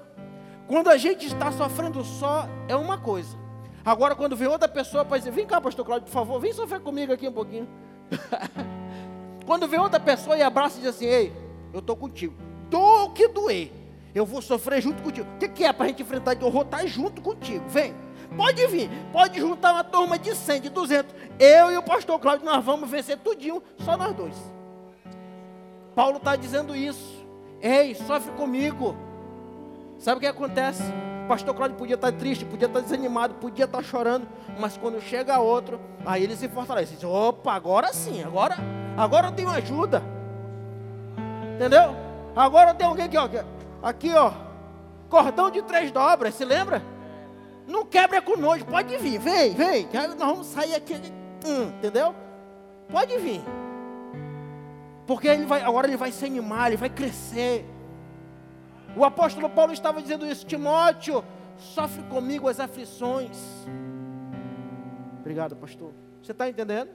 Quando 0.67 0.89
a 0.89 0.97
gente 0.97 1.25
está 1.25 1.51
sofrendo 1.51 2.03
só, 2.03 2.47
é 2.67 2.75
uma 2.75 2.97
coisa. 2.97 3.37
Agora, 3.85 4.15
quando 4.15 4.35
vem 4.35 4.47
outra 4.47 4.67
pessoa 4.67 5.03
para 5.03 5.17
dizer, 5.17 5.31
vem 5.31 5.45
cá, 5.45 5.59
pastor 5.59 5.85
Cláudio, 5.85 6.05
por 6.05 6.13
favor, 6.13 6.39
vem 6.39 6.53
sofrer 6.53 6.79
comigo 6.79 7.11
aqui 7.11 7.27
um 7.27 7.33
pouquinho. 7.33 7.67
quando 9.45 9.67
vem 9.67 9.79
outra 9.79 9.99
pessoa 9.99 10.37
e 10.37 10.41
abraça 10.41 10.77
e 10.77 10.81
diz 10.81 10.89
assim, 10.89 11.05
ei, 11.05 11.33
eu 11.73 11.79
estou 11.79 11.95
contigo. 11.95 12.33
Dou 12.69 13.05
o 13.05 13.09
que 13.11 13.27
doer. 13.27 13.71
Eu 14.15 14.25
vou 14.25 14.41
sofrer 14.41 14.81
junto 14.81 15.01
contigo. 15.01 15.27
O 15.35 15.37
que, 15.37 15.49
que 15.49 15.63
é 15.63 15.73
para 15.73 15.85
a 15.85 15.89
gente 15.89 16.01
enfrentar? 16.03 16.39
Eu 16.39 16.51
vou 16.51 16.61
estar 16.61 16.85
junto 16.85 17.21
contigo. 17.21 17.67
Vem. 17.67 17.93
Pode 18.35 18.65
vir. 18.67 18.89
Pode 19.11 19.39
juntar 19.39 19.73
uma 19.73 19.83
turma 19.83 20.17
de 20.17 20.35
100, 20.35 20.61
de 20.61 20.69
200. 20.69 21.15
Eu 21.39 21.71
e 21.71 21.77
o 21.77 21.83
pastor 21.83 22.19
Cláudio, 22.19 22.45
nós 22.45 22.63
vamos 22.63 22.89
vencer 22.89 23.17
tudinho, 23.17 23.61
só 23.79 23.97
nós 23.97 24.15
dois. 24.15 24.35
Paulo 25.95 26.17
está 26.17 26.35
dizendo 26.35 26.75
isso. 26.75 27.23
Ei, 27.61 27.95
sofre 27.95 28.31
comigo. 28.33 28.95
Sabe 29.99 30.17
o 30.17 30.19
que 30.19 30.27
acontece? 30.27 30.83
O 31.23 31.27
pastor 31.27 31.55
Cláudio 31.55 31.77
podia 31.77 31.95
estar 31.95 32.11
triste, 32.11 32.43
podia 32.43 32.67
estar 32.67 32.81
desanimado, 32.81 33.35
podia 33.35 33.65
estar 33.65 33.81
chorando, 33.81 34.27
mas 34.59 34.75
quando 34.75 34.99
chega 34.99 35.39
outro, 35.39 35.79
aí 36.05 36.23
ele 36.23 36.35
se 36.35 36.49
fortalece. 36.49 36.95
Diz, 36.95 37.03
Opa, 37.03 37.53
agora 37.53 37.93
sim, 37.93 38.21
agora, 38.23 38.57
agora 38.97 39.27
eu 39.27 39.31
tenho 39.31 39.49
ajuda. 39.49 40.03
Entendeu? 41.55 41.95
Agora 42.35 42.73
tem 42.73 42.85
alguém 42.85 43.05
aqui, 43.05 43.17
ó, 43.17 43.29
aqui, 43.81 44.13
ó, 44.13 44.31
cordão 45.09 45.49
de 45.49 45.61
três 45.61 45.91
dobras, 45.91 46.33
se 46.33 46.43
lembra? 46.43 46.81
Não 47.67 47.85
quebra 47.85 48.21
com 48.21 48.33
pode 48.69 48.97
vir, 48.97 49.19
vem, 49.19 49.53
vem, 49.53 49.87
nós 49.93 50.15
vamos 50.15 50.47
sair 50.47 50.75
aqui, 50.75 50.95
hum, 51.45 51.71
entendeu? 51.77 52.13
Pode 52.89 53.17
vir. 53.17 53.41
Porque 55.07 55.27
ele 55.27 55.45
vai, 55.45 55.61
agora 55.61 55.87
ele 55.87 55.97
vai 55.97 56.11
se 56.11 56.25
animar, 56.25 56.67
ele 56.67 56.77
vai 56.77 56.89
crescer. 56.89 57.65
O 58.95 59.03
apóstolo 59.03 59.49
Paulo 59.49 59.73
estava 59.73 60.01
dizendo 60.01 60.25
isso, 60.25 60.45
Timóteo, 60.45 61.23
sofre 61.57 62.03
comigo 62.03 62.47
as 62.47 62.59
aflições. 62.59 63.37
Obrigado, 65.19 65.55
pastor. 65.55 65.91
Você 66.21 66.31
está 66.31 66.47
entendendo? 66.47 66.89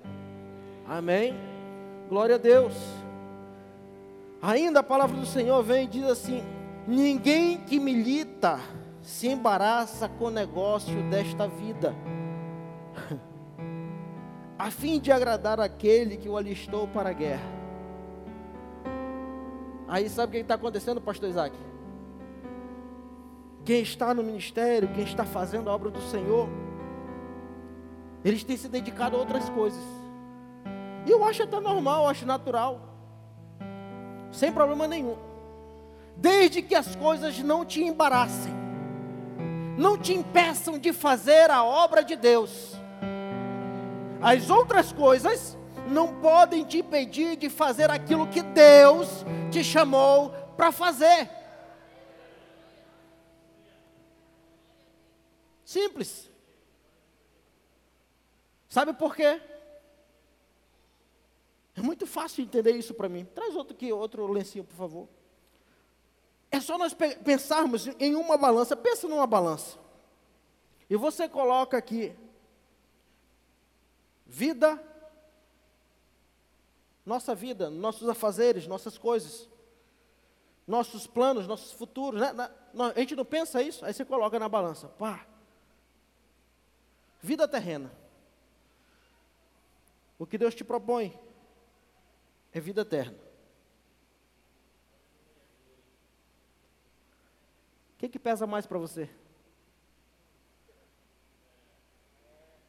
Amém. 0.87 1.35
Glória 2.09 2.37
a 2.37 2.39
Deus. 2.39 2.75
Ainda 4.41 4.81
a 4.81 4.83
palavra 4.83 5.17
do 5.17 5.27
Senhor 5.27 5.63
vem 5.63 5.85
e 5.85 5.89
diz 5.89 6.05
assim: 6.05 6.45
Ninguém 6.87 7.59
que 7.59 7.79
milita 7.81 8.61
se 9.09 9.27
embaraça 9.27 10.07
com 10.07 10.27
o 10.27 10.31
negócio 10.31 11.03
desta 11.09 11.49
vida, 11.49 11.95
a 14.59 14.71
fim 14.71 15.01
de 15.01 15.11
agradar 15.11 15.59
aquele 15.59 16.19
que 16.19 16.29
o 16.29 16.37
alistou 16.37 16.87
para 16.87 17.09
a 17.09 17.13
guerra. 17.15 17.59
Aí 19.89 20.09
sabe 20.11 20.29
o 20.29 20.33
que 20.33 20.39
está 20.43 20.55
acontecendo, 20.55 21.01
pastor 21.01 21.31
Isaac? 21.31 21.57
quem 23.65 23.83
está 23.83 24.15
no 24.15 24.23
ministério, 24.23 24.89
quem 24.95 25.05
está 25.05 25.27
fazendo 25.27 25.69
a 25.69 25.75
obra 25.75 25.91
do 25.91 26.01
Senhor, 26.01 26.49
eles 28.25 28.43
têm 28.43 28.57
se 28.57 28.67
dedicado 28.67 29.15
a 29.15 29.19
outras 29.19 29.47
coisas. 29.51 29.83
E 31.05 31.11
eu 31.11 31.23
acho 31.23 31.43
até 31.43 31.61
normal, 31.61 32.05
eu 32.05 32.09
acho 32.09 32.25
natural. 32.25 32.81
Sem 34.33 34.51
problema 34.51 34.89
nenhum. 34.89 35.17
Desde 36.17 36.63
que 36.63 36.75
as 36.75 36.97
coisas 36.97 37.39
não 37.41 37.63
te 37.63 37.83
embaraçem, 37.83 38.58
não 39.79 39.97
te 39.97 40.13
impeçam 40.13 40.77
de 40.77 40.93
fazer 40.93 41.53
a 41.53 41.63
obra 41.63 42.03
de 42.03 42.17
Deus. 42.17 42.73
As 44.21 44.51
outras 44.51 44.93
coisas 44.93 45.57
não 45.89 46.21
podem 46.21 46.65
te 46.65 46.79
impedir 46.79 47.37
de 47.37 47.49
fazer 47.49 47.89
aquilo 47.89 48.27
que 48.27 48.43
Deus 48.43 49.09
te 49.53 49.63
chamou 49.63 50.31
para 50.57 50.73
fazer. 50.73 51.31
Simples. 55.65 56.29
Sabe 58.69 58.93
por 58.93 59.15
quê? 59.15 59.41
É 61.77 61.81
muito 61.81 62.05
fácil 62.05 62.43
entender 62.43 62.73
isso 62.73 62.93
para 62.93 63.09
mim. 63.09 63.25
Traz 63.25 63.55
outro 63.55 63.77
aqui, 63.77 63.93
outro 63.93 64.27
lencinho, 64.27 64.65
por 64.65 64.75
favor. 64.75 65.09
É 66.51 66.61
só 66.61 66.79
nós 66.79 66.95
pensarmos 66.95 67.89
em 67.99 68.15
uma 68.15 68.37
balança. 68.37 68.77
Pensa 68.77 69.07
numa 69.07 69.27
balança. 69.27 69.79
E 70.89 70.97
você 70.97 71.29
coloca 71.29 71.77
aqui 71.77 72.17
vida, 74.27 74.83
nossa 77.05 77.35
vida, 77.35 77.69
nossos 77.69 78.09
afazeres, 78.09 78.67
nossas 78.67 78.97
coisas, 78.97 79.49
nossos 80.67 81.07
planos, 81.07 81.47
nossos 81.47 81.73
futuros. 81.73 82.21
Né? 82.21 82.33
A 82.95 83.01
gente 83.01 83.15
não 83.15 83.25
pensa 83.25 83.63
isso? 83.63 83.85
Aí 83.85 83.93
você 83.93 84.05
coloca 84.05 84.39
na 84.39 84.49
balança. 84.49 84.89
Pá, 84.89 85.27
Vida 87.23 87.49
terrena. 87.49 87.91
O 90.19 90.27
que 90.27 90.39
Deus 90.39 90.55
te 90.55 90.65
propõe 90.65 91.19
é 92.53 92.61
vida 92.61 92.83
eterna. 92.83 93.19
O 97.99 98.01
que, 98.01 98.09
que 98.09 98.19
pesa 98.19 98.47
mais 98.47 98.65
para 98.65 98.79
você? 98.79 99.11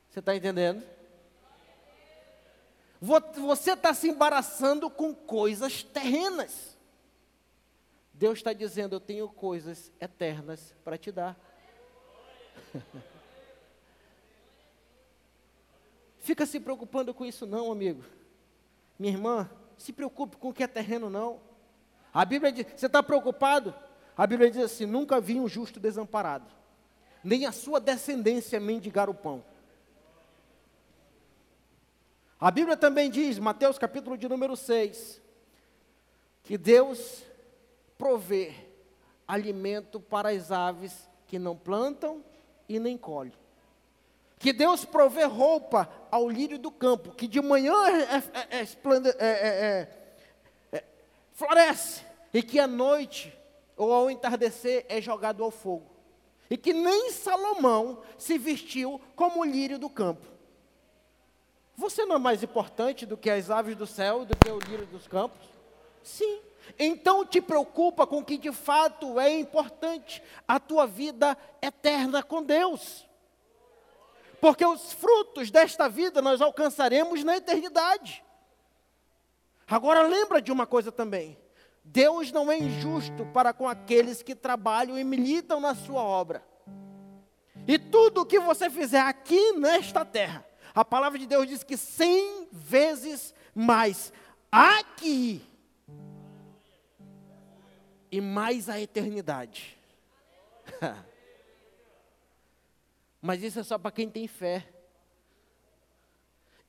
Você 0.10 0.18
está 0.18 0.36
entendendo? 0.36 0.84
Você 3.00 3.74
está 3.74 3.94
se 3.94 4.10
embaraçando 4.10 4.89
com 4.89 5.13
coisas 5.13 5.84
terrenas. 5.84 6.76
Deus 8.12 8.39
está 8.39 8.54
dizendo: 8.54 8.96
Eu 8.96 9.00
tenho 9.00 9.30
coisas 9.30 9.92
eternas 10.02 10.74
para 10.84 10.98
te 10.98 11.12
dar. 11.12 11.39
Fica 16.18 16.48
se 16.48 16.60
preocupando 16.60 17.13
com 17.13 17.24
isso, 17.24 17.46
não, 17.46 17.72
amigo. 17.72 18.04
Minha 18.98 19.13
irmã, 19.13 19.48
se 19.78 19.94
preocupe 19.94 20.38
com 20.38 20.50
o 20.50 20.54
que 20.54 20.63
é 20.63 20.68
terreno, 20.68 21.08
não. 21.08 21.39
A 22.12 22.26
Bíblia 22.26 22.52
diz: 22.52 22.65
Você 22.76 22.88
está 22.88 23.04
preocupado? 23.04 23.76
A 24.19 24.27
Bíblia 24.27 24.51
diz 24.51 24.62
assim: 24.62 24.86
Nunca 24.86 25.21
vi 25.21 25.39
um 25.39 25.47
justo 25.47 25.79
desamparado, 25.79 26.45
nem 27.23 27.45
a 27.45 27.53
sua 27.53 27.79
descendência 27.79 28.60
mendigar 28.60 29.10
o 29.10 29.13
pão. 29.13 29.41
A 32.38 32.51
Bíblia 32.51 32.75
também 32.75 33.10
diz, 33.10 33.39
Mateus 33.39 33.77
capítulo 33.77 34.17
de 34.17 34.27
número 34.27 34.58
6, 34.58 35.21
que 36.43 36.58
Deus 36.58 37.23
provê 37.97 38.53
alimento 39.25 40.01
para 40.01 40.32
as 40.32 40.51
aves 40.51 41.10
que 41.25 41.39
não 41.39 41.55
plantam 41.55 42.21
e 42.67 42.77
nem 42.77 42.97
colhem. 42.97 43.32
Que 44.38 44.51
Deus 44.51 44.84
provê 44.84 45.23
roupa 45.23 45.89
ao 46.12 46.29
lírio 46.29 46.60
do 46.60 46.71
campo, 46.71 47.15
que 47.15 47.25
de 47.25 47.39
manhã 47.39 47.73
é, 47.88 48.17
é, 49.17 49.29
é, 49.29 49.88
é, 50.73 50.84
floresce, 51.32 52.03
e 52.34 52.43
que 52.43 52.60
à 52.60 52.67
noite 52.67 53.38
ou 53.80 53.94
ao 53.94 54.12
entardecer 54.12 54.86
é 54.89 55.00
jogado 55.00 55.42
ao 55.42 55.50
fogo. 55.50 55.89
E 56.50 56.58
que 56.58 56.74
nem 56.74 57.12
Salomão 57.12 58.02
se 58.18 58.38
vestiu 58.38 59.00
como 59.15 59.39
o 59.39 59.46
lírio 59.46 59.80
do 59.80 59.89
campo. 59.89 60.28
Você 61.78 62.06
não 62.06 62.18
é 62.18 62.20
mais 62.20 62.44
importante 62.44 63.06
do 63.06 63.15
que 63.15 63.30
as 63.30 63.50
aves 63.50 63.78
do 63.78 63.88
céu, 63.88 64.26
do 64.26 64.36
que 64.36 64.52
o 64.52 64.60
lírio 64.60 64.86
dos 64.88 65.08
campos? 65.08 65.48
Sim. 66.04 66.42
Então 66.78 67.26
te 67.26 67.39
preocupa 67.39 68.06
com 68.06 68.18
o 68.18 68.26
que 68.26 68.38
de 68.38 68.52
fato 68.52 69.18
é 69.18 69.32
importante, 69.39 70.22
a 70.46 70.60
tua 70.60 70.86
vida 70.86 71.38
eterna 71.62 72.22
com 72.22 72.44
Deus. 72.44 73.08
Porque 74.42 74.65
os 74.65 74.92
frutos 74.92 75.50
desta 75.50 75.88
vida 75.88 76.22
nós 76.22 76.42
alcançaremos 76.42 77.24
na 77.24 77.38
eternidade. 77.38 78.24
Agora 79.65 80.02
lembra 80.02 80.42
de 80.42 80.52
uma 80.52 80.68
coisa 80.68 80.92
também. 80.92 81.38
Deus 81.91 82.32
não 82.32 82.52
é 82.52 82.58
injusto 82.58 83.25
para 83.34 83.52
com 83.52 83.67
aqueles 83.67 84.21
que 84.21 84.36
trabalham 84.36 84.97
e 84.97 85.04
militam 85.04 85.60
na 85.60 85.73
sua 85.73 86.04
obra. 86.04 86.43
E 87.67 87.80
tudo 87.80 88.21
o 88.21 88.25
que 88.25 88.39
você 88.39 88.69
fizer 88.69 89.02
aqui 89.02 89.54
nesta 89.54 90.06
terra, 90.06 90.45
a 90.73 90.86
palavra 90.86 91.17
de 91.17 91.25
Deus 91.25 91.47
diz 91.47 91.63
que 91.63 91.75
cem 91.75 92.47
vezes 92.52 93.34
mais 93.56 94.13
aqui 94.52 95.41
e 98.12 98.21
mais 98.21 98.69
a 98.69 98.80
eternidade. 98.80 99.75
Mas 103.19 103.41
isso 103.41 103.60
é 103.60 103.63
só 103.63 103.80
para 103.80 103.91
quem 103.91 104.10
tem 104.10 104.28
fé. 104.28 104.67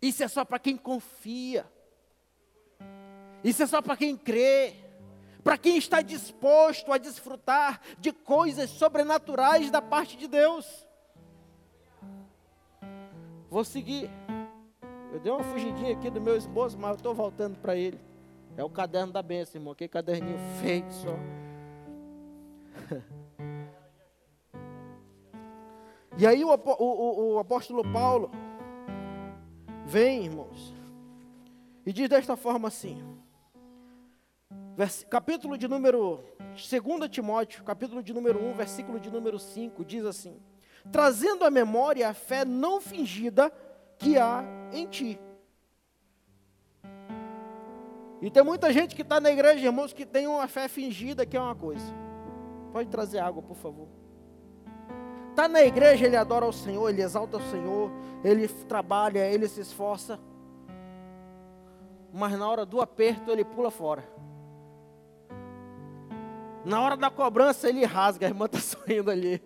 Isso 0.00 0.22
é 0.22 0.28
só 0.28 0.46
para 0.46 0.58
quem 0.58 0.78
confia. 0.78 1.70
Isso 3.44 3.62
é 3.62 3.66
só 3.66 3.82
para 3.82 3.98
quem 3.98 4.16
crê. 4.16 4.89
Para 5.42 5.56
quem 5.58 5.76
está 5.76 6.02
disposto 6.02 6.92
a 6.92 6.98
desfrutar 6.98 7.80
de 7.98 8.12
coisas 8.12 8.70
sobrenaturais 8.70 9.70
da 9.70 9.80
parte 9.80 10.16
de 10.16 10.28
Deus. 10.28 10.66
Vou 13.48 13.64
seguir. 13.64 14.10
Eu 15.12 15.20
dei 15.20 15.32
uma 15.32 15.42
fugidinha 15.42 15.92
aqui 15.92 16.08
do 16.10 16.20
meu 16.20 16.36
esposo, 16.36 16.78
mas 16.78 16.90
eu 16.90 16.96
estou 16.96 17.14
voltando 17.14 17.58
para 17.58 17.74
ele. 17.74 17.98
É 18.56 18.62
o 18.62 18.70
caderno 18.70 19.12
da 19.12 19.22
bênção, 19.22 19.60
irmão. 19.60 19.74
Que 19.74 19.88
caderninho 19.88 20.38
feio 20.60 20.86
só. 20.90 21.16
E 26.20 26.26
aí 26.26 26.44
o, 26.44 26.48
o, 26.48 27.34
o, 27.34 27.38
apóstolo 27.38 27.82
Paulo 27.92 28.30
vem, 29.86 30.26
irmãos, 30.26 30.74
e 31.86 31.94
diz 31.94 32.10
desta 32.10 32.36
forma 32.36 32.68
assim, 32.68 33.02
capítulo 35.08 35.58
de 35.58 35.68
número, 35.68 36.24
2 36.50 37.10
Timóteo, 37.10 37.62
capítulo 37.64 38.02
de 38.02 38.14
número 38.14 38.42
1, 38.42 38.54
versículo 38.54 38.98
de 38.98 39.10
número 39.10 39.38
5, 39.38 39.84
diz 39.84 40.04
assim, 40.04 40.40
trazendo 40.90 41.44
à 41.44 41.50
memória 41.50 42.08
a 42.08 42.14
fé 42.14 42.44
não 42.44 42.80
fingida 42.80 43.52
que 43.98 44.16
há 44.16 44.42
em 44.72 44.86
ti. 44.86 45.20
E 48.22 48.30
tem 48.30 48.42
muita 48.42 48.72
gente 48.72 48.94
que 48.94 49.02
está 49.02 49.18
na 49.18 49.30
igreja, 49.30 49.66
irmãos, 49.66 49.92
que 49.92 50.04
tem 50.04 50.26
uma 50.26 50.46
fé 50.46 50.68
fingida, 50.68 51.24
que 51.24 51.36
é 51.36 51.40
uma 51.40 51.54
coisa. 51.54 51.84
Pode 52.72 52.88
trazer 52.88 53.18
água, 53.18 53.42
por 53.42 53.56
favor. 53.56 53.88
Está 55.30 55.48
na 55.48 55.62
igreja, 55.62 56.06
ele 56.06 56.16
adora 56.16 56.44
o 56.44 56.52
Senhor, 56.52 56.88
ele 56.88 57.02
exalta 57.02 57.38
o 57.38 57.50
Senhor, 57.50 57.90
ele 58.22 58.46
trabalha, 58.48 59.26
ele 59.26 59.48
se 59.48 59.60
esforça. 59.60 60.20
Mas 62.12 62.38
na 62.38 62.48
hora 62.48 62.66
do 62.66 62.80
aperto, 62.80 63.30
ele 63.30 63.44
pula 63.44 63.70
fora. 63.70 64.04
Na 66.64 66.80
hora 66.80 66.96
da 66.96 67.10
cobrança, 67.10 67.68
ele 67.68 67.84
rasga, 67.84 68.26
a 68.26 68.30
irmã 68.30 68.46
está 68.46 68.58
sorrindo 68.60 69.10
ali. 69.10 69.42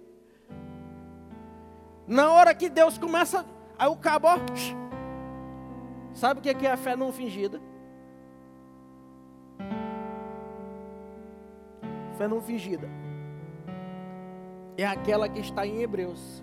Na 2.07 2.31
hora 2.33 2.55
que 2.55 2.69
Deus 2.69 2.99
começa, 2.99 3.45
aí 3.79 3.89
o 3.89 3.97
cabo, 3.97 4.29
sabe 6.13 6.41
o 6.41 6.43
que 6.43 6.67
é 6.67 6.73
a 6.73 6.77
fé 6.77 6.95
não 6.95 7.13
fingida? 7.13 7.61
Fé 12.19 12.29
não 12.29 12.41
fingida 12.41 12.89
é 14.77 14.87
aquela 14.87 15.29
que 15.29 15.41
está 15.41 15.67
em 15.67 15.83
Hebreus, 15.83 16.43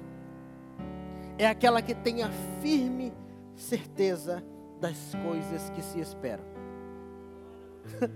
é 1.38 1.48
aquela 1.48 1.82
que 1.82 1.94
tem 1.94 2.24
a 2.24 2.30
firme 2.62 3.14
certeza 3.56 4.44
das 4.80 5.14
coisas 5.24 5.70
que 5.72 5.82
se 5.82 6.00
esperam. 6.00 6.44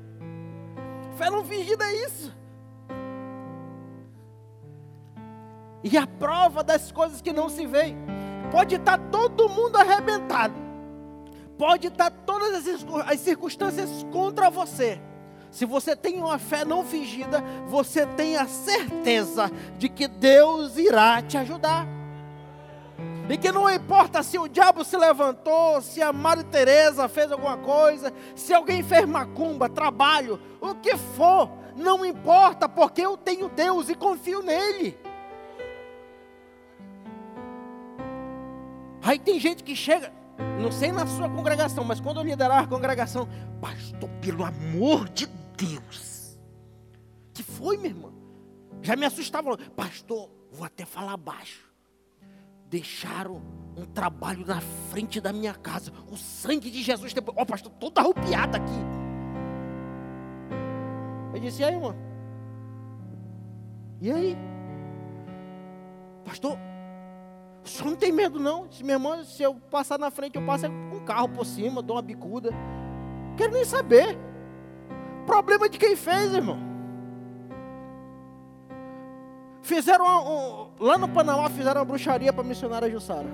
Fé 1.17 1.29
não 1.29 1.45
fingida 1.45 1.85
é 1.85 2.05
isso. 2.05 2.35
E 5.85 5.99
a 5.99 6.07
prova 6.07 6.63
das 6.63 6.91
coisas 6.91 7.21
que 7.21 7.31
não 7.31 7.47
se 7.47 7.67
veem. 7.67 7.95
Pode 8.51 8.73
estar 8.73 8.97
todo 9.11 9.47
mundo 9.47 9.75
arrebentado. 9.75 10.55
Pode 11.59 11.89
estar 11.89 12.09
todas 12.09 12.65
as 13.07 13.19
circunstâncias 13.19 14.03
contra 14.11 14.49
você. 14.49 14.99
Se 15.51 15.63
você 15.63 15.95
tem 15.95 16.17
uma 16.17 16.39
fé 16.39 16.65
não 16.65 16.83
fingida, 16.83 17.39
você 17.67 18.03
tem 18.07 18.35
a 18.35 18.47
certeza 18.47 19.51
de 19.77 19.87
que 19.87 20.07
Deus 20.07 20.75
irá 20.75 21.21
te 21.21 21.37
ajudar. 21.37 21.87
E 23.29 23.37
que 23.37 23.51
não 23.51 23.69
importa 23.69 24.23
se 24.23 24.39
o 24.39 24.47
diabo 24.47 24.83
se 24.83 24.97
levantou, 24.97 25.83
se 25.83 26.01
a 26.01 26.11
Maria 26.11 26.43
Teresa 26.45 27.07
fez 27.07 27.31
alguma 27.31 27.57
coisa, 27.57 28.11
se 28.35 28.55
alguém 28.55 28.81
fez 28.81 29.05
macumba, 29.05 29.69
trabalho, 29.69 30.39
o 30.59 30.73
que 30.73 30.97
for, 30.97 31.47
não 31.75 32.03
importa, 32.03 32.67
porque 32.67 33.01
eu 33.01 33.15
tenho 33.15 33.49
Deus 33.49 33.87
e 33.87 33.93
confio 33.93 34.41
nele. 34.41 34.97
Aí 39.05 39.19
tem 39.19 39.39
gente 39.39 39.63
que 39.63 39.75
chega, 39.75 40.11
não 40.59 40.71
sei 40.71 40.91
na 40.91 41.05
sua 41.05 41.29
congregação, 41.29 41.83
mas 41.83 41.99
quando 41.99 42.19
eu 42.19 42.23
liderar 42.23 42.63
a 42.63 42.67
congregação, 42.67 43.29
pastor, 43.61 44.09
pelo 44.19 44.43
amor 44.43 45.07
de 45.09 45.27
Deus, 45.55 46.39
que 47.31 47.43
foi, 47.43 47.77
minha 47.77 47.89
irmã? 47.89 48.11
Já 48.81 48.95
me 48.95 49.05
assustava, 49.05 49.55
pastor, 49.75 50.27
vou 50.51 50.65
até 50.65 50.85
falar 50.85 51.15
baixo. 51.17 51.71
Deixaram 52.67 53.43
um 53.77 53.85
trabalho 53.85 54.43
na 54.43 54.59
frente 54.89 55.21
da 55.21 55.31
minha 55.31 55.53
casa. 55.53 55.93
O 56.11 56.17
sangue 56.17 56.71
de 56.71 56.81
Jesus. 56.81 57.13
Ó, 57.15 57.41
oh, 57.41 57.45
pastor, 57.45 57.71
toda 57.73 58.01
arrupiada 58.01 58.57
aqui. 58.57 58.71
Eu 61.31 61.39
disse, 61.39 61.61
e 61.61 61.65
aí, 61.65 61.75
irmã? 61.75 61.95
E 64.01 64.11
aí? 64.11 64.37
Pastor, 66.23 66.57
Senhor 67.65 67.89
não 67.89 67.97
tem 67.97 68.11
medo, 68.11 68.39
não. 68.39 68.67
Disse, 68.67 68.83
minha 68.83 68.95
irmã, 68.95 69.23
se 69.23 69.41
eu 69.41 69.55
passar 69.55 69.97
na 69.97 70.11
frente, 70.11 70.35
eu 70.35 70.45
passo 70.45 70.67
um 70.67 71.03
carro 71.03 71.29
por 71.29 71.45
cima, 71.45 71.81
dou 71.81 71.95
uma 71.95 72.01
bicuda. 72.01 72.51
Não 72.51 73.35
quero 73.35 73.53
nem 73.53 73.65
saber. 73.65 74.17
Problema 75.25 75.67
de 75.67 75.77
quem 75.77 75.95
fez, 75.95 76.33
irmão. 76.33 76.59
Fizeram 79.63 80.05
um, 80.05 80.69
lá 80.79 80.95
no 80.95 81.09
Panamá 81.09 81.49
fizeram 81.49 81.81
uma 81.81 81.85
bruxaria 81.85 82.31
para 82.31 82.43
a 82.43 82.47
missionária 82.47 82.89
Jussara. 82.89 83.25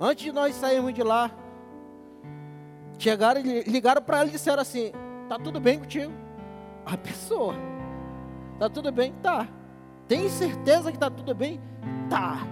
Antes 0.00 0.24
de 0.24 0.32
nós 0.32 0.56
sairmos 0.56 0.92
de 0.92 1.04
lá, 1.04 1.30
chegaram 2.98 3.40
ligaram 3.40 4.02
para 4.02 4.18
ela 4.18 4.28
e 4.28 4.32
disseram 4.32 4.60
assim: 4.60 4.90
"Tá 5.28 5.38
tudo 5.38 5.60
bem 5.60 5.78
contigo?" 5.78 6.12
A 6.84 6.96
pessoa 6.96 7.54
Tá 8.58 8.68
tudo 8.68 8.92
bem? 8.92 9.12
Tá. 9.22 9.48
Tem 10.06 10.28
certeza 10.28 10.92
que 10.92 10.98
tá 10.98 11.10
tudo 11.10 11.34
bem? 11.34 11.60
Tá. 12.08 12.46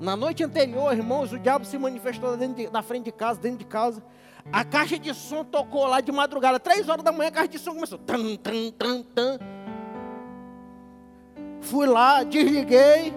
Na 0.00 0.16
noite 0.16 0.44
anterior, 0.44 0.92
irmãos, 0.92 1.32
o 1.32 1.38
diabo 1.38 1.64
se 1.64 1.76
manifestou 1.76 2.36
de, 2.36 2.70
na 2.70 2.82
frente 2.82 3.06
de 3.06 3.12
casa, 3.12 3.40
dentro 3.40 3.58
de 3.58 3.64
casa. 3.64 4.02
A 4.52 4.64
caixa 4.64 4.98
de 4.98 5.12
som 5.12 5.44
tocou 5.44 5.86
lá 5.86 6.00
de 6.00 6.10
madrugada, 6.12 6.58
três 6.58 6.88
horas 6.88 7.04
da 7.04 7.12
manhã, 7.12 7.28
a 7.28 7.32
caixa 7.32 7.48
de 7.48 7.58
som 7.58 7.74
começou. 7.74 7.98
Tan, 7.98 8.36
tan, 8.36 8.70
tan, 8.70 9.02
tan. 9.02 9.38
Fui 11.60 11.86
lá, 11.86 12.22
desliguei. 12.22 13.12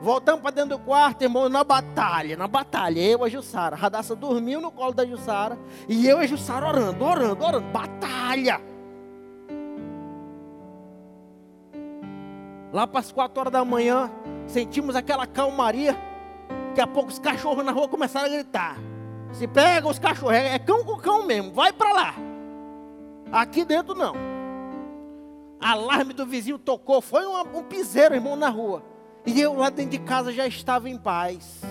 Voltamos 0.00 0.42
para 0.42 0.50
dentro 0.50 0.76
do 0.76 0.78
quarto, 0.84 1.22
irmão, 1.22 1.48
na 1.48 1.64
batalha, 1.64 2.36
na 2.36 2.46
batalha. 2.46 3.00
Eu 3.00 3.20
e 3.20 3.22
a 3.24 3.28
Jussara. 3.28 3.74
A 3.74 3.78
Radassa 3.78 4.14
dormiu 4.14 4.60
no 4.60 4.70
colo 4.70 4.92
da 4.92 5.06
Jussara. 5.06 5.58
E 5.88 6.06
eu 6.06 6.20
e 6.20 6.24
a 6.24 6.26
Jussara 6.26 6.66
orando, 6.66 7.02
orando, 7.02 7.44
orando. 7.44 7.66
Batalha. 7.72 8.60
Lá 12.76 12.86
para 12.86 13.00
as 13.00 13.10
quatro 13.10 13.40
horas 13.40 13.52
da 13.54 13.64
manhã, 13.64 14.10
sentimos 14.46 14.94
aquela 14.94 15.26
calmaria. 15.26 15.96
Daqui 16.68 16.80
a 16.82 16.86
pouco 16.86 17.08
os 17.08 17.18
cachorros 17.18 17.64
na 17.64 17.72
rua 17.72 17.88
começaram 17.88 18.26
a 18.26 18.28
gritar. 18.28 18.76
Se 19.32 19.48
pega 19.48 19.88
os 19.88 19.98
cachorros, 19.98 20.34
é, 20.34 20.56
é 20.56 20.58
cão 20.58 20.84
com 20.84 20.94
cão 20.98 21.24
mesmo, 21.24 21.54
vai 21.54 21.72
para 21.72 21.90
lá. 21.90 22.14
Aqui 23.32 23.64
dentro 23.64 23.94
não. 23.94 24.12
Alarme 25.58 26.12
do 26.12 26.26
vizinho 26.26 26.58
tocou, 26.58 27.00
foi 27.00 27.26
um, 27.26 27.60
um 27.60 27.62
piseiro, 27.62 28.14
irmão, 28.14 28.36
na 28.36 28.50
rua. 28.50 28.82
E 29.24 29.40
eu 29.40 29.54
lá 29.54 29.70
dentro 29.70 29.92
de 29.92 29.98
casa 30.00 30.30
já 30.30 30.46
estava 30.46 30.86
em 30.90 30.98
paz. 30.98 31.62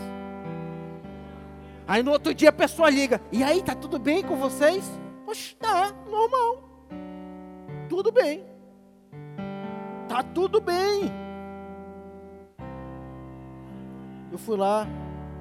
Aí 1.88 2.02
no 2.02 2.14
outro 2.14 2.34
dia 2.34 2.50
a 2.50 2.52
pessoa 2.52 2.90
liga: 2.90 3.22
E 3.32 3.44
aí, 3.44 3.62
tá 3.62 3.76
tudo 3.76 4.00
bem 4.00 4.24
com 4.24 4.38
vocês? 4.38 4.84
Poxa, 5.24 5.56
tá, 5.60 5.94
normal. 6.10 6.64
Tudo 7.88 8.12
bem. 8.12 8.55
Tá 10.08 10.24
tudo 10.24 10.62
bem. 10.62 11.12
Eu 14.32 14.38
fui 14.38 14.58
lá 14.58 14.88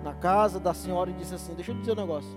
na 0.02 0.14
casa 0.14 0.60
da 0.60 0.72
senhora 0.72 1.10
e 1.10 1.14
disse 1.14 1.34
assim: 1.34 1.54
Deixa 1.54 1.72
eu 1.72 1.76
dizer 1.76 1.92
um 1.92 1.96
negócio. 1.96 2.30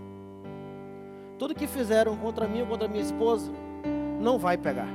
Tudo 1.38 1.54
que 1.54 1.68
fizeram 1.68 2.18
contra 2.18 2.48
mim 2.48 2.62
ou 2.62 2.68
contra 2.68 2.88
minha 2.88 3.04
esposa 3.04 3.52
não 4.20 4.40
vai 4.40 4.58
pegar. 4.58 4.88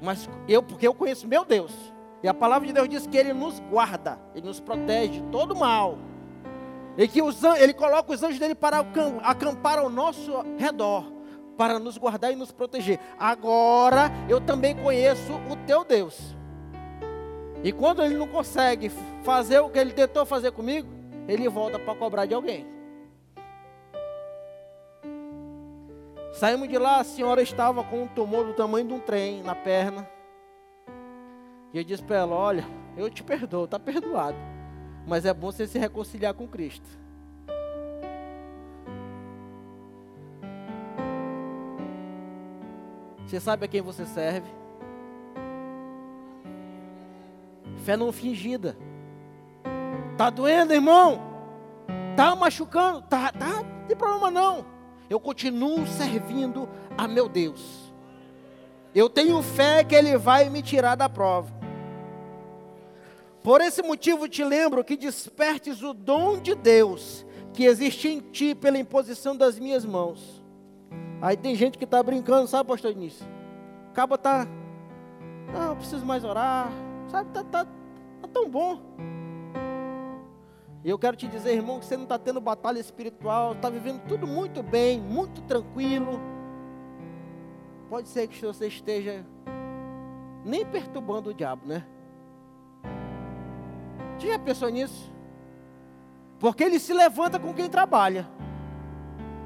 Mas 0.00 0.28
eu, 0.48 0.62
porque 0.62 0.86
eu 0.86 0.94
conheço 0.94 1.26
meu 1.26 1.44
Deus. 1.44 1.72
E 2.22 2.28
a 2.28 2.34
palavra 2.34 2.66
de 2.66 2.72
Deus 2.72 2.88
diz 2.88 3.06
que 3.06 3.16
Ele 3.16 3.32
nos 3.32 3.60
guarda, 3.70 4.18
Ele 4.34 4.46
nos 4.46 4.60
protege 4.60 5.20
de 5.20 5.22
todo 5.30 5.54
mal. 5.54 5.98
E 6.96 7.06
que 7.06 7.22
os, 7.22 7.42
Ele 7.44 7.72
coloca 7.72 8.12
os 8.12 8.22
anjos 8.22 8.38
dele 8.38 8.54
para 8.54 8.84
acampar 9.22 9.78
ao 9.78 9.88
nosso 9.88 10.32
redor, 10.56 11.04
para 11.58 11.80
nos 11.80 11.98
guardar 11.98 12.32
e 12.32 12.36
nos 12.36 12.52
proteger. 12.52 13.00
Agora 13.18 14.12
eu 14.28 14.40
também 14.40 14.76
conheço 14.76 15.32
o 15.50 15.56
teu 15.66 15.84
Deus. 15.84 16.36
E 17.64 17.72
quando 17.72 18.00
ele 18.00 18.16
não 18.16 18.28
consegue 18.28 18.88
fazer 19.24 19.58
o 19.58 19.68
que 19.68 19.80
ele 19.80 19.92
tentou 19.92 20.24
fazer 20.24 20.52
comigo, 20.52 20.88
ele 21.26 21.48
volta 21.48 21.76
para 21.76 21.96
cobrar 21.96 22.24
de 22.24 22.34
alguém. 22.34 22.64
Saímos 26.32 26.68
de 26.68 26.78
lá, 26.78 27.00
a 27.00 27.04
senhora 27.04 27.42
estava 27.42 27.82
com 27.82 28.04
um 28.04 28.06
tumor 28.06 28.44
do 28.44 28.54
tamanho 28.54 28.86
de 28.86 28.94
um 28.94 29.00
trem 29.00 29.42
na 29.42 29.56
perna. 29.56 30.08
E 31.74 31.78
eu 31.78 31.82
disse 31.82 32.04
para 32.04 32.18
ela: 32.18 32.36
Olha, 32.36 32.64
eu 32.96 33.10
te 33.10 33.24
perdoo, 33.24 33.64
está 33.64 33.80
perdoado. 33.80 34.38
Mas 35.04 35.24
é 35.24 35.34
bom 35.34 35.50
você 35.50 35.66
se 35.66 35.78
reconciliar 35.78 36.34
com 36.34 36.46
Cristo. 36.46 36.88
Você 43.28 43.38
sabe 43.38 43.66
a 43.66 43.68
quem 43.68 43.82
você 43.82 44.04
serve? 44.06 44.48
Fé 47.84 47.96
não 47.96 48.10
fingida. 48.10 48.76
Tá 50.16 50.30
doendo, 50.30 50.72
irmão? 50.72 51.20
Tá 52.16 52.34
machucando? 52.34 53.02
Tá, 53.02 53.30
tá, 53.30 53.62
não 53.62 53.86
tem 53.86 53.96
problema 53.96 54.30
não 54.30 54.78
eu 55.08 55.18
continuo 55.18 55.86
servindo 55.86 56.68
a 56.96 57.08
meu 57.08 57.28
Deus. 57.28 57.92
Eu 58.94 59.08
tenho 59.08 59.42
fé 59.42 59.82
que 59.84 59.94
Ele 59.94 60.16
vai 60.16 60.50
me 60.50 60.62
tirar 60.62 60.94
da 60.94 61.08
prova. 61.08 61.52
Por 63.42 63.60
esse 63.60 63.82
motivo 63.82 64.28
te 64.28 64.44
lembro 64.44 64.84
que 64.84 64.96
despertes 64.96 65.82
o 65.82 65.94
dom 65.94 66.38
de 66.38 66.54
Deus 66.54 67.24
que 67.54 67.64
existe 67.64 68.08
em 68.08 68.20
ti 68.20 68.54
pela 68.54 68.78
imposição 68.78 69.36
das 69.36 69.58
minhas 69.58 69.84
mãos. 69.84 70.37
Aí 71.20 71.36
tem 71.36 71.54
gente 71.54 71.76
que 71.76 71.84
está 71.84 72.02
brincando, 72.02 72.46
sabe, 72.46 72.68
pastor 72.68 72.92
Início? 72.92 73.26
Acaba 73.90 74.16
tá, 74.16 74.46
não, 75.52 75.76
preciso 75.76 76.06
mais 76.06 76.22
orar, 76.22 76.70
sabe, 77.08 77.30
tá, 77.30 77.42
tá, 77.42 77.64
tá 77.64 78.28
tão 78.32 78.48
bom. 78.48 78.80
E 80.84 80.90
eu 80.90 80.98
quero 80.98 81.16
te 81.16 81.26
dizer, 81.26 81.54
irmão, 81.54 81.80
que 81.80 81.86
você 81.86 81.96
não 81.96 82.04
está 82.04 82.18
tendo 82.18 82.40
batalha 82.40 82.78
espiritual, 82.78 83.52
está 83.52 83.68
vivendo 83.68 84.00
tudo 84.06 84.26
muito 84.26 84.62
bem, 84.62 85.00
muito 85.00 85.42
tranquilo. 85.42 86.20
Pode 87.90 88.08
ser 88.08 88.28
que 88.28 88.46
você 88.46 88.68
esteja 88.68 89.26
nem 90.44 90.64
perturbando 90.64 91.30
o 91.30 91.34
diabo, 91.34 91.66
né? 91.66 91.84
Você 94.16 94.28
já 94.28 94.38
pensou 94.38 94.68
nisso? 94.68 95.12
Porque 96.38 96.62
ele 96.62 96.78
se 96.78 96.92
levanta 96.92 97.38
com 97.38 97.52
quem 97.52 97.68
trabalha. 97.68 98.28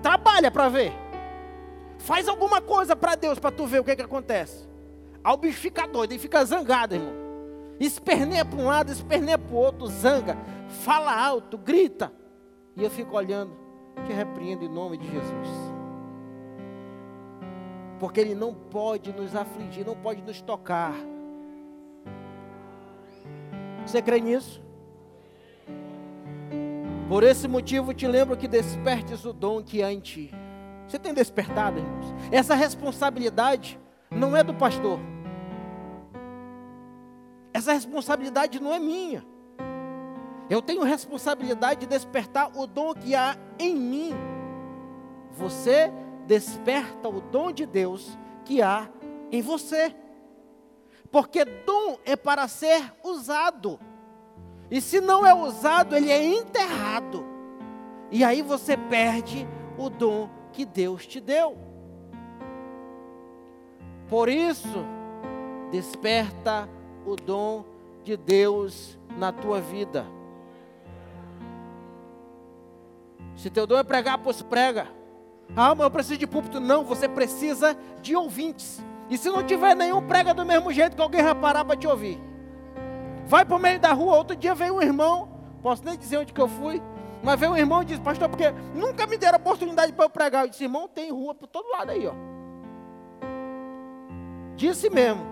Trabalha 0.02 0.50
para 0.50 0.68
ver. 0.68 1.01
Faz 2.04 2.28
alguma 2.28 2.60
coisa 2.60 2.94
para 2.94 3.14
Deus, 3.14 3.38
para 3.38 3.50
tu 3.50 3.66
ver 3.66 3.80
o 3.80 3.84
que, 3.84 3.96
que 3.96 4.02
acontece. 4.02 4.68
Aí 5.22 5.32
o 5.32 5.36
bicho 5.36 5.58
fica 5.58 5.86
doido, 5.86 6.12
ele 6.12 6.18
fica 6.18 6.44
zangado, 6.44 6.94
irmão. 6.94 7.14
Esperneia 7.78 8.44
para 8.44 8.58
um 8.58 8.66
lado, 8.66 8.92
esperneia 8.92 9.38
para 9.38 9.54
o 9.54 9.56
outro, 9.56 9.86
zanga 9.86 10.36
fala 10.72 11.14
alto, 11.14 11.58
grita. 11.58 12.12
E 12.76 12.82
eu 12.82 12.90
fico 12.90 13.16
olhando, 13.16 13.52
te 14.06 14.12
repreendo 14.12 14.64
em 14.64 14.68
nome 14.68 14.96
de 14.96 15.06
Jesus. 15.06 15.48
Porque 18.00 18.20
Ele 18.20 18.34
não 18.34 18.52
pode 18.52 19.12
nos 19.12 19.36
afligir, 19.36 19.86
não 19.86 19.94
pode 19.94 20.22
nos 20.22 20.40
tocar. 20.40 20.94
Você 23.86 24.00
crê 24.00 24.20
nisso? 24.20 24.62
Por 27.08 27.22
esse 27.22 27.46
motivo 27.46 27.92
te 27.92 28.06
lembro 28.06 28.36
que 28.36 28.48
despertes 28.48 29.24
o 29.24 29.32
dom 29.32 29.62
que 29.62 29.82
há 29.82 29.92
em 29.92 30.00
ti. 30.00 30.32
Você 30.92 30.98
tem 30.98 31.14
despertado, 31.14 31.78
irmãos? 31.78 32.04
Essa 32.30 32.54
responsabilidade 32.54 33.80
não 34.10 34.36
é 34.36 34.44
do 34.44 34.52
pastor. 34.52 35.00
Essa 37.50 37.72
responsabilidade 37.72 38.60
não 38.60 38.74
é 38.74 38.78
minha. 38.78 39.24
Eu 40.50 40.60
tenho 40.60 40.82
responsabilidade 40.82 41.80
de 41.80 41.86
despertar 41.86 42.50
o 42.54 42.66
dom 42.66 42.92
que 42.92 43.14
há 43.14 43.38
em 43.58 43.74
mim. 43.74 44.12
Você 45.30 45.90
desperta 46.26 47.08
o 47.08 47.22
dom 47.22 47.52
de 47.52 47.64
Deus 47.64 48.18
que 48.44 48.60
há 48.60 48.86
em 49.30 49.40
você. 49.40 49.96
Porque 51.10 51.42
dom 51.42 51.96
é 52.04 52.16
para 52.16 52.46
ser 52.48 52.92
usado. 53.02 53.80
E 54.70 54.78
se 54.78 55.00
não 55.00 55.24
é 55.24 55.32
usado, 55.32 55.96
ele 55.96 56.10
é 56.10 56.22
enterrado. 56.22 57.24
E 58.10 58.22
aí 58.22 58.42
você 58.42 58.76
perde 58.76 59.48
o 59.78 59.88
dom 59.88 60.41
que 60.52 60.64
Deus 60.64 61.06
te 61.06 61.20
deu. 61.20 61.56
Por 64.08 64.28
isso, 64.28 64.84
desperta 65.70 66.68
o 67.06 67.16
dom 67.16 67.64
de 68.04 68.16
Deus 68.16 68.98
na 69.16 69.32
tua 69.32 69.60
vida. 69.60 70.06
Se 73.36 73.50
teu 73.50 73.66
dom 73.66 73.78
é 73.78 73.82
pregar, 73.82 74.18
pois 74.18 74.42
prega. 74.42 74.86
Ah, 75.56 75.74
mas 75.74 75.80
eu 75.80 75.90
preciso 75.90 76.18
de 76.18 76.26
púlpito. 76.26 76.60
Não, 76.60 76.84
você 76.84 77.08
precisa 77.08 77.76
de 78.00 78.14
ouvintes. 78.14 78.84
E 79.10 79.18
se 79.18 79.28
não 79.28 79.42
tiver 79.42 79.74
nenhum, 79.74 80.06
prega 80.06 80.32
do 80.32 80.44
mesmo 80.44 80.72
jeito 80.72 80.96
que 80.96 81.02
alguém 81.02 81.22
vai 81.22 81.34
parar 81.34 81.64
para 81.64 81.76
te 81.76 81.86
ouvir. 81.86 82.20
Vai 83.26 83.44
para 83.44 83.56
o 83.56 83.60
meio 83.60 83.80
da 83.80 83.92
rua. 83.92 84.16
Outro 84.16 84.36
dia 84.36 84.54
veio 84.54 84.76
um 84.76 84.82
irmão, 84.82 85.28
posso 85.62 85.84
nem 85.84 85.96
dizer 85.96 86.18
onde 86.18 86.32
que 86.32 86.40
eu 86.40 86.48
fui, 86.48 86.82
mas 87.22 87.38
veio 87.38 87.52
um 87.52 87.56
irmão 87.56 87.82
e 87.82 87.84
disse, 87.84 88.00
pastor, 88.00 88.28
porque 88.28 88.50
nunca 88.74 89.06
me 89.06 89.16
deram 89.16 89.38
oportunidade 89.38 89.92
para 89.92 90.04
eu 90.04 90.10
pregar. 90.10 90.44
Eu 90.44 90.50
disse, 90.50 90.64
irmão, 90.64 90.88
tem 90.88 91.10
rua 91.10 91.34
por 91.34 91.46
todo 91.46 91.70
lado 91.70 91.90
aí, 91.90 92.06
ó. 92.06 92.12
Disse 94.56 94.90
mesmo. 94.90 95.22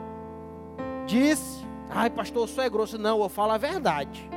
Disse, 1.07 1.67
ai 1.89 2.09
pastor, 2.09 2.49
sou 2.49 2.63
é 2.63 2.71
grosso. 2.71 2.97
Não, 2.97 3.21
eu 3.21 3.29
falo 3.29 3.53
a 3.53 3.59
verdade. 3.59 4.31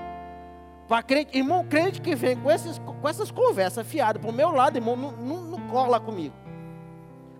Para 0.87 1.03
crente, 1.03 1.37
irmão, 1.37 1.65
crente 1.65 2.01
que 2.01 2.15
vem 2.15 2.35
com, 2.35 2.51
esses, 2.51 2.79
com 2.79 3.07
essas 3.07 3.31
conversas 3.31 3.85
fiadas 3.85 4.21
para 4.21 4.29
o 4.29 4.33
meu 4.33 4.51
lado, 4.51 4.77
irmão, 4.77 4.95
não, 4.95 5.11
não, 5.11 5.41
não 5.43 5.67
cola 5.67 5.99
comigo. 5.99 6.35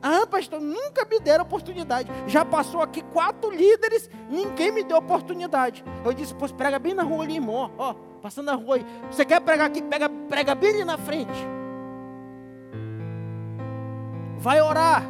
Ah, 0.02 0.28
pastor, 0.28 0.60
nunca 0.60 1.06
me 1.06 1.20
deram 1.20 1.44
oportunidade. 1.44 2.12
Já 2.28 2.44
passou 2.44 2.82
aqui 2.82 3.02
quatro 3.02 3.50
líderes, 3.50 4.10
ninguém 4.30 4.72
me 4.72 4.84
deu 4.84 4.98
oportunidade. 4.98 5.84
Eu 6.04 6.14
disse, 6.14 6.36
pois 6.36 6.52
prega 6.52 6.78
bem 6.78 6.94
na 6.94 7.04
rua 7.04 7.24
ali, 7.24 7.36
irmão. 7.36 7.72
Ó, 7.78 7.96
passando 8.24 8.46
na 8.46 8.56
rua. 8.56 8.80
Você 9.12 9.26
quer 9.26 9.42
pregar 9.42 9.68
aqui? 9.68 9.82
Pega, 9.82 10.08
prega 10.30 10.56
bem 10.56 10.70
ali 10.70 10.86
na 10.86 10.98
frente. 10.98 11.46
Vai 14.38 14.62
orar. 14.62 15.04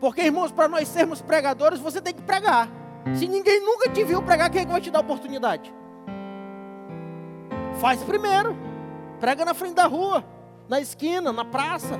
Porque, 0.00 0.22
irmãos, 0.22 0.50
para 0.50 0.66
nós 0.66 0.88
sermos 0.88 1.22
pregadores, 1.22 1.78
você 1.78 2.00
tem 2.00 2.12
que 2.12 2.22
pregar. 2.22 2.68
Se 3.14 3.28
ninguém 3.28 3.60
nunca 3.60 3.88
te 3.88 4.02
viu 4.02 4.20
pregar, 4.20 4.50
quem 4.50 4.62
é 4.62 4.64
que 4.64 4.72
vai 4.72 4.80
te 4.80 4.90
dar 4.90 4.98
oportunidade? 4.98 5.72
Faz 7.80 8.02
primeiro. 8.02 8.56
Prega 9.20 9.44
na 9.44 9.54
frente 9.54 9.74
da 9.74 9.86
rua, 9.86 10.24
na 10.68 10.80
esquina, 10.80 11.32
na 11.32 11.44
praça. 11.44 11.96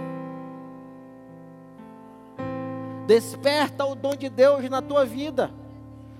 Desperta 3.07 3.85
o 3.85 3.95
dom 3.95 4.16
de 4.16 4.29
Deus 4.29 4.68
na 4.68 4.83
tua 4.83 5.05
vida. 5.05 5.53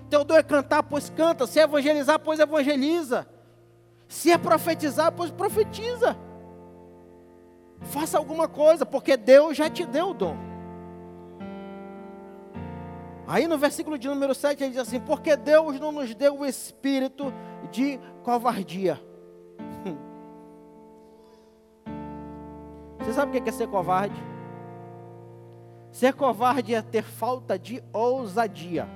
Teu 0.09 0.23
dom 0.23 0.35
é 0.35 0.43
cantar, 0.43 0.83
pois 0.83 1.09
canta. 1.09 1.45
Se 1.45 1.59
evangelizar, 1.59 2.17
pois 2.19 2.39
evangeliza. 2.39 3.27
Se 4.11 4.29
é 4.29 4.37
profetizar, 4.37 5.09
pois 5.13 5.31
profetiza. 5.31 6.17
Faça 7.79 8.17
alguma 8.17 8.45
coisa, 8.45 8.85
porque 8.85 9.15
Deus 9.15 9.55
já 9.55 9.69
te 9.69 9.85
deu 9.85 10.09
o 10.09 10.13
dom. 10.13 10.35
Aí 13.25 13.47
no 13.47 13.57
versículo 13.57 13.97
de 13.97 14.09
número 14.09 14.35
7 14.35 14.61
ele 14.61 14.71
diz 14.71 14.81
assim: 14.81 14.99
Porque 14.99 15.37
Deus 15.37 15.79
não 15.79 15.93
nos 15.93 16.13
deu 16.13 16.37
o 16.37 16.45
espírito 16.45 17.33
de 17.71 17.97
covardia. 18.21 19.01
Você 22.99 23.13
sabe 23.13 23.37
o 23.37 23.41
que 23.41 23.49
é 23.49 23.53
ser 23.53 23.69
covarde? 23.69 24.21
Ser 25.89 26.13
covarde 26.13 26.75
é 26.75 26.81
ter 26.81 27.03
falta 27.03 27.57
de 27.57 27.81
ousadia. 27.93 28.89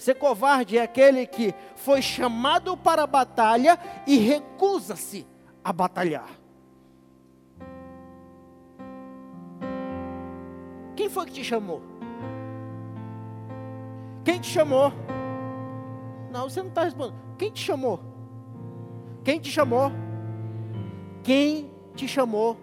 Ser 0.00 0.14
covarde 0.14 0.78
é 0.78 0.82
aquele 0.82 1.26
que 1.26 1.54
foi 1.76 2.00
chamado 2.00 2.74
para 2.74 3.02
a 3.02 3.06
batalha 3.06 3.78
e 4.06 4.16
recusa-se 4.16 5.26
a 5.62 5.74
batalhar. 5.74 6.26
Quem 10.96 11.10
foi 11.10 11.26
que 11.26 11.32
te 11.32 11.44
chamou? 11.44 11.82
Quem 14.24 14.40
te 14.40 14.46
chamou? 14.46 14.90
Não, 16.30 16.48
você 16.48 16.62
não 16.62 16.70
está 16.70 16.84
respondendo. 16.84 17.20
Quem 17.36 17.50
te 17.50 17.62
chamou? 17.62 18.00
Quem 19.22 19.38
te 19.38 19.50
chamou? 19.50 19.92
Quem 21.22 21.70
te 21.94 22.08
chamou? 22.08 22.56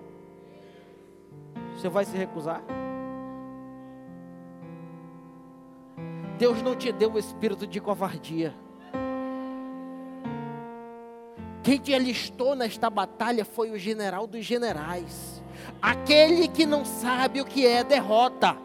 Você 1.75 1.87
vai 1.87 2.03
se 2.03 2.17
recusar? 2.17 2.63
Deus 6.37 6.61
não 6.61 6.75
te 6.75 6.91
deu 6.91 7.13
o 7.13 7.19
espírito 7.19 7.65
de 7.65 7.81
covardia. 7.81 8.53
Quem 11.63 11.79
te 11.79 11.93
alistou 11.93 12.55
nesta 12.55 12.89
batalha 12.89 13.43
foi 13.43 13.71
o 13.71 13.77
general 13.77 14.25
dos 14.27 14.45
generais, 14.45 15.43
aquele 15.81 16.47
que 16.47 16.65
não 16.65 16.85
sabe 16.85 17.41
o 17.41 17.45
que 17.45 17.65
é 17.65 17.83
derrota. 17.83 18.55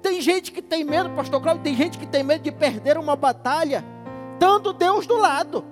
Tem 0.00 0.20
gente 0.20 0.52
que 0.52 0.62
tem 0.62 0.84
medo, 0.84 1.10
pastor 1.10 1.42
Cláudio, 1.42 1.64
tem 1.64 1.74
gente 1.74 1.98
que 1.98 2.06
tem 2.06 2.22
medo 2.22 2.42
de 2.42 2.52
perder 2.52 2.96
uma 2.96 3.16
batalha, 3.16 3.84
dando 4.38 4.72
Deus 4.72 5.06
do 5.06 5.16
lado, 5.16 5.64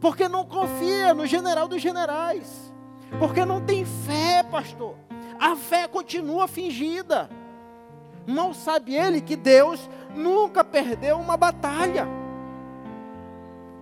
porque 0.00 0.28
não 0.28 0.44
confia 0.44 1.14
no 1.14 1.26
general 1.26 1.68
dos 1.68 1.80
generais, 1.80 2.74
porque 3.20 3.44
não 3.44 3.60
tem 3.60 3.84
fé, 3.84 4.42
pastor. 4.42 4.96
A 5.38 5.56
fé 5.56 5.86
continua 5.88 6.48
fingida. 6.48 7.28
Mal 8.26 8.54
sabe 8.54 8.94
ele 8.94 9.20
que 9.20 9.36
Deus 9.36 9.88
nunca 10.14 10.64
perdeu 10.64 11.18
uma 11.18 11.36
batalha. 11.36 12.06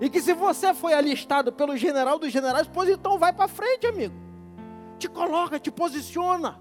E 0.00 0.11
que 0.11 0.20
se 0.20 0.32
você 0.32 0.74
foi 0.74 0.94
alistado 0.94 1.53
pelo 1.53 1.76
general 1.76 2.18
dos 2.18 2.32
generais, 2.32 2.66
pois 2.66 2.88
então 2.88 3.18
vai 3.18 3.32
para 3.32 3.46
frente, 3.46 3.86
amigo. 3.86 4.14
Te 4.98 5.09
coloca, 5.09 5.61
te 5.61 5.70
posiciona. 5.70 6.59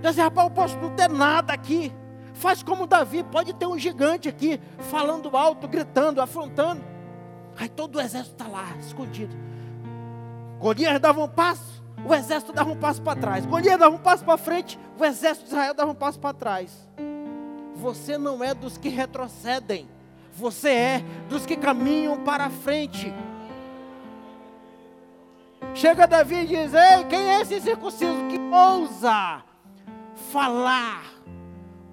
Diz 0.00 0.16
rapaz, 0.16 0.48
eu 0.48 0.54
posso 0.54 0.76
não 0.78 0.94
ter 0.94 1.08
nada 1.10 1.52
aqui. 1.52 1.92
Faz 2.32 2.62
como 2.62 2.86
Davi, 2.86 3.24
pode 3.24 3.54
ter 3.54 3.66
um 3.66 3.78
gigante 3.78 4.28
aqui, 4.28 4.60
falando 4.90 5.34
alto, 5.36 5.66
gritando, 5.66 6.20
afrontando. 6.20 6.84
Aí 7.58 7.68
todo 7.68 7.96
o 7.96 8.00
exército 8.00 8.34
está 8.42 8.46
lá, 8.46 8.76
escondido. 8.78 9.34
Golias 10.58 11.00
dava 11.00 11.22
um 11.22 11.28
passo, 11.28 11.75
o 12.04 12.14
exército 12.14 12.52
dava 12.52 12.70
um 12.70 12.76
passo 12.76 13.00
para 13.02 13.18
trás. 13.18 13.46
Golias 13.46 13.78
dava 13.78 13.94
um 13.94 13.98
passo 13.98 14.24
para 14.24 14.36
frente, 14.36 14.78
o 14.98 15.04
exército 15.04 15.46
de 15.46 15.52
Israel 15.52 15.74
dava 15.74 15.90
um 15.90 15.94
passo 15.94 16.18
para 16.18 16.34
trás. 16.34 16.88
Você 17.74 18.16
não 18.16 18.42
é 18.42 18.54
dos 18.54 18.78
que 18.78 18.88
retrocedem. 18.88 19.88
Você 20.32 20.68
é 20.68 21.04
dos 21.28 21.46
que 21.46 21.56
caminham 21.56 22.22
para 22.22 22.50
frente. 22.50 23.12
Chega 25.74 26.06
Davi 26.06 26.36
e 26.36 26.46
diz: 26.46 26.74
Ei, 26.74 27.04
quem 27.08 27.20
é 27.20 27.40
esse 27.40 27.60
circunciso 27.60 28.26
que 28.28 28.38
ousa 28.38 29.42
falar, 30.30 31.04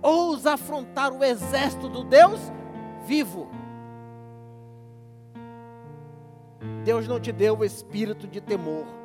ousa 0.01 0.53
afrontar 0.53 1.13
o 1.13 1.23
exército 1.23 1.87
do 1.87 2.03
Deus 2.03 2.39
vivo? 3.05 3.49
Deus 6.83 7.07
não 7.07 7.19
te 7.19 7.31
deu 7.31 7.57
o 7.57 7.65
espírito 7.65 8.27
de 8.27 8.41
temor. 8.41 9.02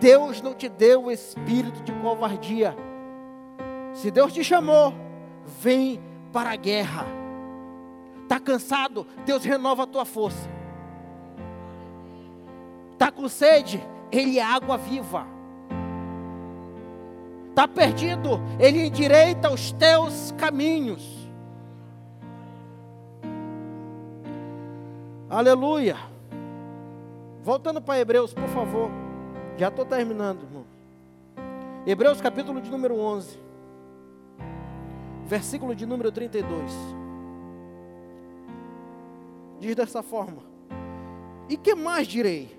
Deus 0.00 0.40
não 0.40 0.54
te 0.54 0.68
deu 0.68 1.04
o 1.04 1.10
espírito 1.10 1.82
de 1.82 1.92
covardia. 1.92 2.76
Se 3.92 4.10
Deus 4.10 4.32
te 4.32 4.44
chamou, 4.44 4.94
vem 5.60 6.00
para 6.32 6.50
a 6.50 6.56
guerra. 6.56 7.06
Está 8.22 8.38
cansado? 8.38 9.06
Deus 9.24 9.44
renova 9.44 9.84
a 9.84 9.86
tua 9.86 10.04
força. 10.04 10.48
Está 12.92 13.10
com 13.10 13.28
sede? 13.28 13.82
Ele 14.12 14.38
é 14.38 14.42
água 14.42 14.76
viva. 14.76 15.26
Está 17.50 17.66
perdido? 17.66 18.40
Ele 18.60 18.86
endireita 18.86 19.50
os 19.50 19.72
teus 19.72 20.32
caminhos. 20.38 21.28
Aleluia. 25.28 25.96
Voltando 27.42 27.80
para 27.82 27.98
Hebreus, 27.98 28.32
por 28.32 28.48
favor. 28.48 29.07
Já 29.58 29.68
estou 29.68 29.84
terminando, 29.84 30.44
irmão. 30.44 30.64
Hebreus 31.86 32.20
capítulo 32.20 32.60
de 32.60 32.70
número 32.70 32.98
11. 32.98 33.38
Versículo 35.26 35.74
de 35.74 35.84
número 35.84 36.10
32 36.10 36.72
diz 39.58 39.74
dessa 39.74 40.02
forma: 40.02 40.42
E 41.48 41.56
que 41.56 41.74
mais 41.74 42.06
direi? 42.06 42.56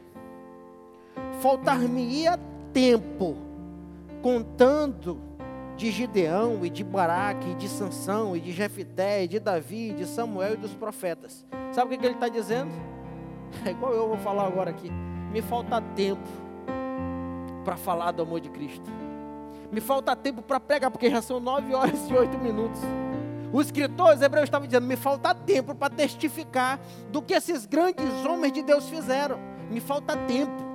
Faltar-me-ia 1.42 2.38
tempo 2.74 3.36
contando 4.22 5.20
de 5.76 5.92
Gideão 5.92 6.66
e 6.66 6.70
de 6.70 6.84
Baraque, 6.84 7.52
e 7.52 7.56
de 7.56 7.70
Sansão, 7.70 8.36
e 8.36 8.42
de 8.42 8.52
Jefité, 8.52 9.24
e 9.24 9.28
de 9.28 9.40
Davi, 9.40 9.92
e 9.92 9.94
de 9.94 10.06
Samuel 10.06 10.56
e 10.56 10.58
dos 10.58 10.74
profetas. 10.74 11.46
Sabe 11.72 11.96
o 11.96 11.98
que 11.98 12.06
ele 12.06 12.16
está 12.16 12.28
dizendo? 12.28 12.72
É 13.66 13.72
igual 13.72 13.94
eu 13.94 14.08
vou 14.08 14.18
falar 14.18 14.46
agora 14.46 14.70
aqui. 14.70 14.92
Me 15.32 15.42
falta 15.42 15.82
tempo 15.96 16.28
para 17.64 17.78
falar 17.78 18.12
do 18.12 18.22
amor 18.22 18.40
de 18.40 18.50
Cristo. 18.50 18.90
Me 19.72 19.80
falta 19.80 20.16
tempo 20.16 20.42
para 20.42 20.60
pregar, 20.60 20.90
porque 20.90 21.10
já 21.10 21.22
são 21.22 21.40
nove 21.40 21.74
horas 21.74 22.10
e 22.10 22.14
oito 22.14 22.38
minutos. 22.40 22.82
O 23.52 23.62
escritor 23.62 24.16
os 24.16 24.22
hebreus 24.22 24.46
estava 24.46 24.66
dizendo: 24.66 24.86
me 24.86 24.96
falta 24.96 25.34
tempo 25.34 25.76
para 25.76 25.94
testificar 25.94 26.80
do 27.12 27.22
que 27.22 27.34
esses 27.34 27.66
grandes 27.66 28.26
homens 28.26 28.54
de 28.54 28.64
Deus 28.64 28.88
fizeram. 28.90 29.40
Me 29.70 29.80
falta 29.80 30.16
tempo. 30.16 30.70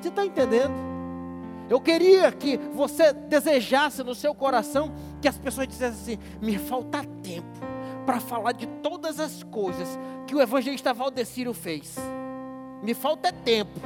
Você 0.00 0.08
está 0.08 0.24
entendendo? 0.24 0.74
Eu 1.68 1.80
queria 1.80 2.32
que 2.32 2.56
você 2.56 3.12
desejasse 3.12 4.02
no 4.02 4.14
seu 4.14 4.34
coração 4.34 4.92
que 5.20 5.28
as 5.28 5.36
pessoas 5.36 5.68
dissessem 5.68 6.14
assim: 6.14 6.22
me 6.40 6.56
falta 6.58 7.04
tempo 7.22 7.58
para 8.06 8.20
falar 8.20 8.52
de 8.52 8.66
todas 8.66 9.20
as 9.20 9.42
coisas 9.42 9.98
que 10.26 10.34
o 10.34 10.40
evangelista 10.40 10.94
Valdecírio 10.94 11.52
fez. 11.52 11.96
Me 12.82 12.94
falta 12.94 13.32
tempo. 13.32 13.80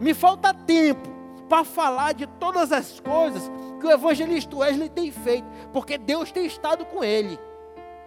Me 0.00 0.14
falta 0.14 0.54
tempo 0.54 1.08
para 1.48 1.64
falar 1.64 2.14
de 2.14 2.26
todas 2.26 2.70
as 2.72 3.00
coisas 3.00 3.50
que 3.80 3.86
o 3.86 3.90
evangelista 3.90 4.56
Wesley 4.56 4.88
tem 4.88 5.10
feito, 5.10 5.46
porque 5.72 5.96
Deus 5.96 6.30
tem 6.30 6.46
estado 6.46 6.84
com 6.84 7.02
ele. 7.02 7.38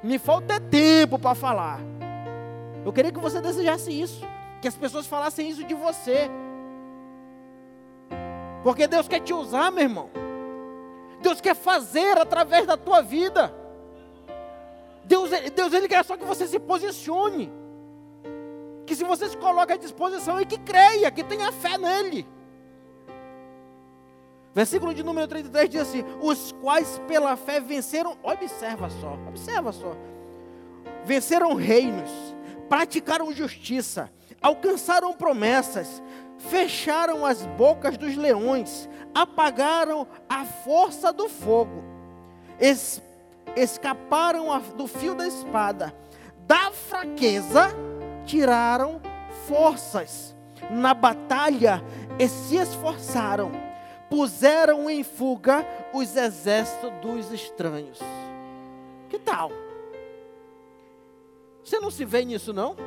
Me 0.03 0.17
falta 0.17 0.59
tempo 0.59 1.19
para 1.19 1.35
falar. 1.35 1.79
Eu 2.85 2.91
queria 2.91 3.11
que 3.11 3.19
você 3.19 3.41
desejasse 3.41 3.91
isso, 3.91 4.25
que 4.61 4.67
as 4.67 4.75
pessoas 4.75 5.05
falassem 5.05 5.49
isso 5.49 5.63
de 5.63 5.73
você. 5.73 6.29
Porque 8.63 8.87
Deus 8.87 9.07
quer 9.07 9.19
te 9.19 9.33
usar, 9.33 9.71
meu 9.71 9.83
irmão. 9.83 10.09
Deus 11.21 11.39
quer 11.41 11.55
fazer 11.55 12.17
através 12.17 12.65
da 12.65 12.77
tua 12.77 13.01
vida. 13.01 13.53
Deus, 15.03 15.29
Deus 15.55 15.73
ele 15.73 15.87
quer 15.87 16.03
só 16.05 16.15
que 16.15 16.25
você 16.25 16.47
se 16.47 16.59
posicione. 16.59 17.51
Que 18.85 18.95
se 18.95 19.03
você 19.03 19.29
se 19.29 19.37
coloca 19.37 19.73
à 19.73 19.77
disposição 19.77 20.39
e 20.39 20.45
que 20.45 20.57
creia, 20.57 21.11
que 21.11 21.23
tenha 21.23 21.51
fé 21.51 21.77
nele. 21.77 22.27
Versículo 24.53 24.93
de 24.93 25.03
número 25.03 25.27
33 25.27 25.69
diz 25.69 25.81
assim: 25.81 26.03
Os 26.21 26.51
quais 26.61 26.99
pela 27.07 27.37
fé 27.37 27.59
venceram, 27.59 28.17
observa 28.21 28.89
só, 28.89 29.17
observa 29.27 29.71
só, 29.71 29.95
venceram 31.05 31.53
reinos, 31.53 32.11
praticaram 32.67 33.31
justiça, 33.31 34.11
alcançaram 34.41 35.13
promessas, 35.13 36.03
fecharam 36.37 37.25
as 37.25 37.45
bocas 37.45 37.97
dos 37.97 38.17
leões, 38.17 38.89
apagaram 39.15 40.05
a 40.27 40.43
força 40.43 41.13
do 41.13 41.29
fogo, 41.29 41.81
es, 42.59 43.01
escaparam 43.55 44.51
a, 44.51 44.59
do 44.59 44.85
fio 44.85 45.15
da 45.15 45.27
espada, 45.27 45.95
da 46.45 46.71
fraqueza 46.71 47.73
tiraram 48.31 49.01
forças, 49.45 50.33
na 50.69 50.93
batalha 50.93 51.83
e 52.17 52.29
se 52.29 52.55
esforçaram, 52.55 53.51
puseram 54.09 54.89
em 54.89 55.03
fuga 55.03 55.67
os 55.93 56.15
exércitos 56.15 56.93
dos 57.01 57.29
estranhos. 57.33 57.99
Que 59.09 59.19
tal? 59.19 59.51
Você 61.61 61.77
não 61.81 61.91
se 61.91 62.05
vê 62.05 62.23
nisso, 62.23 62.53
não? 62.53 62.77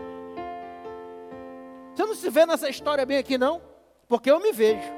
Você 1.94 2.06
não 2.06 2.14
se 2.14 2.30
vê 2.30 2.46
nessa 2.46 2.70
história 2.70 3.04
bem 3.04 3.18
aqui, 3.18 3.36
não? 3.36 3.60
Porque 4.08 4.30
eu 4.30 4.40
me 4.40 4.50
vejo. 4.50 4.90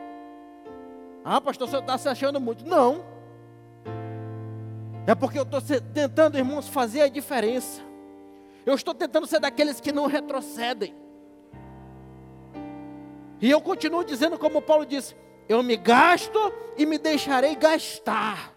Ah, 1.25 1.41
pastor, 1.41 1.69
você 1.69 1.79
está 1.79 1.99
se 1.99 2.09
achando 2.09 2.41
muito. 2.41 2.65
Não. 2.65 3.05
É 5.09 5.15
porque 5.15 5.41
eu 5.41 5.43
estou 5.43 5.61
tentando, 5.93 6.39
irmãos, 6.39 6.69
fazer 6.69 7.01
a 7.01 7.09
diferença. 7.09 7.86
Eu 8.67 8.75
estou 8.75 8.93
tentando 8.93 9.27
ser 9.27 9.41
daqueles 9.41 9.81
que 9.81 9.93
não 9.93 10.07
retrocedem. 10.07 10.95
E 13.41 13.51
eu 13.51 13.61
continuo 13.63 14.05
dizendo, 14.05 14.39
como 14.39 14.61
Paulo 14.61 14.85
disse: 14.85 15.17
Eu 15.49 15.63
me 15.63 15.77
gasto 15.77 16.53
e 16.77 16.85
me 16.85 16.99
deixarei 16.99 17.55
gastar. 17.55 18.57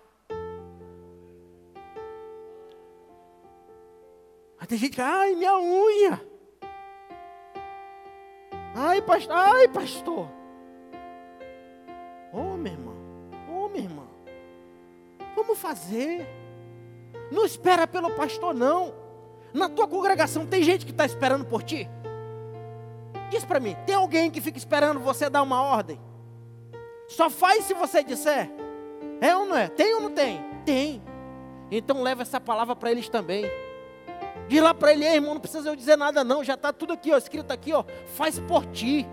Tem 4.70 4.78
gente 4.78 4.94
que, 4.94 5.02
ai, 5.02 5.34
minha 5.34 5.58
unha. 5.58 6.22
Ai, 8.76 9.02
pastor, 9.02 9.36
ai, 9.36 9.68
pastor. 9.68 10.30
Ô, 12.32 12.38
oh, 12.38 12.56
meu 12.56 12.72
irmão, 12.72 12.94
ô, 13.50 13.66
oh, 13.66 13.70
minha. 13.70 13.90
Vamos 15.36 15.58
fazer. 15.58 16.28
Não 17.32 17.46
espera 17.46 17.88
pelo 17.88 18.12
pastor, 18.12 18.54
não. 18.54 18.94
Na 19.54 19.70
tua 19.70 19.88
congregação 19.88 20.46
tem 20.46 20.64
gente 20.64 20.86
que 20.86 20.92
está 20.92 21.06
esperando 21.06 21.46
por 21.46 21.64
ti? 21.64 21.90
Diz 23.30 23.46
para 23.46 23.60
mim, 23.60 23.76
tem 23.86 23.96
alguém 23.96 24.30
que 24.32 24.42
fica 24.42 24.58
esperando 24.58 25.00
você 25.00 25.30
dar 25.30 25.42
uma 25.42 25.62
ordem? 25.62 26.00
Só 27.08 27.30
faz 27.30 27.66
se 27.66 27.74
você 27.74 28.04
disser. 28.04 28.50
É 29.22 29.36
ou 29.36 29.46
não 29.46 29.58
é? 29.58 29.68
Tem 29.68 29.94
ou 29.96 30.02
não 30.02 30.12
tem? 30.12 30.44
Tem. 30.66 31.02
Então 31.72 32.02
leva 32.02 32.22
essa 32.22 32.40
palavra 32.40 32.76
para 32.76 32.92
eles 32.92 33.10
também. 33.10 33.46
Diz 34.48 34.62
lá 34.62 34.74
para 34.74 34.92
ele, 34.94 35.06
irmão, 35.06 35.36
não 35.36 35.42
precisa 35.42 35.70
eu 35.70 35.76
dizer 35.76 35.96
nada 35.96 36.24
não, 36.24 36.44
já 36.44 36.56
está 36.56 36.74
tudo 36.74 36.94
aqui, 36.94 37.12
ó, 37.14 37.18
escrito 37.18 37.52
aqui, 37.52 37.72
ó, 37.72 37.84
faz 38.16 38.40
por 38.40 38.66
ti. 38.66 39.08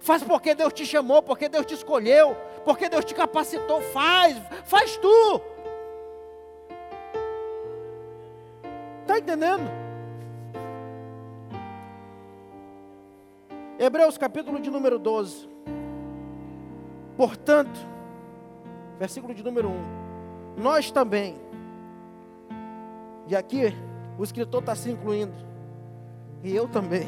Faz 0.00 0.22
porque 0.22 0.54
Deus 0.54 0.72
te 0.72 0.86
chamou, 0.86 1.22
porque 1.22 1.48
Deus 1.48 1.66
te 1.66 1.74
escolheu, 1.74 2.36
porque 2.64 2.88
Deus 2.88 3.04
te 3.04 3.14
capacitou, 3.14 3.80
faz, 3.80 4.36
faz 4.64 4.96
tu. 4.96 5.40
Está 9.04 9.18
entendendo? 9.18 9.70
Hebreus 13.78 14.16
capítulo 14.16 14.58
de 14.58 14.70
número 14.70 14.98
12. 14.98 15.46
Portanto, 17.14 17.78
versículo 18.98 19.34
de 19.34 19.44
número 19.44 19.68
1. 19.68 19.74
Nós 20.56 20.90
também, 20.90 21.36
e 23.28 23.36
aqui 23.36 23.74
o 24.18 24.24
escritor 24.24 24.60
está 24.60 24.74
se 24.74 24.90
incluindo. 24.90 25.34
E 26.42 26.56
eu 26.56 26.66
também. 26.66 27.06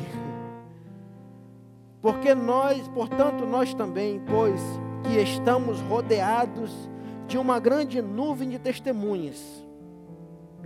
Porque 2.03 2.35
nós, 2.35 2.87
portanto, 2.89 3.47
nós 3.47 3.73
também, 3.73 4.21
pois 4.27 4.61
que 5.03 5.19
estamos 5.19 5.81
rodeados 5.81 6.91
de 7.27 7.39
uma 7.39 7.59
grande 7.59 8.03
nuvem 8.03 8.51
de 8.51 8.59
testemunhas. 8.59 9.66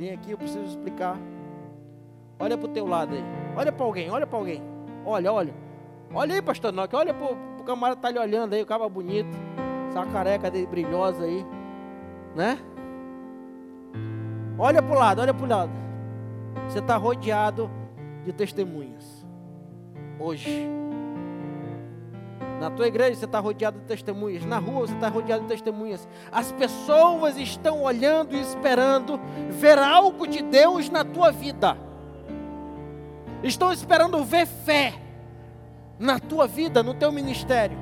Bem 0.01 0.12
aqui 0.14 0.30
eu 0.30 0.38
preciso 0.38 0.64
explicar. 0.64 1.18
Olha 2.38 2.57
para 2.57 2.66
o 2.66 2.72
teu 2.72 2.86
lado 2.86 3.14
aí. 3.14 3.22
Olha 3.55 3.70
para 3.70 3.84
alguém, 3.84 4.11
olha 4.11 4.26
para 4.26 4.38
alguém. 4.38 4.62
Olha, 5.05 5.30
olha. 5.30 5.55
Olha 6.14 6.36
aí, 6.36 6.40
pastor 6.40 6.72
Noque. 6.72 6.96
Olha 6.96 7.12
para 7.12 7.34
o 7.34 7.64
camarada 7.64 8.01
que 8.01 8.07
está 8.07 8.11
lhe 8.11 8.18
olhando 8.18 8.55
aí, 8.55 8.62
o 8.62 8.66
cara 8.66 8.88
bonito. 8.88 9.36
Essa 9.90 10.07
careca 10.07 10.51
dele 10.51 10.66
brilhosa 10.66 11.24
aí. 11.24 11.44
Né? 12.34 12.59
Olha 14.59 14.82
para 14.82 14.96
o 14.96 14.98
lado, 14.98 15.20
olha 15.20 15.34
para 15.34 15.44
o 15.44 15.48
lado. 15.48 15.72
Você 16.66 16.78
está 16.78 16.96
rodeado 16.96 17.70
de 18.24 18.32
testemunhas. 18.32 19.26
Hoje. 20.18 20.66
Na 22.61 22.70
tua 22.70 22.86
igreja 22.86 23.18
você 23.18 23.24
está 23.24 23.40
rodeado 23.40 23.78
de 23.78 23.86
testemunhas. 23.86 24.44
Na 24.44 24.58
rua 24.58 24.86
você 24.86 24.92
está 24.92 25.08
rodeado 25.08 25.42
de 25.44 25.48
testemunhas. 25.48 26.06
As 26.30 26.52
pessoas 26.52 27.38
estão 27.38 27.82
olhando 27.82 28.36
e 28.36 28.40
esperando 28.40 29.18
ver 29.48 29.78
algo 29.78 30.26
de 30.26 30.42
Deus 30.42 30.90
na 30.90 31.02
tua 31.02 31.32
vida. 31.32 31.76
Estão 33.42 33.72
esperando 33.72 34.22
ver 34.22 34.46
fé 34.46 34.92
na 35.98 36.18
tua 36.18 36.46
vida, 36.46 36.82
no 36.82 36.92
teu 36.92 37.11
ministério. 37.11 37.78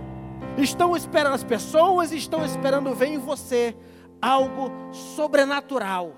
Estão 0.56 0.96
esperando, 0.96 1.34
as 1.34 1.42
pessoas 1.42 2.12
estão 2.12 2.44
esperando 2.44 2.94
ver 2.94 3.08
em 3.08 3.18
você 3.18 3.74
algo 4.22 4.70
sobrenatural. 4.92 6.12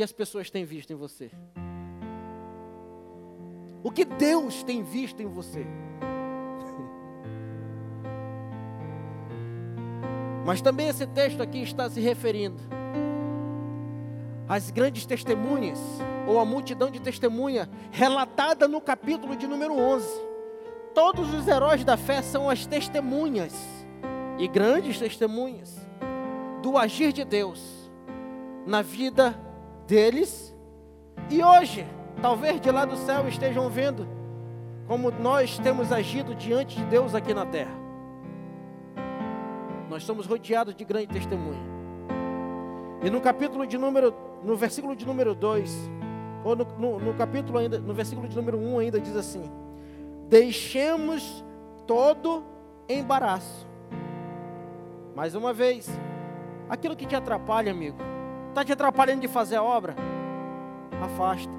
Que 0.00 0.04
as 0.04 0.12
pessoas 0.12 0.48
têm 0.48 0.64
visto 0.64 0.94
em 0.94 0.96
você? 0.96 1.30
O 3.82 3.90
que 3.90 4.06
Deus 4.06 4.62
tem 4.62 4.82
visto 4.82 5.20
em 5.20 5.26
você? 5.26 5.60
Mas 10.46 10.62
também 10.62 10.88
esse 10.88 11.06
texto 11.06 11.42
aqui 11.42 11.60
está 11.60 11.90
se 11.90 12.00
referindo 12.00 12.62
às 14.48 14.70
grandes 14.70 15.04
testemunhas, 15.04 15.78
ou 16.26 16.40
a 16.40 16.46
multidão 16.46 16.90
de 16.90 16.98
testemunha, 16.98 17.68
relatada 17.90 18.66
no 18.66 18.80
capítulo 18.80 19.36
de 19.36 19.46
número 19.46 19.78
11. 19.78 20.08
Todos 20.94 21.34
os 21.34 21.46
heróis 21.46 21.84
da 21.84 21.98
fé 21.98 22.22
são 22.22 22.48
as 22.48 22.64
testemunhas, 22.64 23.52
e 24.38 24.48
grandes 24.48 24.98
testemunhas, 24.98 25.76
do 26.62 26.78
agir 26.78 27.12
de 27.12 27.22
Deus 27.22 27.90
na 28.66 28.80
vida 28.80 29.38
deles. 29.90 30.56
E 31.28 31.42
hoje, 31.42 31.84
talvez 32.22 32.60
de 32.60 32.70
lá 32.70 32.84
do 32.84 32.96
céu 32.96 33.26
estejam 33.28 33.68
vendo 33.68 34.06
como 34.86 35.10
nós 35.10 35.58
temos 35.58 35.92
agido 35.92 36.34
diante 36.34 36.76
de 36.76 36.84
Deus 36.84 37.14
aqui 37.14 37.34
na 37.34 37.44
terra. 37.44 37.74
Nós 39.88 40.04
somos 40.04 40.26
rodeados 40.26 40.74
de 40.74 40.84
grande 40.84 41.08
testemunha. 41.08 41.60
E 43.02 43.10
no 43.10 43.20
capítulo 43.20 43.66
de 43.66 43.76
número, 43.76 44.14
no 44.44 44.56
versículo 44.56 44.94
de 44.94 45.04
número 45.04 45.34
2, 45.34 45.90
ou 46.44 46.54
no, 46.54 46.64
no, 46.78 46.98
no, 47.00 47.14
capítulo 47.14 47.58
ainda, 47.58 47.78
no 47.80 47.92
versículo 47.92 48.28
de 48.28 48.36
número 48.36 48.58
1 48.58 48.72
um 48.72 48.78
ainda 48.78 49.00
diz 49.00 49.16
assim: 49.16 49.50
Deixemos 50.28 51.44
todo 51.86 52.44
embaraço. 52.88 53.66
Mais 55.16 55.34
uma 55.34 55.52
vez, 55.52 55.88
aquilo 56.68 56.96
que 56.96 57.06
te 57.06 57.16
atrapalha, 57.16 57.72
amigo, 57.72 57.98
Está 58.50 58.64
te 58.64 58.72
atrapalhando 58.72 59.20
de 59.20 59.28
fazer 59.28 59.56
a 59.56 59.62
obra? 59.62 59.94
Afasta. 61.00 61.52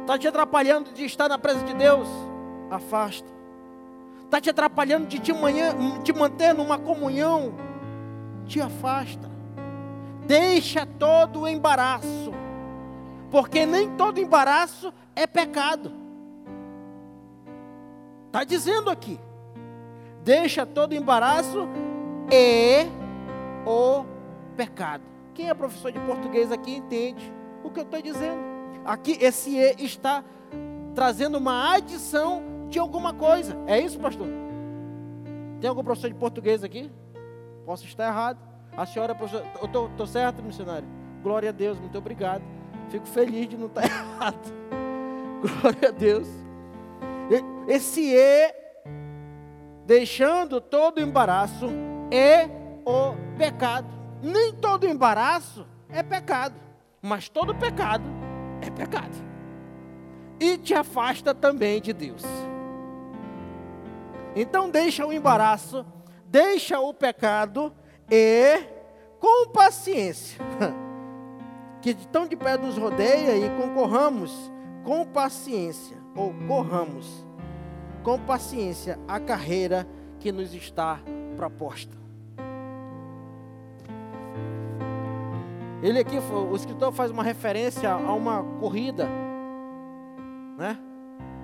Está 0.00 0.18
te 0.18 0.26
atrapalhando 0.26 0.92
de 0.92 1.04
estar 1.04 1.28
na 1.28 1.38
presença 1.38 1.66
de 1.66 1.74
Deus? 1.74 2.08
Afasta. 2.70 3.32
Está 4.24 4.40
te 4.40 4.50
atrapalhando 4.50 5.06
de 5.06 5.20
te, 5.20 5.32
manhã, 5.32 5.72
te 6.02 6.12
manter 6.12 6.52
numa 6.52 6.76
comunhão? 6.76 7.54
Te 8.46 8.60
afasta. 8.60 9.30
Deixa 10.26 10.84
todo 10.84 11.42
o 11.42 11.48
embaraço. 11.48 12.32
Porque 13.30 13.64
nem 13.64 13.88
todo 13.90 14.18
embaraço 14.18 14.92
é 15.14 15.24
pecado. 15.24 15.92
Está 18.26 18.42
dizendo 18.42 18.90
aqui. 18.90 19.20
Deixa 20.24 20.66
todo 20.66 20.94
embaraço 20.94 21.68
e 22.28 22.86
o 23.64 24.04
pecado. 24.56 25.13
Quem 25.34 25.48
é 25.48 25.54
professor 25.54 25.90
de 25.90 25.98
português 26.00 26.52
aqui 26.52 26.76
entende 26.76 27.32
o 27.62 27.70
que 27.70 27.80
eu 27.80 27.84
estou 27.84 28.00
dizendo. 28.00 28.40
Aqui, 28.84 29.18
esse 29.20 29.56
E 29.56 29.84
está 29.84 30.22
trazendo 30.94 31.38
uma 31.38 31.74
adição 31.74 32.42
de 32.68 32.78
alguma 32.78 33.12
coisa. 33.12 33.56
É 33.66 33.80
isso, 33.80 33.98
pastor? 33.98 34.28
Tem 35.60 35.68
algum 35.68 35.82
professor 35.82 36.08
de 36.08 36.14
português 36.14 36.62
aqui? 36.62 36.90
Posso 37.66 37.84
estar 37.84 38.06
errado. 38.06 38.38
A 38.76 38.86
senhora, 38.86 39.16
eu 39.60 39.86
estou 39.86 40.06
certo, 40.06 40.42
missionário? 40.42 40.86
Glória 41.22 41.48
a 41.48 41.52
Deus, 41.52 41.78
muito 41.78 41.96
obrigado. 41.96 42.42
Fico 42.90 43.06
feliz 43.06 43.48
de 43.48 43.56
não 43.56 43.66
estar 43.66 43.84
errado. 43.86 44.52
Glória 45.40 45.88
a 45.88 45.92
Deus. 45.92 46.28
Esse 47.66 48.14
E, 48.14 48.54
deixando 49.86 50.60
todo 50.60 50.98
o 50.98 51.00
embaraço, 51.00 51.66
é 52.10 52.44
o 52.84 53.14
pecado. 53.38 53.93
Nem 54.24 54.54
todo 54.54 54.86
embaraço 54.86 55.66
é 55.90 56.02
pecado, 56.02 56.58
mas 57.02 57.28
todo 57.28 57.54
pecado 57.54 58.04
é 58.62 58.70
pecado. 58.70 59.14
E 60.40 60.56
te 60.56 60.72
afasta 60.72 61.34
também 61.34 61.78
de 61.78 61.92
Deus. 61.92 62.22
Então 64.34 64.70
deixa 64.70 65.04
o 65.04 65.12
embaraço, 65.12 65.84
deixa 66.26 66.80
o 66.80 66.94
pecado 66.94 67.70
e 68.10 68.62
com 69.20 69.48
paciência, 69.48 70.40
que 71.82 71.94
tão 72.06 72.26
de 72.26 72.34
pé 72.34 72.56
nos 72.56 72.78
rodeia 72.78 73.36
e 73.36 73.50
concorramos 73.60 74.50
com 74.84 75.04
paciência, 75.04 75.98
ou 76.16 76.32
corramos 76.48 77.26
com 78.02 78.18
paciência 78.18 78.98
a 79.06 79.20
carreira 79.20 79.86
que 80.18 80.32
nos 80.32 80.54
está 80.54 80.98
proposta. 81.36 82.03
Ele 85.84 85.98
aqui, 85.98 86.16
o 86.16 86.56
escritor 86.56 86.90
faz 86.92 87.10
uma 87.10 87.22
referência 87.22 87.92
a 87.92 88.14
uma 88.14 88.42
corrida, 88.58 89.06
né? 90.56 90.78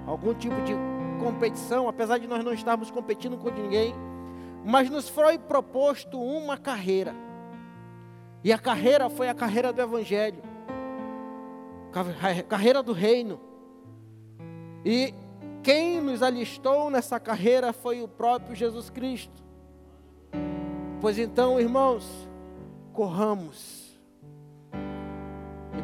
Algum 0.06 0.32
tipo 0.32 0.58
de 0.62 0.72
competição, 1.22 1.86
apesar 1.86 2.16
de 2.16 2.26
nós 2.26 2.42
não 2.42 2.54
estarmos 2.54 2.90
competindo 2.90 3.36
com 3.36 3.50
ninguém, 3.50 3.94
mas 4.64 4.88
nos 4.88 5.10
foi 5.10 5.38
proposto 5.38 6.18
uma 6.18 6.56
carreira. 6.56 7.14
E 8.42 8.50
a 8.50 8.58
carreira 8.58 9.10
foi 9.10 9.28
a 9.28 9.34
carreira 9.34 9.74
do 9.74 9.82
Evangelho, 9.82 10.42
carreira 12.48 12.82
do 12.82 12.94
reino. 12.94 13.38
E 14.82 15.12
quem 15.62 16.00
nos 16.00 16.22
alistou 16.22 16.88
nessa 16.88 17.20
carreira 17.20 17.74
foi 17.74 18.00
o 18.00 18.08
próprio 18.08 18.56
Jesus 18.56 18.88
Cristo. 18.88 19.44
Pois 20.98 21.18
então, 21.18 21.60
irmãos, 21.60 22.26
corramos 22.94 23.79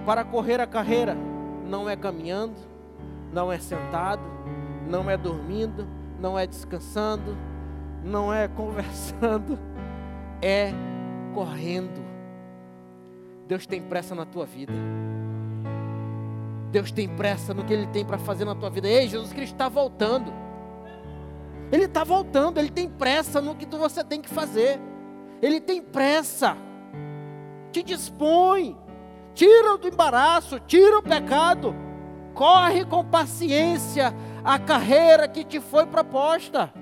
para 0.07 0.25
correr 0.25 0.61
a 0.61 0.67
carreira, 0.69 1.17
não 1.69 1.91
é 1.91 1.97
caminhando, 1.97 2.55
não 3.33 3.53
é 3.53 3.59
sentado, 3.59 4.23
não 4.89 5.11
é 5.11 5.17
dormindo, 5.17 5.85
não 6.21 6.39
é 6.39 6.47
descansando, 6.47 7.37
não 8.05 8.33
é 8.33 8.47
conversando, 8.57 9.59
é 10.41 10.71
correndo. 11.35 12.07
Deus 13.49 13.67
tem 13.67 13.83
pressa 13.83 14.15
na 14.15 14.25
tua 14.25 14.47
vida. 14.47 14.73
Deus 16.71 16.93
tem 16.93 17.09
pressa 17.09 17.53
no 17.53 17.65
que 17.65 17.73
Ele 17.73 17.87
tem 17.89 18.05
para 18.05 18.19
fazer 18.19 18.45
na 18.45 18.55
tua 18.55 18.71
vida. 18.71 18.87
Ei, 18.87 19.09
Jesus 19.09 19.33
Cristo 19.33 19.55
está 19.55 19.69
voltando. 19.69 20.33
Ele 21.73 21.87
está 21.87 22.05
voltando, 22.05 22.59
Ele 22.59 22.71
tem 22.71 22.89
pressa 22.89 23.41
no 23.41 23.57
que 23.57 23.67
você 23.67 24.05
tem 24.05 24.23
que 24.23 24.29
fazer. 24.29 24.81
Ele 25.43 25.61
tem 25.61 25.83
pressa. 25.83 26.57
Te 27.73 27.83
dispõe 27.83 28.86
tira 29.37 29.77
do 29.77 29.87
embaraço, 29.87 30.59
tira 30.59 30.99
o 30.99 31.03
pecado, 31.03 31.77
corre 32.35 32.87
com 32.87 33.05
paciência 33.05 34.13
a 34.43 34.59
carreira 34.59 35.29
que 35.29 35.45
te 35.45 35.61
foi 35.61 35.85
proposta. 35.87 36.73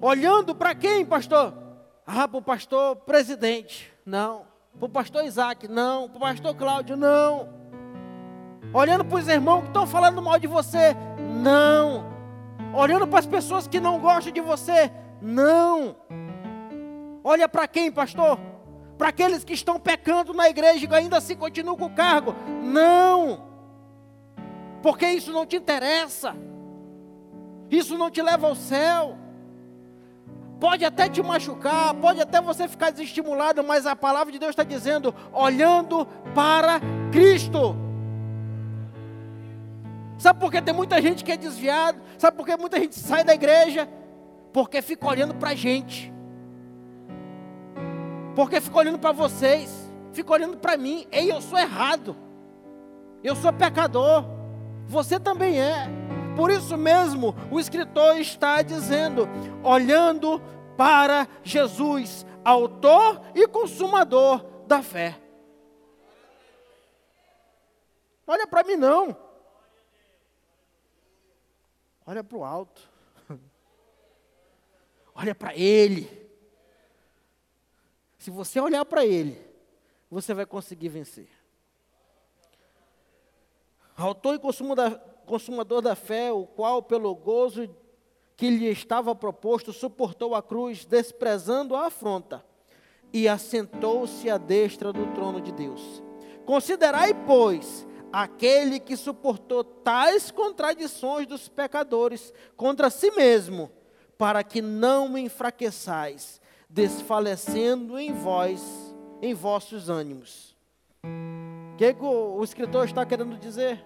Olhando 0.00 0.54
para 0.54 0.74
quem, 0.74 1.06
pastor? 1.06 1.54
Ah, 2.04 2.26
para 2.26 2.38
o 2.38 2.42
pastor 2.42 2.96
presidente, 2.96 3.92
não. 4.04 4.42
Para 4.76 4.86
o 4.86 4.88
pastor 4.88 5.24
Isaac, 5.24 5.68
não. 5.68 6.08
Para 6.08 6.16
o 6.16 6.20
pastor 6.20 6.54
Cláudio, 6.56 6.96
não. 6.96 7.48
Olhando 8.72 9.04
para 9.04 9.18
os 9.18 9.28
irmãos 9.28 9.62
que 9.62 9.68
estão 9.68 9.86
falando 9.86 10.20
mal 10.20 10.38
de 10.38 10.46
você, 10.46 10.96
não. 11.42 12.06
Olhando 12.74 13.06
para 13.06 13.20
as 13.20 13.26
pessoas 13.26 13.68
que 13.68 13.80
não 13.80 13.98
gostam 14.00 14.32
de 14.32 14.40
você, 14.40 14.90
não. 15.20 15.96
Olha 17.28 17.46
para 17.46 17.68
quem, 17.68 17.92
pastor? 17.92 18.40
Para 18.96 19.08
aqueles 19.08 19.44
que 19.44 19.52
estão 19.52 19.78
pecando 19.78 20.32
na 20.32 20.48
igreja 20.48 20.86
e 20.90 20.94
ainda 20.94 21.18
assim 21.18 21.36
continuam 21.36 21.76
com 21.76 21.84
o 21.84 21.90
cargo. 21.90 22.34
Não! 22.64 23.46
Porque 24.82 25.06
isso 25.06 25.30
não 25.30 25.44
te 25.44 25.54
interessa. 25.54 26.34
Isso 27.70 27.98
não 27.98 28.10
te 28.10 28.22
leva 28.22 28.46
ao 28.46 28.54
céu. 28.54 29.18
Pode 30.58 30.86
até 30.86 31.06
te 31.06 31.22
machucar, 31.22 31.92
pode 31.96 32.18
até 32.18 32.40
você 32.40 32.66
ficar 32.66 32.92
desestimulado, 32.92 33.62
mas 33.62 33.84
a 33.84 33.94
palavra 33.94 34.32
de 34.32 34.38
Deus 34.38 34.52
está 34.52 34.64
dizendo: 34.64 35.14
olhando 35.30 36.06
para 36.34 36.80
Cristo. 37.12 37.76
Sabe 40.16 40.40
por 40.40 40.50
que 40.50 40.62
tem 40.62 40.72
muita 40.72 41.02
gente 41.02 41.22
que 41.22 41.32
é 41.32 41.36
desviado? 41.36 42.00
Sabe 42.16 42.38
por 42.38 42.46
que 42.46 42.56
muita 42.56 42.80
gente 42.80 42.98
sai 42.98 43.22
da 43.22 43.34
igreja? 43.34 43.86
Porque 44.50 44.80
fica 44.80 45.06
olhando 45.06 45.34
para 45.34 45.50
a 45.50 45.54
gente. 45.54 46.16
Porque 48.38 48.60
fico 48.60 48.78
olhando 48.78 49.00
para 49.00 49.10
vocês, 49.10 49.68
fico 50.12 50.32
olhando 50.32 50.58
para 50.58 50.76
mim. 50.76 51.08
Ei, 51.10 51.28
eu 51.28 51.40
sou 51.40 51.58
errado. 51.58 52.16
Eu 53.20 53.34
sou 53.34 53.52
pecador. 53.52 54.24
Você 54.86 55.18
também 55.18 55.60
é. 55.60 55.88
Por 56.36 56.48
isso 56.48 56.76
mesmo, 56.76 57.34
o 57.50 57.58
escritor 57.58 58.16
está 58.16 58.62
dizendo, 58.62 59.28
olhando 59.64 60.40
para 60.76 61.26
Jesus, 61.42 62.24
autor 62.44 63.20
e 63.34 63.44
consumador 63.48 64.44
da 64.68 64.84
fé. 64.84 65.20
Olha 68.24 68.46
para 68.46 68.62
mim 68.62 68.76
não. 68.76 69.16
Olha 72.06 72.22
para 72.22 72.38
o 72.38 72.44
alto. 72.44 72.88
Olha 75.12 75.34
para 75.34 75.56
Ele. 75.56 76.17
Se 78.28 78.30
você 78.30 78.60
olhar 78.60 78.84
para 78.84 79.06
Ele, 79.06 79.40
você 80.10 80.34
vai 80.34 80.44
conseguir 80.44 80.90
vencer. 80.90 81.30
Autor 83.96 84.34
e 84.34 85.26
consumador 85.26 85.80
da 85.80 85.94
fé, 85.94 86.30
o 86.30 86.44
qual, 86.44 86.82
pelo 86.82 87.14
gozo 87.14 87.74
que 88.36 88.50
lhe 88.50 88.68
estava 88.68 89.14
proposto, 89.14 89.72
suportou 89.72 90.34
a 90.34 90.42
cruz, 90.42 90.84
desprezando 90.84 91.74
a 91.74 91.86
afronta, 91.86 92.44
e 93.14 93.26
assentou-se 93.26 94.28
à 94.28 94.36
destra 94.36 94.92
do 94.92 95.06
trono 95.14 95.40
de 95.40 95.50
Deus. 95.50 96.02
Considerai, 96.44 97.14
pois, 97.14 97.86
aquele 98.12 98.78
que 98.78 98.94
suportou 98.94 99.64
tais 99.64 100.30
contradições 100.30 101.26
dos 101.26 101.48
pecadores 101.48 102.30
contra 102.58 102.90
si 102.90 103.10
mesmo, 103.12 103.72
para 104.18 104.44
que 104.44 104.60
não 104.60 105.16
enfraqueçais 105.16 106.42
desfalecendo 106.68 107.98
em 107.98 108.12
vós, 108.12 108.94
em 109.22 109.32
vossos 109.32 109.88
ânimos. 109.88 110.56
O 111.02 111.76
que, 111.76 111.94
que 111.94 112.04
o, 112.04 112.36
o 112.36 112.44
escritor 112.44 112.84
está 112.84 113.06
querendo 113.06 113.38
dizer? 113.38 113.82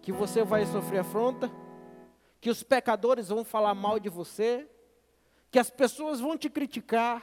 Que 0.00 0.12
você 0.12 0.42
vai 0.42 0.64
sofrer 0.66 1.00
afronta, 1.00 1.50
que 2.40 2.48
os 2.48 2.62
pecadores 2.62 3.28
vão 3.28 3.44
falar 3.44 3.74
mal 3.74 3.98
de 3.98 4.08
você, 4.08 4.68
que 5.50 5.58
as 5.58 5.70
pessoas 5.70 6.20
vão 6.20 6.38
te 6.38 6.48
criticar, 6.48 7.22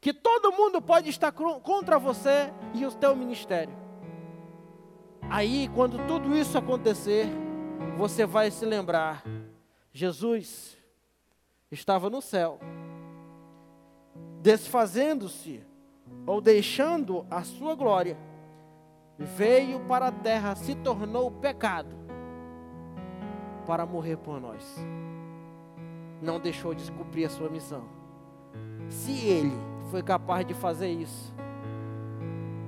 que 0.00 0.12
todo 0.12 0.52
mundo 0.52 0.80
pode 0.80 1.10
estar 1.10 1.32
contra 1.32 1.98
você 1.98 2.52
e 2.74 2.84
o 2.86 2.92
teu 2.92 3.14
ministério. 3.14 3.76
Aí, 5.30 5.68
quando 5.74 6.04
tudo 6.06 6.36
isso 6.36 6.58
acontecer, 6.58 7.26
você 7.96 8.26
vai 8.26 8.50
se 8.50 8.64
lembrar: 8.64 9.24
Jesus 9.92 10.76
estava 11.70 12.10
no 12.10 12.20
céu 12.20 12.58
desfazendo-se 14.42 15.62
ou 16.26 16.40
deixando 16.40 17.24
a 17.30 17.44
sua 17.44 17.76
glória, 17.76 18.18
veio 19.16 19.78
para 19.80 20.08
a 20.08 20.12
terra, 20.12 20.56
se 20.56 20.74
tornou 20.74 21.30
pecado 21.30 21.94
para 23.64 23.86
morrer 23.86 24.16
por 24.16 24.40
nós. 24.40 24.76
Não 26.20 26.40
deixou 26.40 26.74
de 26.74 26.90
cumprir 26.90 27.26
a 27.26 27.30
sua 27.30 27.48
missão. 27.48 27.84
Se 28.88 29.12
ele 29.26 29.52
foi 29.90 30.02
capaz 30.02 30.44
de 30.44 30.54
fazer 30.54 30.90
isso, 30.90 31.32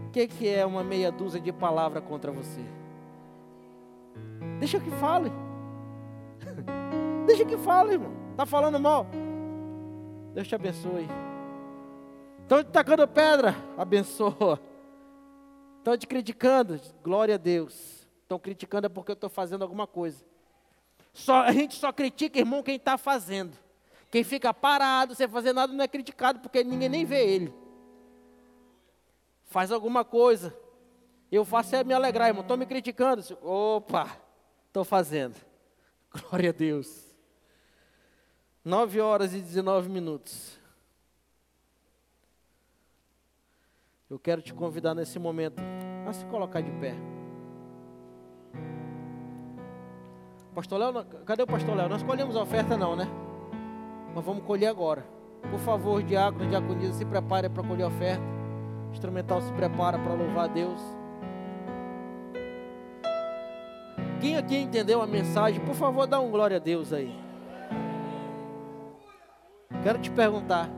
o 0.06 0.10
que, 0.10 0.28
que 0.28 0.48
é 0.48 0.64
uma 0.64 0.84
meia 0.84 1.10
dúzia 1.10 1.40
de 1.40 1.52
palavras 1.52 2.04
contra 2.04 2.30
você? 2.30 2.64
Deixa 4.60 4.78
que 4.78 4.90
fale. 4.92 5.32
Deixa 7.26 7.44
que 7.44 7.56
fale, 7.56 7.94
irmão. 7.94 8.12
Está 8.30 8.46
falando 8.46 8.78
mal? 8.78 9.06
Deus 10.34 10.46
te 10.46 10.54
abençoe. 10.54 11.23
Estão 12.44 12.62
te 12.62 12.70
tacando 12.70 13.08
pedra, 13.08 13.56
abençoa. 13.76 14.60
Estão 15.78 15.96
te 15.96 16.06
criticando, 16.06 16.78
glória 17.02 17.36
a 17.36 17.38
Deus. 17.38 18.06
Estão 18.22 18.38
criticando 18.38 18.86
é 18.86 18.88
porque 18.90 19.10
eu 19.10 19.14
estou 19.14 19.30
fazendo 19.30 19.62
alguma 19.62 19.86
coisa. 19.86 20.22
Só, 21.12 21.40
a 21.40 21.52
gente 21.52 21.74
só 21.74 21.90
critica, 21.90 22.38
irmão, 22.38 22.62
quem 22.62 22.76
está 22.76 22.98
fazendo. 22.98 23.56
Quem 24.10 24.22
fica 24.22 24.52
parado, 24.52 25.14
sem 25.14 25.26
fazer 25.26 25.54
nada, 25.54 25.72
não 25.72 25.82
é 25.82 25.88
criticado, 25.88 26.40
porque 26.40 26.62
ninguém 26.62 26.88
nem 26.88 27.04
vê 27.04 27.26
ele. 27.26 27.54
Faz 29.46 29.72
alguma 29.72 30.04
coisa. 30.04 30.54
Eu 31.32 31.46
faço 31.46 31.74
é 31.74 31.82
me 31.82 31.94
alegrar, 31.94 32.28
irmão. 32.28 32.42
Estou 32.42 32.58
me 32.58 32.66
criticando. 32.66 33.22
Opa, 33.42 34.18
estou 34.66 34.84
fazendo. 34.84 35.34
Glória 36.12 36.50
a 36.50 36.52
Deus. 36.52 37.16
9 38.62 39.00
horas 39.00 39.32
e 39.32 39.40
19 39.40 39.88
minutos. 39.88 40.62
Eu 44.10 44.18
quero 44.18 44.42
te 44.42 44.52
convidar 44.52 44.94
nesse 44.94 45.18
momento 45.18 45.62
a 46.06 46.12
se 46.12 46.26
colocar 46.26 46.60
de 46.60 46.70
pé. 46.72 46.94
Pastor 50.54 50.78
Léo, 50.78 51.04
cadê 51.24 51.42
o 51.42 51.46
pastor 51.46 51.74
Léo? 51.74 51.88
Nós 51.88 52.02
colhemos 52.02 52.36
a 52.36 52.42
oferta 52.42 52.76
não, 52.76 52.94
né? 52.94 53.06
Mas 54.14 54.22
vamos 54.22 54.44
colher 54.44 54.66
agora. 54.66 55.04
Por 55.50 55.58
favor, 55.58 56.02
diácono, 56.02 56.48
diaconisa, 56.48 56.92
se 56.92 57.04
prepare 57.06 57.48
para 57.48 57.66
colher 57.66 57.84
a 57.84 57.88
oferta. 57.88 58.22
O 58.90 58.92
instrumental 58.92 59.40
se 59.40 59.52
prepara 59.54 59.98
para 59.98 60.12
louvar 60.12 60.44
a 60.44 60.52
Deus. 60.52 60.80
Quem 64.20 64.36
aqui 64.36 64.56
entendeu 64.56 65.00
a 65.00 65.06
mensagem, 65.06 65.64
por 65.64 65.74
favor, 65.74 66.06
dá 66.06 66.20
um 66.20 66.30
glória 66.30 66.58
a 66.58 66.60
Deus 66.60 66.92
aí. 66.92 67.12
Quero 69.82 69.98
te 69.98 70.10
perguntar: 70.10 70.68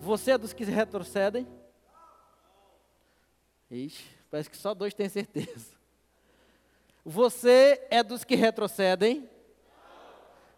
você 0.00 0.32
é 0.32 0.38
dos 0.38 0.52
que 0.52 0.64
retrocedem? 0.64 1.46
Ixi, 3.70 4.04
parece 4.30 4.50
que 4.50 4.56
só 4.56 4.74
dois 4.74 4.94
têm 4.94 5.08
certeza. 5.08 5.74
Você 7.04 7.86
é 7.90 8.02
dos 8.02 8.24
que 8.24 8.34
retrocedem? 8.34 9.28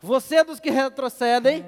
Você 0.00 0.36
é 0.36 0.44
dos 0.44 0.60
que 0.60 0.70
retrocedem? 0.70 1.64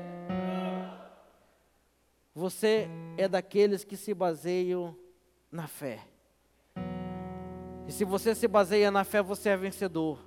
Você 2.35 2.89
é 3.19 3.29
daqueles 3.29 3.85
que 3.85 3.97
se 3.97 4.15
baseiam 4.15 4.97
na 5.51 5.67
fé. 5.67 6.07
E 7.89 7.93
se 7.93 8.05
você 8.05 8.35
se 8.35 8.47
baseia 8.47 8.91
na 8.91 9.03
fé, 9.03 9.21
você 9.21 9.49
é 9.49 9.57
vencedor. 9.57 10.19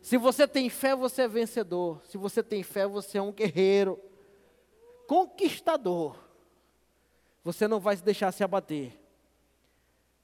Se 0.00 0.16
você 0.16 0.48
tem 0.48 0.68
fé, 0.70 0.96
você 0.96 1.22
é 1.22 1.28
vencedor. 1.28 2.02
Se 2.06 2.16
você 2.16 2.42
tem 2.42 2.62
fé, 2.62 2.86
você 2.86 3.18
é 3.18 3.22
um 3.22 3.32
guerreiro, 3.32 4.00
conquistador. 5.06 6.16
Você 7.44 7.68
não 7.68 7.78
vai 7.78 7.96
se 7.96 8.02
deixar 8.02 8.32
se 8.32 8.42
abater. 8.42 9.01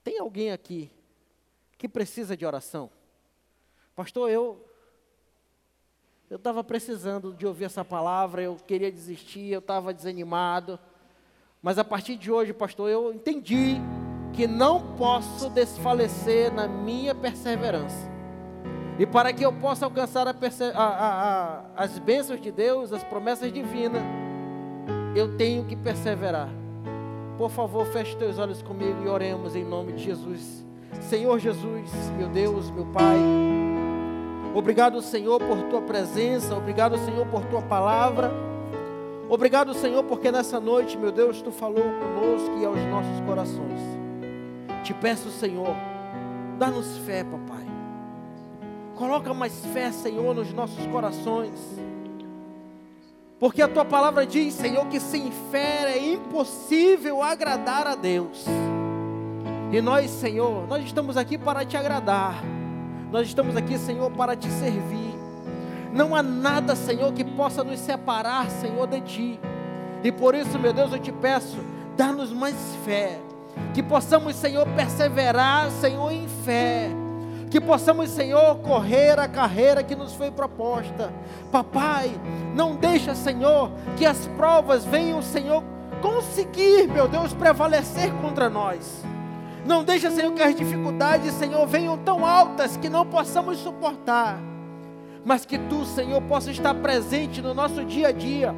Tem 0.09 0.18
alguém 0.18 0.50
aqui 0.50 0.90
que 1.76 1.86
precisa 1.86 2.34
de 2.34 2.46
oração? 2.46 2.88
Pastor, 3.94 4.30
eu 4.30 4.64
eu 6.30 6.38
estava 6.38 6.64
precisando 6.64 7.34
de 7.34 7.46
ouvir 7.46 7.66
essa 7.66 7.84
palavra, 7.84 8.40
eu 8.40 8.56
queria 8.56 8.90
desistir, 8.90 9.52
eu 9.52 9.59
estava 9.59 9.92
desanimado. 9.92 10.80
Mas 11.61 11.76
a 11.76 11.84
partir 11.84 12.16
de 12.16 12.32
hoje, 12.32 12.54
pastor, 12.54 12.88
eu 12.88 13.12
entendi 13.12 13.76
que 14.32 14.46
não 14.46 14.96
posso 14.96 15.50
desfalecer 15.50 16.50
na 16.54 16.66
minha 16.66 17.14
perseverança. 17.14 18.11
E 18.98 19.04
para 19.04 19.30
que 19.30 19.44
eu 19.44 19.52
possa 19.52 19.84
alcançar 19.84 20.26
a 20.26 20.34
a, 20.74 20.86
a, 20.86 21.64
as 21.76 21.98
bênçãos 21.98 22.40
de 22.40 22.50
Deus, 22.50 22.94
as 22.94 23.04
promessas 23.04 23.52
divinas, 23.52 24.02
eu 25.14 25.36
tenho 25.36 25.66
que 25.66 25.76
perseverar. 25.76 26.48
Por 27.39 27.51
favor, 27.51 27.86
feche 27.86 28.16
teus 28.16 28.36
olhos 28.36 28.61
comigo 28.61 29.05
e 29.05 29.09
oremos 29.09 29.55
em 29.55 29.64
nome 29.64 29.93
de 29.93 30.03
Jesus. 30.03 30.66
Senhor 31.01 31.39
Jesus, 31.39 31.89
meu 32.18 32.28
Deus, 32.28 32.68
meu 32.72 32.84
Pai. 32.86 33.16
Obrigado, 34.53 35.01
Senhor, 35.01 35.39
por 35.39 35.62
tua 35.70 35.80
presença. 35.80 36.57
Obrigado, 36.57 36.99
Senhor, 36.99 37.24
por 37.28 37.45
tua 37.45 37.62
palavra. 37.62 38.32
Obrigado, 39.28 39.72
Senhor, 39.72 40.03
porque 40.03 40.32
nessa 40.32 40.59
noite, 40.59 40.99
meu 40.99 41.12
Deus, 41.12 41.41
tu 41.41 41.53
falou 41.53 41.84
conosco 41.84 42.59
e 42.61 42.64
aos 42.64 42.80
nossos 42.86 43.20
corações. 43.24 43.80
Te 44.82 44.93
peço, 44.93 45.30
Senhor, 45.30 45.76
dá-nos 46.59 46.99
fé, 46.99 47.22
papai. 47.22 47.66
Coloca 48.97 49.32
mais 49.32 49.64
fé, 49.66 49.93
Senhor, 49.93 50.34
nos 50.34 50.53
nossos 50.53 50.84
corações. 50.89 51.78
Porque 53.39 53.62
a 53.62 53.68
tua 53.68 53.84
palavra 53.84 54.26
diz, 54.26 54.55
Senhor, 54.55 54.86
que 54.86 54.99
sem 54.99 55.30
fé 55.51 55.93
é 55.93 56.12
impossível 56.12 57.22
agradar 57.22 57.86
a 57.86 57.95
Deus. 57.95 58.45
E 59.70 59.80
nós, 59.80 60.11
Senhor, 60.11 60.66
nós 60.66 60.84
estamos 60.84 61.16
aqui 61.16 61.39
para 61.39 61.64
te 61.64 61.76
agradar. 61.76 62.43
Nós 63.12 63.28
estamos 63.28 63.57
aqui, 63.57 63.78
Senhor, 63.78 64.11
para 64.11 64.34
te 64.34 64.49
servir. 64.49 65.14
Não 65.93 66.16
há 66.16 66.22
nada, 66.22 66.74
Senhor, 66.74 67.12
que 67.12 67.24
possa 67.24 67.62
nos 67.62 67.78
separar, 67.78 68.51
Senhor, 68.51 68.86
de 68.89 69.01
ti. 69.03 69.41
E 70.03 70.11
por 70.11 70.34
isso, 70.34 70.59
meu 70.59 70.72
Deus, 70.72 70.93
eu 70.93 70.99
te 70.99 71.12
peço, 71.12 71.59
dá-nos 71.97 72.32
mais 72.32 72.57
fé. 72.84 73.20
Que 73.72 73.82
possamos, 73.82 74.34
Senhor, 74.34 74.66
perseverar, 74.74 75.70
Senhor, 75.70 76.11
em 76.11 76.26
fé 76.45 76.91
que 77.49 77.61
possamos, 77.61 78.11
Senhor, 78.11 78.57
correr 78.59 79.18
a 79.18 79.28
carreira 79.28 79.82
que 79.82 79.96
nos 79.96 80.14
foi 80.14 80.30
proposta. 80.30 81.12
Papai, 81.51 82.11
não 82.55 82.76
deixa, 82.76 83.14
Senhor, 83.14 83.70
que 83.96 84.07
as 84.07 84.26
provas 84.36 84.84
venham, 84.84 85.22
Senhor, 85.22 85.62
conseguir, 86.01 86.86
meu 86.88 87.09
Deus, 87.09 87.32
prevalecer 87.32 88.12
contra 88.20 88.49
nós. 88.49 89.05
Não 89.66 89.84
deixa, 89.84 90.11
Senhor, 90.11 90.32
que 90.32 90.42
as 90.42 90.55
dificuldades, 90.55 91.34
Senhor, 91.34 91.66
venham 91.66 91.99
tão 91.99 92.24
altas 92.24 92.76
que 92.76 92.88
não 92.88 93.05
possamos 93.05 93.59
suportar. 93.59 94.38
Mas 95.24 95.44
que 95.44 95.59
tu, 95.59 95.84
Senhor, 95.84 96.22
possa 96.22 96.51
estar 96.51 96.74
presente 96.74 97.42
no 97.42 97.53
nosso 97.53 97.84
dia 97.84 98.09
a 98.09 98.12
dia 98.12 98.55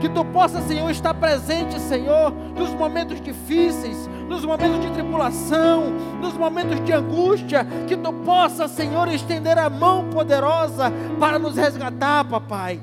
que 0.00 0.08
tu 0.08 0.24
possa, 0.24 0.60
Senhor, 0.62 0.90
estar 0.90 1.12
presente, 1.14 1.78
Senhor, 1.80 2.32
nos 2.56 2.70
momentos 2.70 3.20
difíceis, 3.20 4.08
nos 4.28 4.44
momentos 4.44 4.80
de 4.80 4.90
tribulação, 4.92 5.90
nos 6.20 6.34
momentos 6.34 6.82
de 6.84 6.92
angústia. 6.92 7.66
Que 7.86 7.96
tu 7.96 8.12
possa, 8.12 8.68
Senhor, 8.68 9.08
estender 9.08 9.58
a 9.58 9.68
mão 9.68 10.08
poderosa 10.10 10.92
para 11.18 11.38
nos 11.38 11.56
resgatar, 11.56 12.24
papai. 12.24 12.80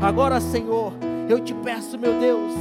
Agora, 0.00 0.40
Senhor, 0.40 0.92
eu 1.28 1.40
te 1.40 1.52
peço, 1.54 1.98
meu 1.98 2.18
Deus, 2.18 2.52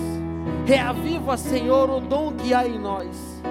reaviva, 0.65 1.37
Senhor, 1.37 1.89
o 1.89 2.01
dom 2.01 2.33
que 2.33 2.53
há 2.53 2.67
em 2.67 2.79
nós. 2.79 3.41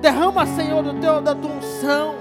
Derrama, 0.00 0.46
Senhor, 0.46 0.82
do 0.82 0.94
teu, 0.94 1.20
da 1.20 1.34
tua 1.34 1.50
unção. 1.50 2.14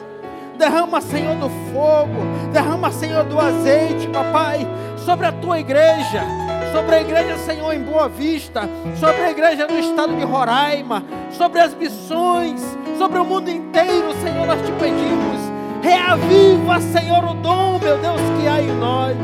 Derrama, 0.58 1.02
Senhor, 1.02 1.36
do 1.36 1.50
fogo. 1.72 2.52
Derrama, 2.54 2.92
Senhor, 2.92 3.26
do 3.26 3.40
azeite, 3.40 4.08
papai, 4.10 4.68
sobre 4.98 5.26
a 5.26 5.32
tua 5.32 5.60
igreja 5.60 6.51
sobre 6.72 6.96
a 6.96 7.02
igreja, 7.02 7.38
Senhor, 7.38 7.74
em 7.74 7.82
Boa 7.82 8.08
Vista, 8.08 8.62
sobre 9.00 9.22
a 9.22 9.32
igreja 9.32 9.68
no 9.68 9.78
estado 9.78 10.16
de 10.16 10.24
Roraima, 10.24 11.04
sobre 11.32 11.60
as 11.60 11.74
missões, 11.74 12.62
sobre 12.98 13.20
o 13.20 13.26
mundo 13.26 13.50
inteiro, 13.50 14.14
Senhor, 14.22 14.48
nós 14.48 14.62
te 14.62 14.72
pedimos. 14.74 15.42
Reaviva, 15.82 16.80
Senhor, 16.80 17.24
o 17.24 17.34
dom, 17.34 17.80
meu 17.80 17.98
Deus, 17.98 18.22
que 18.40 18.48
há 18.48 18.62
em 18.62 18.72
nós. 18.78 19.18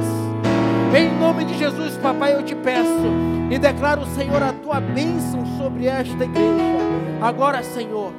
Em 0.95 1.09
nome 1.19 1.45
de 1.45 1.57
Jesus, 1.57 1.97
papai, 1.97 2.33
eu 2.33 2.43
te 2.43 2.55
peço 2.55 3.11
e 3.49 3.57
declaro, 3.57 4.05
Senhor, 4.07 4.41
a 4.41 4.53
tua 4.53 4.79
bênção 4.79 5.45
sobre 5.57 5.87
esta 5.87 6.23
igreja. 6.23 6.77
Agora, 7.21 7.63
Senhor, 7.63 8.11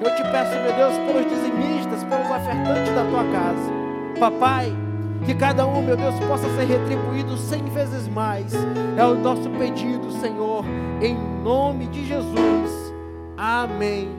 eu 0.00 0.14
te 0.14 0.22
peço, 0.22 0.52
meu 0.62 0.72
Deus, 0.72 0.94
pelos 0.98 1.28
dizimistas, 1.28 2.04
pelos 2.04 2.30
ofertantes 2.30 2.94
da 2.94 3.04
tua 3.04 3.24
casa. 3.32 3.72
Papai, 4.18 4.72
que 5.24 5.34
cada 5.34 5.66
um, 5.66 5.82
meu 5.82 5.96
Deus, 5.96 6.18
possa 6.20 6.48
ser 6.56 6.64
retribuído 6.64 7.36
cem 7.36 7.64
vezes 7.64 8.08
mais. 8.08 8.52
É 8.96 9.04
o 9.04 9.14
nosso 9.14 9.48
pedido, 9.50 10.10
Senhor, 10.12 10.64
em 11.00 11.14
nome 11.42 11.86
de 11.86 12.04
Jesus. 12.04 12.94
Amém. 13.36 14.18